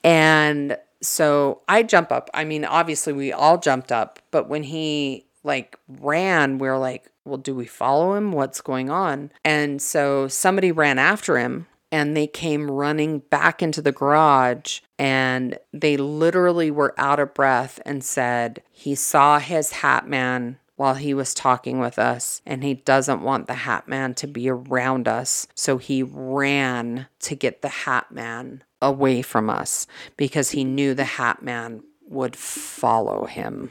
and 0.02 0.78
so 1.00 1.60
I 1.68 1.82
jump 1.82 2.10
up. 2.10 2.30
I 2.32 2.44
mean, 2.44 2.64
obviously 2.64 3.12
we 3.12 3.30
all 3.32 3.58
jumped 3.58 3.92
up, 3.92 4.18
but 4.30 4.48
when 4.48 4.62
he 4.62 5.26
like 5.42 5.78
ran, 6.00 6.56
we 6.58 6.68
are 6.68 6.78
like, 6.78 7.10
well, 7.26 7.36
do 7.36 7.54
we 7.54 7.66
follow 7.66 8.14
him? 8.14 8.32
What's 8.32 8.62
going 8.62 8.90
on? 8.90 9.30
And 9.44 9.80
so 9.80 10.28
somebody 10.28 10.72
ran 10.72 10.98
after 10.98 11.38
him 11.38 11.66
and 11.94 12.16
they 12.16 12.26
came 12.26 12.68
running 12.68 13.20
back 13.20 13.62
into 13.62 13.80
the 13.80 13.92
garage 13.92 14.80
and 14.98 15.56
they 15.72 15.96
literally 15.96 16.68
were 16.68 16.92
out 16.98 17.20
of 17.20 17.32
breath 17.32 17.80
and 17.86 18.02
said 18.02 18.60
he 18.72 18.96
saw 18.96 19.38
his 19.38 19.70
hat 19.70 20.08
man 20.08 20.58
while 20.74 20.94
he 20.94 21.14
was 21.14 21.32
talking 21.32 21.78
with 21.78 21.96
us 21.96 22.42
and 22.44 22.64
he 22.64 22.74
doesn't 22.74 23.22
want 23.22 23.46
the 23.46 23.54
hat 23.54 23.86
man 23.86 24.12
to 24.12 24.26
be 24.26 24.50
around 24.50 25.06
us. 25.06 25.46
So 25.54 25.78
he 25.78 26.02
ran 26.02 27.06
to 27.20 27.36
get 27.36 27.62
the 27.62 27.68
hat 27.68 28.10
man 28.10 28.64
away 28.82 29.22
from 29.22 29.48
us 29.48 29.86
because 30.16 30.50
he 30.50 30.64
knew 30.64 30.94
the 30.94 31.04
hat 31.04 31.44
man 31.44 31.84
would 32.08 32.34
follow 32.34 33.26
him. 33.26 33.70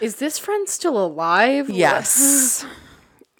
Is 0.00 0.16
this 0.16 0.36
friend 0.36 0.68
still 0.68 0.98
alive? 0.98 1.70
yes 1.70 2.66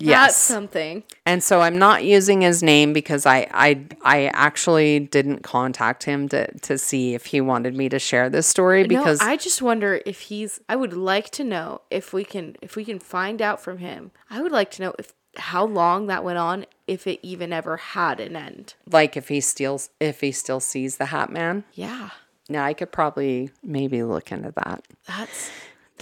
That's 0.00 0.08
yes 0.08 0.36
something. 0.36 1.02
and 1.26 1.42
so 1.44 1.60
I'm 1.60 1.78
not 1.78 2.04
using 2.04 2.40
his 2.40 2.62
name 2.62 2.92
because 2.92 3.26
I 3.26 3.46
I 3.52 3.84
I 4.02 4.26
actually 4.34 4.98
didn't 5.00 5.42
contact 5.42 6.04
him 6.04 6.28
to 6.30 6.50
to 6.60 6.78
see 6.78 7.14
if 7.14 7.26
he 7.26 7.40
wanted 7.40 7.76
me 7.76 7.88
to 7.90 7.98
share 7.98 8.30
this 8.30 8.46
story 8.46 8.86
because 8.86 9.20
no, 9.20 9.26
I 9.26 9.36
just 9.36 9.60
wonder 9.62 10.00
if 10.06 10.20
he's. 10.22 10.60
I 10.68 10.76
would 10.76 10.94
like 10.94 11.30
to 11.30 11.44
know 11.44 11.82
if 11.90 12.12
we 12.12 12.24
can 12.24 12.56
if 12.62 12.76
we 12.76 12.84
can 12.84 12.98
find 12.98 13.42
out 13.42 13.60
from 13.60 13.78
him. 13.78 14.10
I 14.30 14.40
would 14.42 14.52
like 14.52 14.70
to 14.72 14.82
know 14.82 14.94
if 14.98 15.12
how 15.36 15.64
long 15.64 16.06
that 16.08 16.24
went 16.24 16.38
on, 16.38 16.66
if 16.88 17.06
it 17.06 17.20
even 17.22 17.52
ever 17.52 17.76
had 17.76 18.18
an 18.20 18.34
end. 18.34 18.74
like 18.90 19.16
if 19.16 19.28
he 19.28 19.40
steals 19.40 19.90
if 20.00 20.20
he 20.22 20.32
still 20.32 20.60
sees 20.60 20.96
the 20.96 21.06
Hat 21.06 21.30
Man. 21.30 21.62
Yeah, 21.74 22.10
Now 22.48 22.64
I 22.64 22.74
could 22.74 22.90
probably 22.90 23.50
maybe 23.62 24.02
look 24.02 24.32
into 24.32 24.52
that. 24.56 24.84
that's 25.06 25.50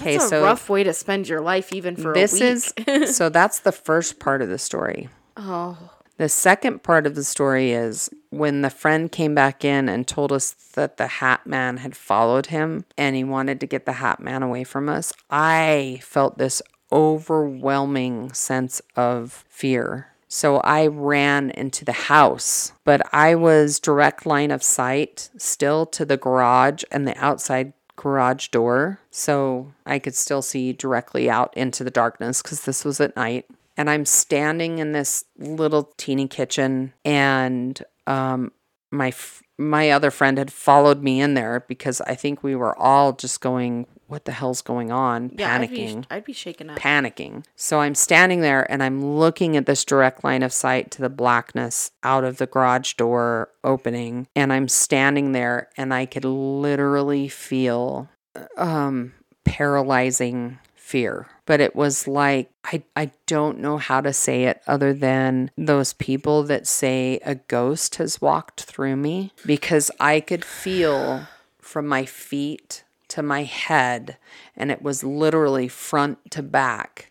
Okay, 0.01 0.13
that's 0.13 0.27
a 0.27 0.29
so 0.29 0.43
rough 0.43 0.69
way 0.69 0.85
to 0.85 0.93
spend 0.93 1.29
your 1.29 1.41
life, 1.41 1.73
even 1.73 1.97
for 1.97 2.15
this 2.15 2.33
a 2.41 2.45
week. 2.77 2.89
is 2.89 3.17
so 3.17 3.29
that's 3.29 3.61
the 3.61 3.73
first 3.73 4.19
part 4.19 4.43
of 4.43 4.49
the 4.49 4.59
story. 4.59 5.09
oh, 5.37 5.77
The 6.19 6.29
second 6.29 6.83
part 6.83 7.07
of 7.07 7.15
the 7.15 7.25
story 7.25 7.73
is 7.73 8.11
when 8.31 8.63
the 8.63 8.71
friend 8.71 9.11
came 9.11 9.35
back 9.35 9.65
in 9.65 9.89
and 9.89 10.07
told 10.07 10.33
us 10.33 10.53
that 10.75 10.97
the 10.97 11.07
Hat 11.07 11.47
Man 11.47 11.79
had 11.79 11.97
followed 11.97 12.47
him 12.47 12.85
and 12.97 13.17
he 13.17 13.25
wanted 13.25 13.61
to 13.61 13.67
get 13.67 13.87
the 13.87 13.95
Hat 13.95 14.21
Man 14.21 14.43
away 14.43 14.65
from 14.65 14.89
us. 14.89 15.13
I 15.31 16.01
felt 16.03 16.39
this 16.39 16.61
overwhelming 16.93 18.33
sense 18.33 18.81
of 18.97 19.45
fear. 19.49 20.09
So 20.31 20.59
I 20.59 20.87
ran 20.89 21.51
into 21.51 21.85
the 21.87 21.93
house, 21.93 22.73
but 22.85 23.01
I 23.15 23.35
was 23.35 23.81
direct 23.81 24.27
line 24.27 24.51
of 24.51 24.63
sight 24.63 25.31
still 25.39 25.87
to 25.87 26.05
the 26.05 26.19
garage 26.19 26.83
and 26.91 27.07
the 27.09 27.17
outside 27.17 27.73
garage 27.99 28.49
door. 28.49 29.01
So 29.11 29.75
I 29.85 29.99
could 29.99 30.15
still 30.15 30.41
see 30.41 30.73
directly 30.73 31.29
out 31.29 31.55
into 31.57 31.85
the 31.85 31.91
darkness 31.91 32.41
because 32.41 32.63
this 32.65 32.85
was 32.85 33.01
at 33.01 33.15
night 33.17 33.45
and 33.79 33.89
I'm 33.89 34.05
standing 34.05 34.81
in 34.81 34.91
this 34.91 35.25
little 35.39 35.93
teeny 35.97 36.27
kitchen, 36.27 36.93
and 37.05 37.81
um, 38.09 38.51
my 38.91 39.09
f- 39.09 39.43
my 39.57 39.91
other 39.91 40.11
friend 40.11 40.37
had 40.37 40.53
followed 40.53 41.01
me 41.01 41.21
in 41.21 41.35
there 41.35 41.65
because 41.69 42.01
I 42.01 42.17
think 42.17 42.43
we 42.43 42.57
were 42.57 42.77
all 42.77 43.13
just 43.13 43.41
going, 43.41 43.87
"What 44.09 44.25
the 44.25 44.33
hell's 44.33 44.61
going 44.63 44.91
on?" 44.91 45.31
yeah, 45.39 45.55
I'd 45.55 45.71
panicking. 45.71 46.01
be, 46.03 46.07
I'd 46.11 46.25
be 46.25 46.33
shaken 46.33 46.71
up. 46.71 46.79
Panicking. 46.79 47.45
So 47.55 47.81
I'm 47.81 47.95
standing 47.95 48.41
there 48.41 48.71
and 48.71 48.83
I'm 48.83 49.05
looking 49.05 49.57
at 49.57 49.67
this 49.67 49.85
direct 49.85 50.25
line 50.25 50.43
of 50.43 50.53
sight 50.53 50.91
to 50.93 51.03
the 51.03 51.09
blackness 51.09 51.93
out 52.03 52.25
of 52.25 52.39
the 52.39 52.47
garage 52.47 52.95
door 52.95 53.51
opening. 53.63 54.27
And 54.35 54.53
I'm 54.53 54.69
standing 54.69 55.33
there 55.33 55.69
and 55.77 55.95
I 55.95 56.07
could 56.07 56.25
literally 56.25 57.29
feel 57.29 58.09
um, 58.57 59.15
paralyzing 59.45 60.59
fear. 60.75 61.27
But 61.45 61.61
it 61.61 61.77
was 61.77 62.09
like, 62.09 62.51
I, 62.65 62.83
I 62.97 63.11
don't 63.27 63.59
know 63.59 63.77
how 63.79 64.01
to 64.01 64.13
say 64.13 64.45
it 64.45 64.63
other 64.67 64.93
than 64.93 65.51
those 65.57 65.93
people 65.93 66.43
that 66.45 66.67
say 66.67 67.21
a 67.25 67.37
ghost 67.37 67.97
has 67.97 68.21
walked 68.21 68.63
through 68.63 68.97
me 68.97 69.33
because 69.45 69.91
I 70.01 70.21
could 70.21 70.45
feel 70.45 71.27
from 71.61 71.87
my 71.87 72.05
feet 72.05 72.85
to 73.09 73.23
my 73.23 73.45
head, 73.45 74.17
and 74.57 74.71
it 74.71 74.83
was 74.83 75.05
literally 75.05 75.69
front 75.69 76.31
to 76.33 76.43
back, 76.43 77.11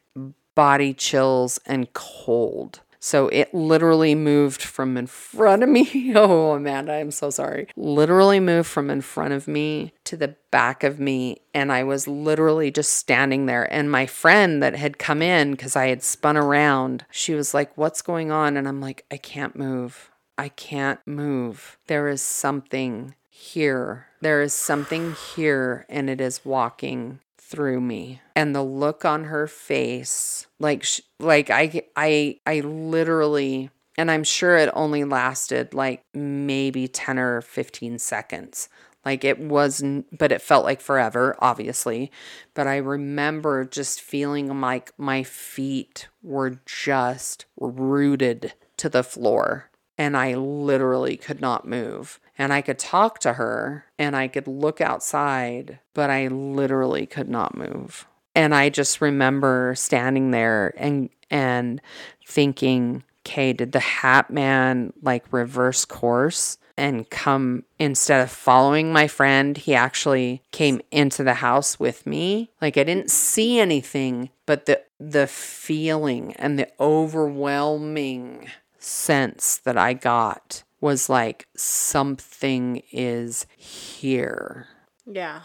body 0.55 0.93
chills 0.93 1.59
and 1.65 1.91
cold. 1.93 2.81
So 2.99 3.27
it 3.29 3.53
literally 3.53 4.15
moved 4.15 4.61
from 4.61 4.97
in 4.97 5.07
front 5.07 5.63
of 5.63 5.69
me. 5.69 6.11
Oh, 6.17 6.53
Amanda, 6.53 6.93
I'm 6.93 7.11
so 7.11 7.29
sorry. 7.29 7.67
Literally 7.75 8.39
moved 8.39 8.67
from 8.67 8.89
in 8.89 9.01
front 9.01 9.33
of 9.33 9.47
me 9.47 9.93
to 10.05 10.17
the 10.17 10.35
back 10.51 10.83
of 10.83 10.99
me. 10.99 11.41
And 11.53 11.71
I 11.71 11.83
was 11.83 12.07
literally 12.07 12.71
just 12.71 12.93
standing 12.93 13.45
there. 13.45 13.71
And 13.71 13.91
my 13.91 14.07
friend 14.07 14.63
that 14.63 14.75
had 14.75 14.97
come 14.97 15.21
in 15.21 15.51
because 15.51 15.75
I 15.75 15.87
had 15.87 16.01
spun 16.01 16.37
around, 16.37 17.05
she 17.11 17.33
was 17.33 17.53
like, 17.53 17.77
What's 17.77 18.01
going 18.01 18.31
on? 18.31 18.57
And 18.57 18.67
I'm 18.67 18.81
like, 18.81 19.05
I 19.11 19.17
can't 19.17 19.55
move. 19.55 20.09
I 20.37 20.49
can't 20.49 20.99
move. 21.05 21.77
There 21.87 22.07
is 22.07 22.21
something 22.21 23.15
here. 23.37 24.07
There 24.19 24.41
is 24.41 24.53
something 24.53 25.15
here, 25.35 25.85
and 25.89 26.09
it 26.09 26.19
is 26.19 26.43
walking 26.43 27.19
through 27.37 27.79
me. 27.79 28.21
And 28.35 28.55
the 28.55 28.63
look 28.63 29.05
on 29.05 29.25
her 29.25 29.45
face, 29.45 30.47
like, 30.59 30.83
sh- 30.83 31.01
like 31.19 31.49
I, 31.49 31.83
I, 31.95 32.39
I 32.47 32.61
literally, 32.61 33.69
and 33.95 34.09
I'm 34.09 34.23
sure 34.23 34.57
it 34.57 34.69
only 34.73 35.03
lasted 35.03 35.73
like 35.73 36.03
maybe 36.13 36.87
10 36.87 37.19
or 37.19 37.41
15 37.41 37.99
seconds. 37.99 38.69
Like 39.05 39.23
it 39.23 39.39
wasn't, 39.39 40.17
but 40.17 40.31
it 40.31 40.41
felt 40.41 40.65
like 40.65 40.81
forever, 40.81 41.35
obviously. 41.39 42.11
But 42.53 42.67
I 42.67 42.77
remember 42.77 43.63
just 43.63 44.01
feeling 44.01 44.59
like 44.59 44.91
my 44.97 45.23
feet 45.23 46.09
were 46.21 46.59
just 46.65 47.45
rooted 47.57 48.53
to 48.77 48.89
the 48.89 49.03
floor 49.03 49.69
and 49.97 50.15
I 50.15 50.35
literally 50.35 51.17
could 51.17 51.41
not 51.41 51.67
move. 51.67 52.19
And 52.37 52.53
I 52.53 52.61
could 52.61 52.79
talk 52.79 53.19
to 53.19 53.33
her 53.33 53.85
and 53.97 54.15
I 54.15 54.27
could 54.27 54.47
look 54.47 54.79
outside, 54.79 55.79
but 55.93 56.09
I 56.09 56.27
literally 56.27 57.05
could 57.05 57.29
not 57.29 57.57
move. 57.57 58.07
And 58.35 58.53
I 58.53 58.69
just 58.69 59.01
remember 59.01 59.73
standing 59.75 60.31
there 60.31 60.73
and 60.77 61.09
and 61.29 61.81
thinking, 62.25 63.03
okay, 63.25 63.51
did 63.53 63.71
the 63.71 63.79
hat 63.79 64.29
man 64.31 64.93
like 65.01 65.25
reverse 65.31 65.83
course 65.83 66.57
and 66.77 67.09
come 67.09 67.63
instead 67.79 68.21
of 68.21 68.29
following 68.29 68.93
my 68.93 69.07
friend, 69.07 69.57
he 69.57 69.73
actually 69.73 70.43
came 70.51 70.79
into 70.91 71.23
the 71.23 71.33
house 71.33 71.79
with 71.79 72.05
me. 72.05 72.51
Like 72.61 72.77
I 72.77 72.83
didn't 72.83 73.09
see 73.09 73.59
anything, 73.59 74.29
but 74.45 74.67
the 74.67 74.81
the 74.99 75.27
feeling 75.27 76.33
and 76.33 76.57
the 76.57 76.69
overwhelming 76.79 78.49
sense 78.79 79.57
that 79.57 79.77
I 79.77 79.93
got 79.93 80.63
was 80.81 81.09
like 81.09 81.47
something 81.55 82.83
is 82.91 83.45
here. 83.57 84.67
Yeah. 85.05 85.41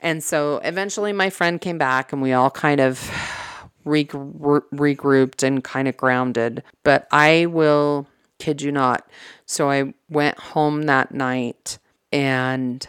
And 0.00 0.22
so 0.22 0.58
eventually 0.58 1.12
my 1.12 1.30
friend 1.30 1.60
came 1.60 1.78
back 1.78 2.12
and 2.12 2.20
we 2.20 2.32
all 2.32 2.50
kind 2.50 2.80
of 2.80 2.98
regr- 3.86 4.62
regrouped 4.72 5.42
and 5.42 5.64
kind 5.64 5.88
of 5.88 5.96
grounded. 5.96 6.62
But 6.82 7.08
I 7.10 7.46
will 7.46 8.06
kid 8.38 8.62
you 8.62 8.72
not. 8.72 9.08
So 9.46 9.70
I 9.70 9.94
went 10.08 10.38
home 10.38 10.82
that 10.84 11.12
night 11.12 11.78
and 12.12 12.86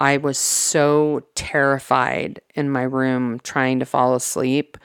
I 0.00 0.18
was 0.18 0.36
so 0.36 1.22
terrified 1.34 2.40
in 2.54 2.70
my 2.70 2.82
room 2.82 3.40
trying 3.40 3.78
to 3.78 3.86
fall 3.86 4.14
asleep 4.14 4.76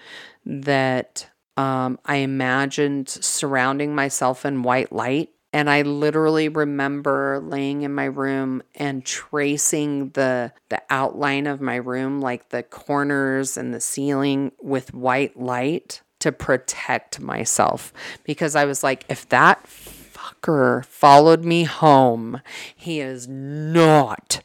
that 0.46 1.28
um, 1.58 2.00
I 2.06 2.18
imagined 2.18 3.10
surrounding 3.10 3.94
myself 3.94 4.46
in 4.46 4.64
white 4.64 4.92
light 4.92 5.30
and 5.54 5.70
I 5.70 5.82
literally 5.82 6.50
remember 6.50 7.42
laying 7.44 7.82
in 7.82 7.94
my 7.94 8.06
room 8.06 8.64
and 8.76 9.06
tracing 9.06 10.10
the 10.10 10.54
the 10.70 10.82
outline 10.90 11.48
of 11.48 11.62
my 11.62 11.76
room 11.76 12.22
like 12.22 12.50
the 12.50 12.64
corners 12.64 13.58
and 13.58 13.74
the 13.74 13.82
ceiling 13.82 14.52
with 14.62 14.94
white 14.94 15.38
light 15.40 16.02
to 16.20 16.32
protect 16.32 17.20
myself. 17.20 17.92
Because 18.24 18.56
I 18.56 18.66
was 18.66 18.84
like 18.84 19.06
if 19.10 19.28
that 19.30 19.66
fucker 19.66 20.86
followed 20.86 21.44
me 21.44 21.64
home 21.64 22.42
he 22.76 23.00
is 23.00 23.28
not 23.28 24.42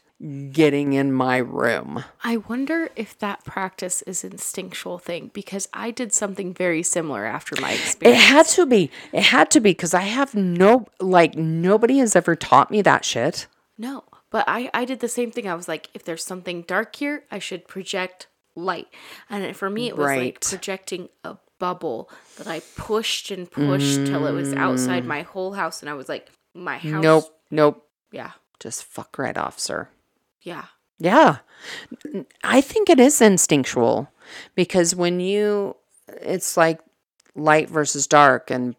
getting 0.51 0.93
in 0.93 1.13
my 1.13 1.37
room. 1.37 2.03
I 2.23 2.37
wonder 2.37 2.89
if 2.95 3.17
that 3.19 3.45
practice 3.45 4.01
is 4.03 4.23
instinctual 4.23 4.97
thing 4.97 5.29
because 5.33 5.67
I 5.73 5.91
did 5.91 6.13
something 6.13 6.53
very 6.53 6.81
similar 6.83 7.25
after 7.25 7.59
my 7.61 7.73
experience. 7.73 8.19
It 8.19 8.25
had 8.25 8.47
to 8.47 8.65
be. 8.65 8.91
It 9.13 9.23
had 9.23 9.51
to 9.51 9.59
be 9.59 9.71
because 9.71 9.93
I 9.93 10.01
have 10.01 10.33
no 10.33 10.87
like 10.99 11.35
nobody 11.35 11.99
has 11.99 12.15
ever 12.15 12.35
taught 12.35 12.71
me 12.71 12.81
that 12.81 13.05
shit. 13.05 13.47
No, 13.77 14.03
but 14.31 14.45
I 14.47 14.69
I 14.73 14.85
did 14.85 14.99
the 15.01 15.07
same 15.07 15.31
thing. 15.31 15.47
I 15.47 15.55
was 15.55 15.67
like, 15.67 15.89
if 15.93 16.03
there's 16.03 16.23
something 16.23 16.63
dark 16.63 16.95
here, 16.95 17.23
I 17.29 17.39
should 17.39 17.67
project 17.67 18.27
light. 18.55 18.87
And 19.29 19.55
for 19.55 19.69
me, 19.69 19.87
it 19.87 19.97
was 19.97 20.07
like 20.07 20.41
projecting 20.41 21.09
a 21.23 21.37
bubble 21.59 22.09
that 22.37 22.47
I 22.47 22.61
pushed 22.75 23.31
and 23.31 23.49
pushed 23.49 24.05
till 24.05 24.25
it 24.27 24.33
was 24.33 24.53
outside 24.53 25.03
mm. 25.03 25.07
my 25.07 25.21
whole 25.21 25.53
house, 25.53 25.81
and 25.81 25.89
I 25.89 25.93
was 25.93 26.09
like, 26.09 26.29
my 26.53 26.77
house. 26.77 27.03
Nope, 27.03 27.39
nope. 27.51 27.83
Yeah, 28.11 28.31
Just 28.59 28.83
fuck 28.83 29.17
right 29.17 29.37
off, 29.37 29.59
sir. 29.59 29.89
Yeah, 30.47 30.65
Yeah. 30.99 31.37
I 32.43 32.61
think 32.61 32.89
it 32.89 32.99
is 32.99 33.21
instinctual 33.21 34.09
because 34.55 34.95
when 34.95 35.19
you, 35.19 35.75
it's 36.21 36.57
like 36.57 36.79
light 37.35 37.69
versus 37.69 38.07
dark 38.07 38.49
and 38.49 38.75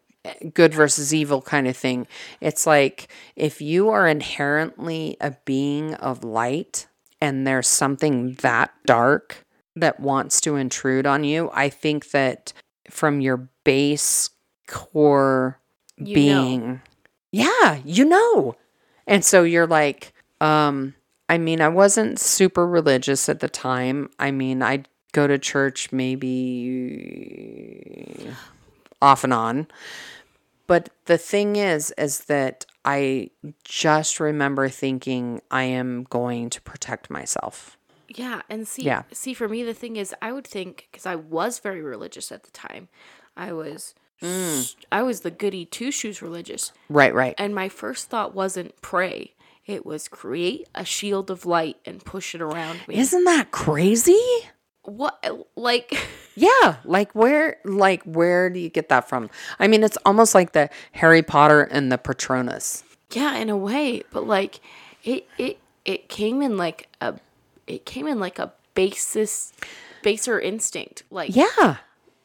good 0.53 0.73
versus 0.73 1.13
evil 1.13 1.41
kind 1.41 1.67
of 1.67 1.77
thing. 1.77 2.07
It's 2.41 2.65
like 2.67 3.07
if 3.35 3.61
you 3.61 3.89
are 3.89 4.07
inherently 4.07 5.15
a 5.21 5.31
being 5.45 5.93
of 5.95 6.23
light 6.23 6.87
and 7.21 7.45
there's 7.47 7.67
something 7.67 8.33
that 8.41 8.71
dark 8.85 9.45
that 9.75 9.99
wants 9.99 10.41
to 10.41 10.55
intrude 10.55 11.05
on 11.05 11.23
you, 11.23 11.49
I 11.53 11.69
think 11.69 12.11
that 12.11 12.51
from 12.89 13.21
your 13.21 13.49
base 13.63 14.29
core 14.67 15.59
You 15.97 16.05
know. 16.05 16.13
being, 16.13 16.81
yeah, 17.31 17.79
you 17.85 18.05
know. 18.05 18.55
And 19.07 19.23
so 19.23 19.43
you're 19.43 19.67
like, 19.67 20.13
um, 20.41 20.95
I 21.29 21.37
mean, 21.37 21.61
I 21.61 21.69
wasn't 21.69 22.19
super 22.19 22.65
religious 22.67 23.29
at 23.29 23.39
the 23.39 23.47
time. 23.49 24.09
I 24.19 24.31
mean, 24.31 24.61
I'd 24.63 24.87
go 25.11 25.27
to 25.27 25.37
church 25.37 25.91
maybe 26.99 28.33
off 29.01 29.23
and 29.23 29.31
on. 29.33 29.67
But 30.67 30.89
the 31.05 31.17
thing 31.17 31.55
is, 31.55 31.91
is 31.97 32.25
that 32.25 32.65
I 32.85 33.29
just 33.63 34.19
remember 34.19 34.69
thinking 34.69 35.41
I 35.49 35.63
am 35.63 36.03
going 36.09 36.49
to 36.51 36.61
protect 36.61 37.09
myself. 37.09 37.75
yeah. 38.07 38.41
And 38.49 38.67
see, 38.67 38.83
Yeah. 38.83 39.03
see, 39.11 39.33
for 39.35 39.47
me, 39.47 39.63
the 39.63 39.73
thing 39.75 39.95
is, 39.95 40.15
I 40.21 40.31
would 40.31 40.47
think 40.47 40.87
because 40.91 41.05
I 41.05 41.15
was 41.15 41.59
very 41.59 41.81
religious 41.81 42.31
at 42.31 42.41
the 42.43 42.51
time, 42.51 42.87
I 43.37 43.51
was. 43.53 43.93
Mm. 44.21 44.75
I 44.91 45.01
was 45.03 45.21
the 45.21 45.29
goody 45.31 45.63
two 45.65 45.91
shoes 45.91 46.21
religious. 46.21 46.73
Right, 46.89 47.13
right. 47.13 47.35
And 47.37 47.53
my 47.55 47.69
first 47.69 48.09
thought 48.09 48.33
wasn't 48.35 48.79
pray. 48.81 49.33
It 49.69 49.85
was 49.85 50.07
create 50.07 50.67
a 50.73 50.83
shield 50.83 51.29
of 51.29 51.45
light 51.45 51.77
and 51.85 52.03
push 52.03 52.33
it 52.33 52.41
around 52.41 52.79
me. 52.87 52.95
Isn't 52.97 53.23
that 53.25 53.51
crazy? 53.51 54.19
what 54.83 55.23
like 55.55 55.95
Yeah, 56.35 56.77
like 56.85 57.13
where 57.13 57.57
like 57.65 58.01
where 58.03 58.49
do 58.49 58.59
you 58.59 58.69
get 58.69 58.89
that 58.89 59.07
from? 59.07 59.29
I 59.59 59.67
mean, 59.67 59.83
it's 59.83 59.97
almost 60.05 60.33
like 60.33 60.53
the 60.53 60.69
Harry 60.93 61.21
Potter 61.21 61.61
and 61.61 61.91
the 61.91 61.97
Patronus. 61.99 62.83
yeah, 63.11 63.35
in 63.35 63.49
a 63.49 63.57
way, 63.57 64.01
but 64.11 64.25
like 64.25 64.59
it 65.03 65.27
it 65.37 65.59
it 65.85 66.09
came 66.09 66.41
in 66.41 66.57
like 66.57 66.87
a 67.01 67.19
it 67.67 67.85
came 67.85 68.07
in 68.07 68.19
like 68.19 68.39
a 68.39 68.51
basis 68.73 69.53
baser 70.01 70.39
instinct. 70.39 71.03
Like 71.11 71.35
Yeah, 71.35 71.77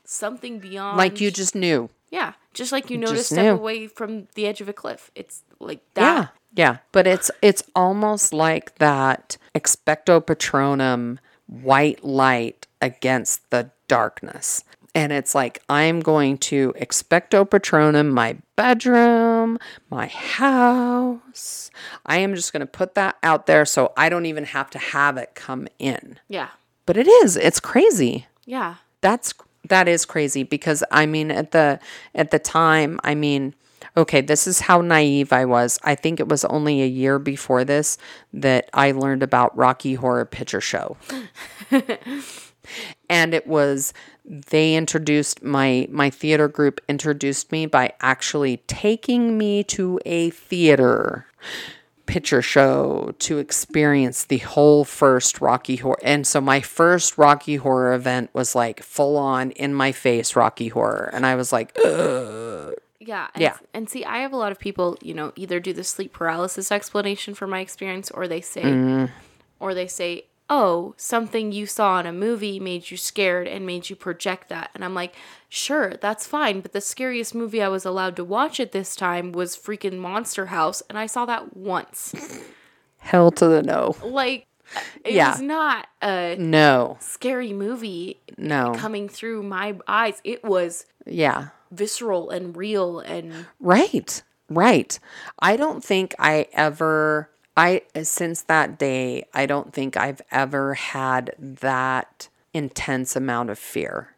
something 0.05 0.61
beyond 0.61 0.97
like 0.97 1.21
you 1.21 1.31
just 1.31 1.55
knew. 1.55 1.91
Yeah. 2.11 2.33
Just 2.55 2.71
like 2.71 2.89
you 2.89 2.97
know 2.97 3.13
to 3.13 3.19
step 3.25 3.45
knew. 3.45 3.51
away 3.51 3.89
from 3.89 4.29
the 4.35 4.47
edge 4.47 4.61
of 4.61 4.69
a 4.69 4.73
cliff. 4.73 5.11
It's 5.17 5.43
like 5.59 5.81
Yeah, 5.97 6.15
that. 6.15 6.35
Yeah. 6.55 6.79
But 6.93 7.07
it's 7.07 7.31
it's 7.43 7.63
almost 7.75 8.33
like 8.33 8.77
that 8.77 9.37
expecto 9.55 10.21
patronum 10.25 11.19
white 11.47 12.05
light 12.05 12.67
against 12.81 13.51
the 13.51 13.71
darkness. 13.89 14.65
And 14.97 15.13
it's 15.13 15.35
like 15.35 15.61
I'm 15.69 16.01
going 16.01 16.39
to 16.39 16.73
expecto 16.81 17.45
patronum 17.45 18.13
my 18.13 18.37
bedroom, 18.55 19.59
my 19.91 20.07
house. 20.07 21.71
I 22.07 22.19
am 22.19 22.35
just 22.35 22.53
going 22.53 22.61
to 22.61 22.67
put 22.67 22.95
that 22.95 23.17
out 23.23 23.47
there 23.47 23.65
so 23.65 23.93
I 23.97 24.09
don't 24.09 24.27
even 24.27 24.45
have 24.45 24.71
to 24.71 24.79
have 24.79 25.17
it 25.17 25.35
come 25.35 25.67
in. 25.79 26.21
Yeah. 26.29 26.51
But 26.87 26.97
it 26.97 27.09
is. 27.09 27.37
It's 27.37 27.61
crazy. 27.61 28.27
Yeah. 28.45 28.77
That's 29.01 29.35
that 29.69 29.89
is 29.89 30.05
crazy 30.05 30.43
because 30.43 30.85
I 30.91 31.07
mean 31.07 31.31
at 31.31 31.51
the 31.51 31.81
at 32.15 32.31
the 32.31 32.39
time, 32.39 33.01
I 33.03 33.15
mean, 33.15 33.55
okay, 33.97 34.20
this 34.20 34.47
is 34.47 34.61
how 34.61 34.80
naive 34.80 35.32
I 35.32 35.45
was. 35.45 35.78
I 35.82 35.95
think 35.95 36.20
it 36.20 36.28
was 36.28 36.45
only 36.45 36.82
a 36.82 36.87
year 36.87 37.18
before 37.18 37.64
this 37.64 37.99
that 38.32 38.68
I 38.72 38.93
learned 38.93 39.22
about 39.22 39.57
Rocky 39.57 39.95
Horror 39.95 40.24
Picture 40.24 40.61
Show. 40.61 40.97
and 43.11 43.35
it 43.35 43.47
was 43.47 43.93
they 44.24 44.74
introduced 44.74 45.43
my 45.43 45.87
my 45.91 46.09
theater 46.09 46.49
group 46.49 46.80
introduced 46.89 47.53
me 47.53 47.66
by 47.66 47.93
actually 48.01 48.59
taking 48.66 49.37
me 49.37 49.62
to 49.64 50.01
a 50.07 50.30
theater 50.30 51.26
picture 52.07 52.43
show 52.43 53.14
to 53.18 53.39
experience 53.39 54.24
the 54.24 54.39
whole 54.39 54.85
first 54.85 55.41
Rocky 55.41 55.76
Horror. 55.76 55.99
And 56.03 56.26
so 56.26 56.41
my 56.41 56.61
first 56.61 57.16
Rocky 57.16 57.57
Horror 57.57 57.95
event 57.95 58.30
was 58.32 58.55
like 58.55 58.82
full 58.82 59.16
on 59.16 59.51
in 59.53 59.74
my 59.74 59.93
face 59.93 60.37
Rocky 60.37 60.68
Horror. 60.68 61.11
And 61.12 61.24
I 61.24 61.35
was 61.35 61.53
like, 61.53 61.76
Ugh. 61.85 62.74
Yeah. 63.07 63.29
And, 63.35 63.43
Yeah. 63.43 63.57
And 63.73 63.89
see, 63.89 64.05
I 64.05 64.19
have 64.19 64.33
a 64.33 64.37
lot 64.37 64.53
of 64.53 64.59
people, 64.59 64.97
you 65.03 65.15
know, 65.15 65.33
either 65.37 65.61
do 65.61 65.73
the 65.73 65.85
sleep 65.85 66.13
paralysis 66.13 66.71
explanation 66.73 67.35
for 67.35 67.47
my 67.47 67.61
experience 67.61 68.11
or 68.11 68.27
they 68.29 68.41
say, 68.41 68.63
mm-hmm. 68.63 69.07
or 69.61 69.75
they 69.75 69.87
say, 69.87 70.27
oh, 70.51 70.95
something 70.97 71.53
you 71.53 71.65
saw 71.67 71.99
in 72.01 72.07
a 72.07 72.13
movie 72.13 72.61
made 72.61 72.91
you 72.91 72.97
scared 72.97 73.49
and 73.49 73.65
made 73.65 73.89
you 73.89 73.97
project 73.97 74.49
that. 74.51 74.71
And 74.75 74.85
I'm 74.85 74.95
like, 74.95 75.15
sure, 75.49 75.95
that's 75.97 76.27
fine. 76.27 76.61
But 76.61 76.73
the 76.73 76.81
scariest 76.83 77.35
movie 77.35 77.63
I 77.63 77.69
was 77.69 77.85
allowed 77.87 78.17
to 78.17 78.25
watch 78.25 78.61
at 78.61 78.73
this 78.73 78.95
time 78.95 79.33
was 79.33 79.57
freaking 79.57 79.99
Monster 79.99 80.47
House. 80.47 80.83
And 80.89 80.99
I 80.99 81.07
saw 81.07 81.25
that 81.27 81.57
once. 81.57 82.15
hell 82.99 83.31
to 83.33 83.47
the 83.47 83.63
no. 83.63 83.97
like, 84.03 84.47
it 85.05 85.15
Yeah. 85.15 85.33
was 85.33 85.41
not 85.41 85.89
a 86.03 86.37
No, 86.39 86.97
scary 87.01 87.53
movie 87.53 88.21
no. 88.37 88.75
coming 88.77 89.09
through 89.09 89.43
my 89.45 89.77
eyes. 89.89 90.21
It 90.25 90.45
was 90.45 90.87
Yeah. 91.07 91.49
Visceral 91.75 92.31
and 92.31 92.57
real 92.57 93.01
and 93.01 93.47
Right. 93.61 94.22
Right. 94.49 94.99
I 95.39 95.57
don't 95.57 95.83
think 95.83 96.14
I 96.18 96.47
ever 96.53 97.31
I 97.57 97.83
since 98.03 98.43
that 98.43 98.79
day, 98.79 99.27
I 99.33 99.47
don't 99.47 99.72
think 99.72 99.97
I've 99.97 100.20
ever 100.31 100.75
had 100.75 101.35
that 101.39 102.29
intense 102.53 103.14
amount 103.16 103.51
of 103.51 103.59
fear. 103.59 104.14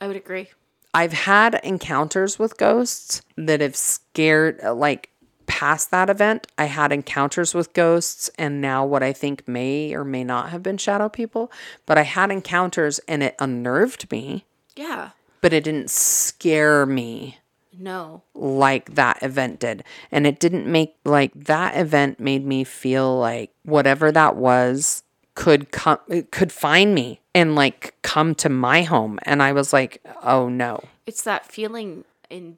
I 0.00 0.06
would 0.06 0.16
agree. 0.16 0.48
I've 0.94 1.12
had 1.12 1.60
encounters 1.62 2.38
with 2.38 2.56
ghosts 2.56 3.22
that 3.36 3.60
have 3.60 3.76
scared, 3.76 4.60
like 4.62 5.10
past 5.46 5.90
that 5.90 6.10
event. 6.10 6.46
I 6.58 6.64
had 6.64 6.92
encounters 6.92 7.54
with 7.54 7.72
ghosts, 7.74 8.30
and 8.38 8.60
now 8.60 8.84
what 8.84 9.02
I 9.02 9.12
think 9.12 9.46
may 9.46 9.94
or 9.94 10.04
may 10.04 10.24
not 10.24 10.50
have 10.50 10.62
been 10.62 10.78
shadow 10.78 11.08
people, 11.08 11.50
but 11.86 11.98
I 11.98 12.02
had 12.02 12.30
encounters 12.30 12.98
and 13.06 13.22
it 13.22 13.34
unnerved 13.38 14.10
me, 14.10 14.46
Yeah. 14.76 15.10
But 15.40 15.52
it 15.52 15.64
didn't 15.64 15.90
scare 15.90 16.84
me 16.86 17.38
No. 17.78 18.22
like 18.34 18.94
that 18.94 19.22
event 19.22 19.60
did. 19.60 19.84
And 20.12 20.26
it 20.26 20.38
didn't 20.40 20.66
make 20.66 20.96
like 21.04 21.32
that 21.34 21.76
event 21.76 22.20
made 22.20 22.44
me 22.44 22.64
feel 22.64 23.18
like 23.18 23.50
whatever 23.64 24.12
that 24.12 24.36
was 24.36 25.02
could 25.34 25.70
come 25.70 25.98
could 26.30 26.52
find 26.52 26.94
me 26.94 27.20
and 27.34 27.54
like 27.54 27.94
come 28.02 28.34
to 28.34 28.48
my 28.48 28.82
home 28.82 29.18
and 29.22 29.42
I 29.42 29.52
was 29.52 29.72
like, 29.72 30.02
"Oh 30.22 30.48
no." 30.48 30.82
It's 31.06 31.22
that 31.22 31.46
feeling 31.46 32.04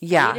Yeah. 0.01 0.35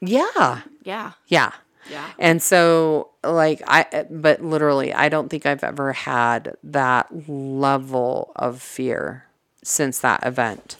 Yeah. 0.00 0.60
Yeah. 0.84 1.12
Yeah. 1.26 1.52
Yeah. 1.90 2.10
And 2.18 2.40
so 2.40 3.08
like 3.24 3.60
I 3.66 4.06
but 4.10 4.44
literally 4.44 4.92
I 4.94 5.08
don't 5.08 5.28
think 5.28 5.46
I've 5.46 5.64
ever 5.64 5.92
had 5.92 6.54
that 6.62 7.08
level 7.28 8.30
of 8.36 8.62
fear 8.62 9.24
since 9.64 9.98
that 10.00 10.24
event. 10.24 10.76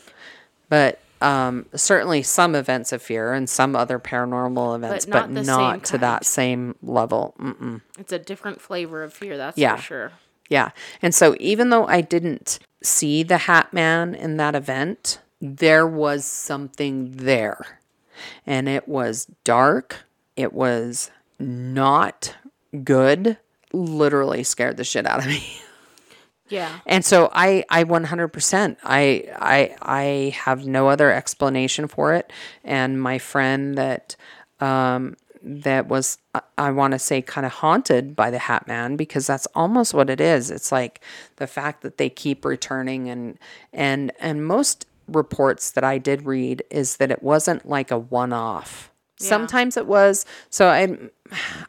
But 0.72 1.00
um, 1.20 1.66
certainly 1.74 2.22
some 2.22 2.54
events 2.54 2.92
of 2.92 3.02
fear 3.02 3.34
and 3.34 3.46
some 3.46 3.76
other 3.76 3.98
paranormal 3.98 4.74
events, 4.74 5.04
but, 5.04 5.30
not 5.30 5.30
not, 5.30 5.44
the 5.44 5.44
same 5.44 5.80
to 5.82 5.98
that 5.98 6.24
same 6.24 6.76
level. 6.82 7.34
Mm-mm. 7.38 7.82
It's 7.98 8.10
a 8.10 8.18
different 8.18 8.58
flavor 8.58 9.02
of 9.02 9.12
fear, 9.12 9.36
that's 9.36 9.58
Yeah. 9.58 9.76
for 9.76 9.82
sure. 9.82 10.12
Yeah. 10.48 10.70
And 11.02 11.14
so 11.14 11.36
even 11.38 11.68
though 11.68 11.86
I 11.86 12.00
didn't 12.00 12.58
see 12.82 13.22
the 13.22 13.36
Hat 13.36 13.74
Man 13.74 14.14
in 14.14 14.38
that 14.38 14.54
event, 14.54 15.18
there 15.42 15.86
was 15.86 16.24
something 16.24 17.18
there. 17.18 17.80
And 18.46 18.66
it 18.66 18.88
was 18.88 19.26
dark. 19.44 20.04
It 20.36 20.54
was 20.54 21.10
not 21.38 22.34
good. 22.82 23.36
Literally 23.74 24.42
scared 24.42 24.78
the 24.78 24.84
shit 24.84 25.06
out 25.06 25.18
of 25.18 25.26
me. 25.26 25.44
Yeah. 26.52 26.80
And 26.84 27.04
so 27.04 27.30
I 27.32 27.64
I 27.70 27.84
100% 27.84 28.76
I 28.84 29.24
I 29.38 29.76
I 29.80 30.36
have 30.36 30.66
no 30.66 30.88
other 30.88 31.10
explanation 31.10 31.88
for 31.88 32.12
it 32.14 32.30
and 32.62 33.00
my 33.00 33.18
friend 33.18 33.76
that 33.78 34.16
um 34.60 35.16
that 35.42 35.88
was 35.88 36.18
I- 36.58 36.70
want 36.70 36.92
to 36.92 36.98
say 36.98 37.22
kind 37.22 37.46
of 37.46 37.52
haunted 37.52 38.14
by 38.14 38.30
the 38.30 38.38
Hat 38.38 38.68
Man 38.68 38.96
because 38.96 39.26
that's 39.26 39.46
almost 39.54 39.92
what 39.94 40.08
it 40.10 40.20
is. 40.20 40.50
It's 40.50 40.70
like 40.70 41.00
the 41.36 41.46
fact 41.46 41.82
that 41.82 41.96
they 41.98 42.08
keep 42.10 42.44
returning 42.44 43.08
and 43.08 43.38
and 43.72 44.12
and 44.20 44.46
most 44.46 44.86
reports 45.08 45.70
that 45.72 45.84
I 45.84 45.98
did 45.98 46.26
read 46.26 46.62
is 46.70 46.98
that 46.98 47.10
it 47.10 47.22
wasn't 47.22 47.68
like 47.68 47.90
a 47.90 47.98
one-off. 49.22 49.28
Sometimes 49.28 49.76
it 49.76 49.86
was. 49.86 50.26
So 50.50 50.68
I 50.68 50.96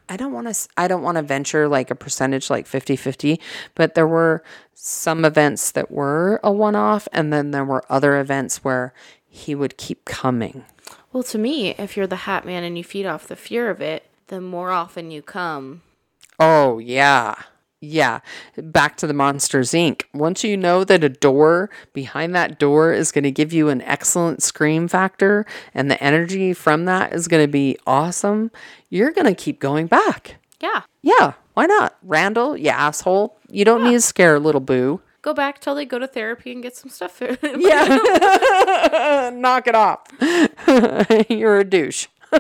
I 0.10 0.18
don't 0.18 0.34
want 0.34 0.54
to 0.54 0.70
I 0.78 0.88
don't 0.88 1.04
want 1.04 1.18
to 1.18 1.22
venture 1.22 1.68
like 1.68 1.92
a 1.92 1.96
percentage 1.96 2.50
like 2.50 2.68
50-50, 2.68 3.40
but 3.76 3.96
there 3.96 4.08
were 4.08 4.44
some 4.74 5.24
events 5.24 5.72
that 5.72 5.92
were 5.92 6.40
a 6.44 6.52
one-off 6.52 7.08
and 7.14 7.32
then 7.32 7.52
there 7.52 7.66
were 7.66 7.86
other 7.90 8.20
events 8.20 8.64
where 8.64 8.94
he 9.28 9.56
would 9.56 9.78
keep 9.78 10.06
coming. 10.06 10.66
Well, 11.12 11.24
to 11.24 11.38
me, 11.38 11.70
if 11.78 11.96
you're 11.96 12.08
the 12.08 12.16
Hat 12.28 12.46
Man 12.46 12.64
and 12.64 12.78
you 12.78 12.84
feed 12.84 13.06
off 13.06 13.28
the 13.28 13.36
fear 13.36 13.70
of 13.70 13.82
it, 13.82 14.06
the 14.28 14.42
more 14.42 14.72
often 14.72 15.12
you 15.12 15.22
come. 15.22 15.82
Oh, 16.40 16.80
yeah. 16.80 17.36
Yeah. 17.84 18.22
Back 18.56 18.96
to 18.98 19.08
the 19.08 19.14
Monsters 19.14 19.72
Inc. 19.72 20.04
Once 20.14 20.42
you 20.42 20.56
know 20.56 20.86
that 20.86 21.04
a 21.04 21.10
door 21.10 21.70
behind 21.92 22.34
that 22.34 22.58
door 22.58 22.94
is 22.94 23.12
going 23.12 23.26
to 23.26 23.32
give 23.32 23.52
you 23.52 23.68
an 23.68 23.82
excellent 23.82 24.42
scream 24.42 24.88
factor 24.88 25.46
and 25.74 25.92
the 25.92 26.02
energy 26.02 26.54
from 26.54 26.86
that 26.86 27.12
is 27.12 27.28
going 27.28 27.44
to 27.44 27.52
be 27.52 27.78
awesome, 27.86 28.52
you're 28.90 29.12
going 29.12 29.26
to 29.26 29.36
keep 29.36 29.60
going 29.60 29.88
back. 29.88 30.38
Yeah. 30.62 30.84
Yeah. 31.02 31.34
Why 31.56 31.66
not? 31.66 31.98
Randall, 32.04 32.56
you 32.56 32.70
asshole. 32.70 33.38
You 33.50 33.66
don't 33.66 33.84
need 33.84 33.92
to 33.92 34.02
scare 34.02 34.40
little 34.40 34.62
boo. 34.62 35.02
Go 35.22 35.34
back 35.34 35.60
till 35.60 35.76
they 35.76 35.86
go 35.86 36.00
to 36.00 36.08
therapy 36.08 36.54
and 36.54 36.64
get 36.64 36.78
some 36.78 36.90
stuff. 36.90 37.22
Yeah. 37.22 39.30
Knock 39.34 39.68
it 39.68 39.76
off. 39.76 40.08
You're 41.30 41.60
a 41.60 41.66
douche. 41.66 42.08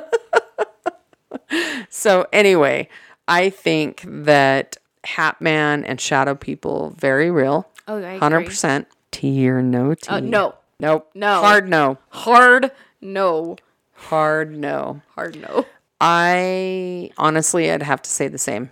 so, 1.89 2.27
anyway, 2.31 2.87
I 3.27 3.49
think 3.49 4.05
that 4.07 4.77
Hat 5.03 5.41
Man 5.41 5.83
and 5.85 5.99
Shadow 5.99 6.35
People 6.35 6.91
very 6.97 7.29
real. 7.31 7.67
Oh, 7.87 7.97
I 7.97 8.13
agree. 8.13 8.45
100% 8.47 8.85
tea 9.11 9.49
or 9.49 9.61
no 9.61 9.93
tea. 9.93 10.09
Uh, 10.09 10.19
no. 10.19 10.55
Nope. 10.79 11.09
No. 11.13 11.41
Hard 11.41 11.69
no. 11.69 11.97
Hard 12.09 12.71
no. 13.01 13.57
Hard 13.93 14.55
no. 14.55 15.01
Hard 15.15 15.35
no. 15.39 15.65
I 16.01 17.11
honestly, 17.17 17.71
I'd 17.71 17.81
have 17.81 18.01
to 18.01 18.09
say 18.09 18.27
the 18.27 18.37
same. 18.37 18.69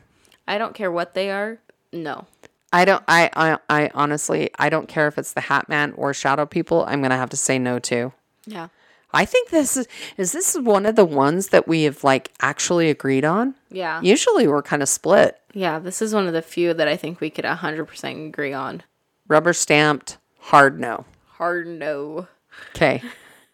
I 0.48 0.58
don't 0.58 0.74
care 0.76 0.92
what 0.92 1.14
they 1.14 1.32
are. 1.32 1.60
No. 1.94 2.26
I 2.74 2.86
don't. 2.86 3.04
I, 3.08 3.30
I. 3.36 3.58
I 3.70 3.92
honestly. 3.94 4.50
I 4.58 4.70
don't 4.70 4.88
care 4.88 5.08
if 5.08 5.18
it's 5.18 5.34
the 5.34 5.42
Hat 5.42 5.70
Man 5.70 5.94
or 5.96 6.14
Shadow 6.14 6.46
People. 6.46 6.86
I'm 6.88 7.02
gonna 7.02 7.18
have 7.18 7.30
to 7.30 7.38
say 7.38 7.60
no 7.60 7.80
to. 7.80 8.12
Yeah. 8.46 8.68
I 9.14 9.26
think 9.26 9.50
this 9.50 9.78
is 9.78 9.88
is 10.18 10.32
this 10.32 10.56
one 10.58 10.86
of 10.86 10.96
the 10.96 11.06
ones 11.06 11.50
that 11.50 11.68
we 11.68 11.84
have 11.84 12.04
like 12.04 12.32
actually 12.42 12.90
agreed 12.90 13.26
on. 13.26 13.56
Yeah. 13.70 14.02
Usually 14.02 14.48
we're 14.48 14.62
kind 14.62 14.82
of 14.82 14.90
split. 14.90 15.38
Yeah. 15.54 15.80
This 15.80 16.02
is 16.02 16.14
one 16.14 16.28
of 16.28 16.34
the 16.34 16.42
few 16.42 16.74
that 16.74 16.88
I 16.88 16.96
think 16.98 17.20
we 17.20 17.30
could 17.30 17.46
100% 17.46 18.28
agree 18.28 18.54
on. 18.54 18.84
Rubber 19.28 19.54
stamped. 19.54 20.18
Hard 20.40 20.80
no. 20.80 21.06
Hard 21.34 21.68
no. 21.68 22.28
Okay. 22.76 23.02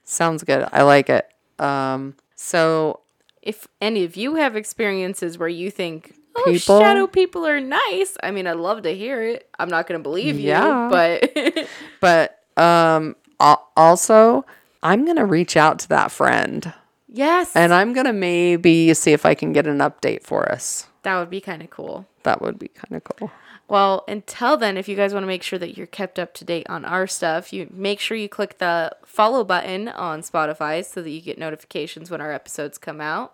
Sounds 0.04 0.44
good. 0.44 0.68
I 0.72 0.84
like 0.84 1.10
it. 1.10 1.28
Um. 1.60 2.16
So 2.36 3.02
If 3.42 3.68
any 3.82 4.04
of 4.04 4.16
you 4.16 4.36
have 4.36 4.56
experiences 4.56 5.38
where 5.38 5.50
you 5.50 5.72
think, 5.72 6.14
oh, 6.36 6.44
People? 6.46 6.80
shadow 6.80 7.08
people 7.08 7.46
are 7.48 7.60
nice, 7.60 8.16
I 8.22 8.30
mean, 8.32 8.46
I'd 8.48 8.58
love 8.58 8.84
to 8.84 8.94
hear 8.96 9.24
it. 9.24 9.50
I'm 9.58 9.70
not 9.70 9.88
going 9.88 10.00
to 10.00 10.04
believe 10.04 10.40
Yeah. 10.40 10.86
you, 10.86 10.90
but 10.92 11.68
But 12.00 12.40
um 12.62 13.16
al- 13.40 13.68
also 13.76 14.46
I'm 14.84 15.06
going 15.06 15.18
to 15.18 15.26
reach 15.26 15.58
out 15.58 15.80
to 15.80 15.90
that 15.90 16.12
friend 16.12 16.74
yes, 17.12 17.56
and 17.56 17.74
I'm 17.74 17.94
going 17.94 18.06
to 18.06 18.14
maybe 18.14 18.94
see 18.94 19.12
if 19.12 19.26
I 19.26 19.34
can 19.34 19.54
get 19.54 19.68
an 19.68 19.80
update 19.80 20.24
for 20.24 20.52
us. 20.52 20.88
that 21.04 21.18
would 21.20 21.30
be 21.30 21.42
kind 21.42 21.62
of 21.62 21.70
cool. 21.70 22.06
That 22.24 22.42
would 22.42 22.60
be 22.60 22.68
kind 22.68 22.96
of 22.96 23.04
cool. 23.04 23.32
Well, 23.70 24.06
until 24.08 24.56
then, 24.56 24.78
if 24.78 24.88
you 24.88 24.96
guys 24.96 25.14
want 25.14 25.24
to 25.24 25.28
make 25.28 25.44
sure 25.44 25.60
that 25.60 25.78
you're 25.78 25.88
kept 25.88 26.18
up 26.20 26.34
to 26.36 26.46
date 26.46 26.68
on 26.70 26.86
our 26.86 27.06
stuff, 27.06 27.52
you 27.52 27.68
make 27.72 28.00
sure 28.00 28.16
you 28.16 28.30
click 28.30 28.60
the 28.60 28.96
follow 29.06 29.44
button 29.44 29.90
on 29.90 30.22
Spotify 30.22 30.86
so 30.86 31.02
that 31.02 31.10
you 31.10 31.20
get 31.20 31.38
notifications 31.38 32.10
when 32.10 32.22
our 32.22 32.32
episodes 32.32 32.78
come 32.78 33.02
out. 33.02 33.34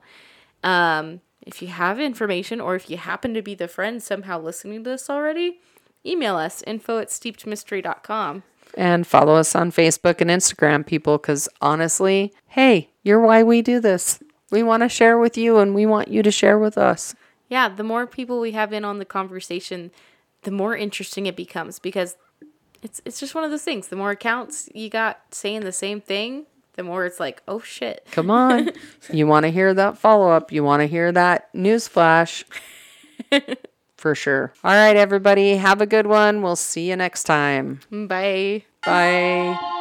Um, 0.64 1.22
if 1.46 1.62
you 1.62 1.68
have 1.68 2.00
information 2.00 2.60
or 2.60 2.76
if 2.76 2.90
you 2.90 2.98
happen 2.98 3.34
to 3.36 3.42
be 3.44 3.54
the 3.54 3.68
friend 3.68 4.02
somehow 4.02 4.40
listening 4.40 4.84
to 4.84 4.90
this 4.92 5.10
already, 5.10 5.60
email 6.06 6.36
us 6.36 6.64
info 6.66 6.98
at 7.00 7.10
steepedmystery.com. 7.10 8.44
And 8.76 9.06
follow 9.06 9.36
us 9.36 9.56
on 9.56 9.72
Facebook 9.72 10.20
and 10.20 10.30
Instagram, 10.30 10.86
people, 10.86 11.18
because 11.18 11.48
honestly, 11.62 12.34
hey, 12.48 12.90
you're 13.04 13.20
why 13.20 13.44
we 13.44 13.62
do 13.62 13.80
this. 13.80 14.20
We 14.52 14.64
want 14.64 14.84
to 14.84 14.90
share 14.90 15.18
with 15.18 15.38
you 15.38 15.58
and 15.58 15.76
we 15.76 15.86
want 15.86 16.08
you 16.08 16.24
to 16.24 16.32
share 16.32 16.58
with 16.58 16.78
us. 16.78 17.16
Yeah, 17.50 17.70
the 17.70 17.84
more 17.84 18.08
people 18.08 18.40
we 18.40 18.52
have 18.52 18.74
in 18.74 18.84
on 18.86 19.00
the 19.00 19.06
conversation, 19.06 19.92
the 20.44 20.52
more 20.52 20.76
interesting 20.76 21.26
it 21.26 21.36
becomes 21.36 21.80
because 21.80 22.16
it's 22.82 23.02
it's 23.06 23.20
just 23.20 23.36
one 23.36 23.44
of 23.44 23.52
those 23.52 23.64
things. 23.64 23.88
The 23.88 23.96
more 23.96 24.12
accounts 24.12 24.70
you 24.74 24.90
got 24.90 25.20
saying 25.32 25.62
the 25.62 25.72
same 25.72 26.02
thing, 26.02 26.46
the 26.74 26.84
more 26.84 27.06
it's 27.06 27.20
like, 27.20 27.42
oh 27.48 27.60
shit. 27.60 28.08
Come 28.12 28.30
on. 28.30 28.72
you 29.12 29.28
want 29.28 29.44
to 29.44 29.52
hear 29.52 29.74
that 29.74 29.98
follow 29.98 30.30
up? 30.30 30.52
You 30.52 30.64
want 30.64 30.82
to 30.82 30.88
hear 30.88 31.12
that 31.12 31.54
news 31.54 31.88
flash? 31.88 32.44
For 34.04 34.16
sure. 34.16 34.52
All 34.66 34.74
right, 34.74 34.98
everybody. 34.98 35.56
Have 35.56 35.80
a 35.80 35.86
good 35.86 36.08
one. 36.08 36.42
We'll 36.42 36.58
see 36.58 36.90
you 36.90 36.98
next 36.98 37.24
time. 37.24 37.80
Bye. 37.90 38.66
Bye. 38.86 39.80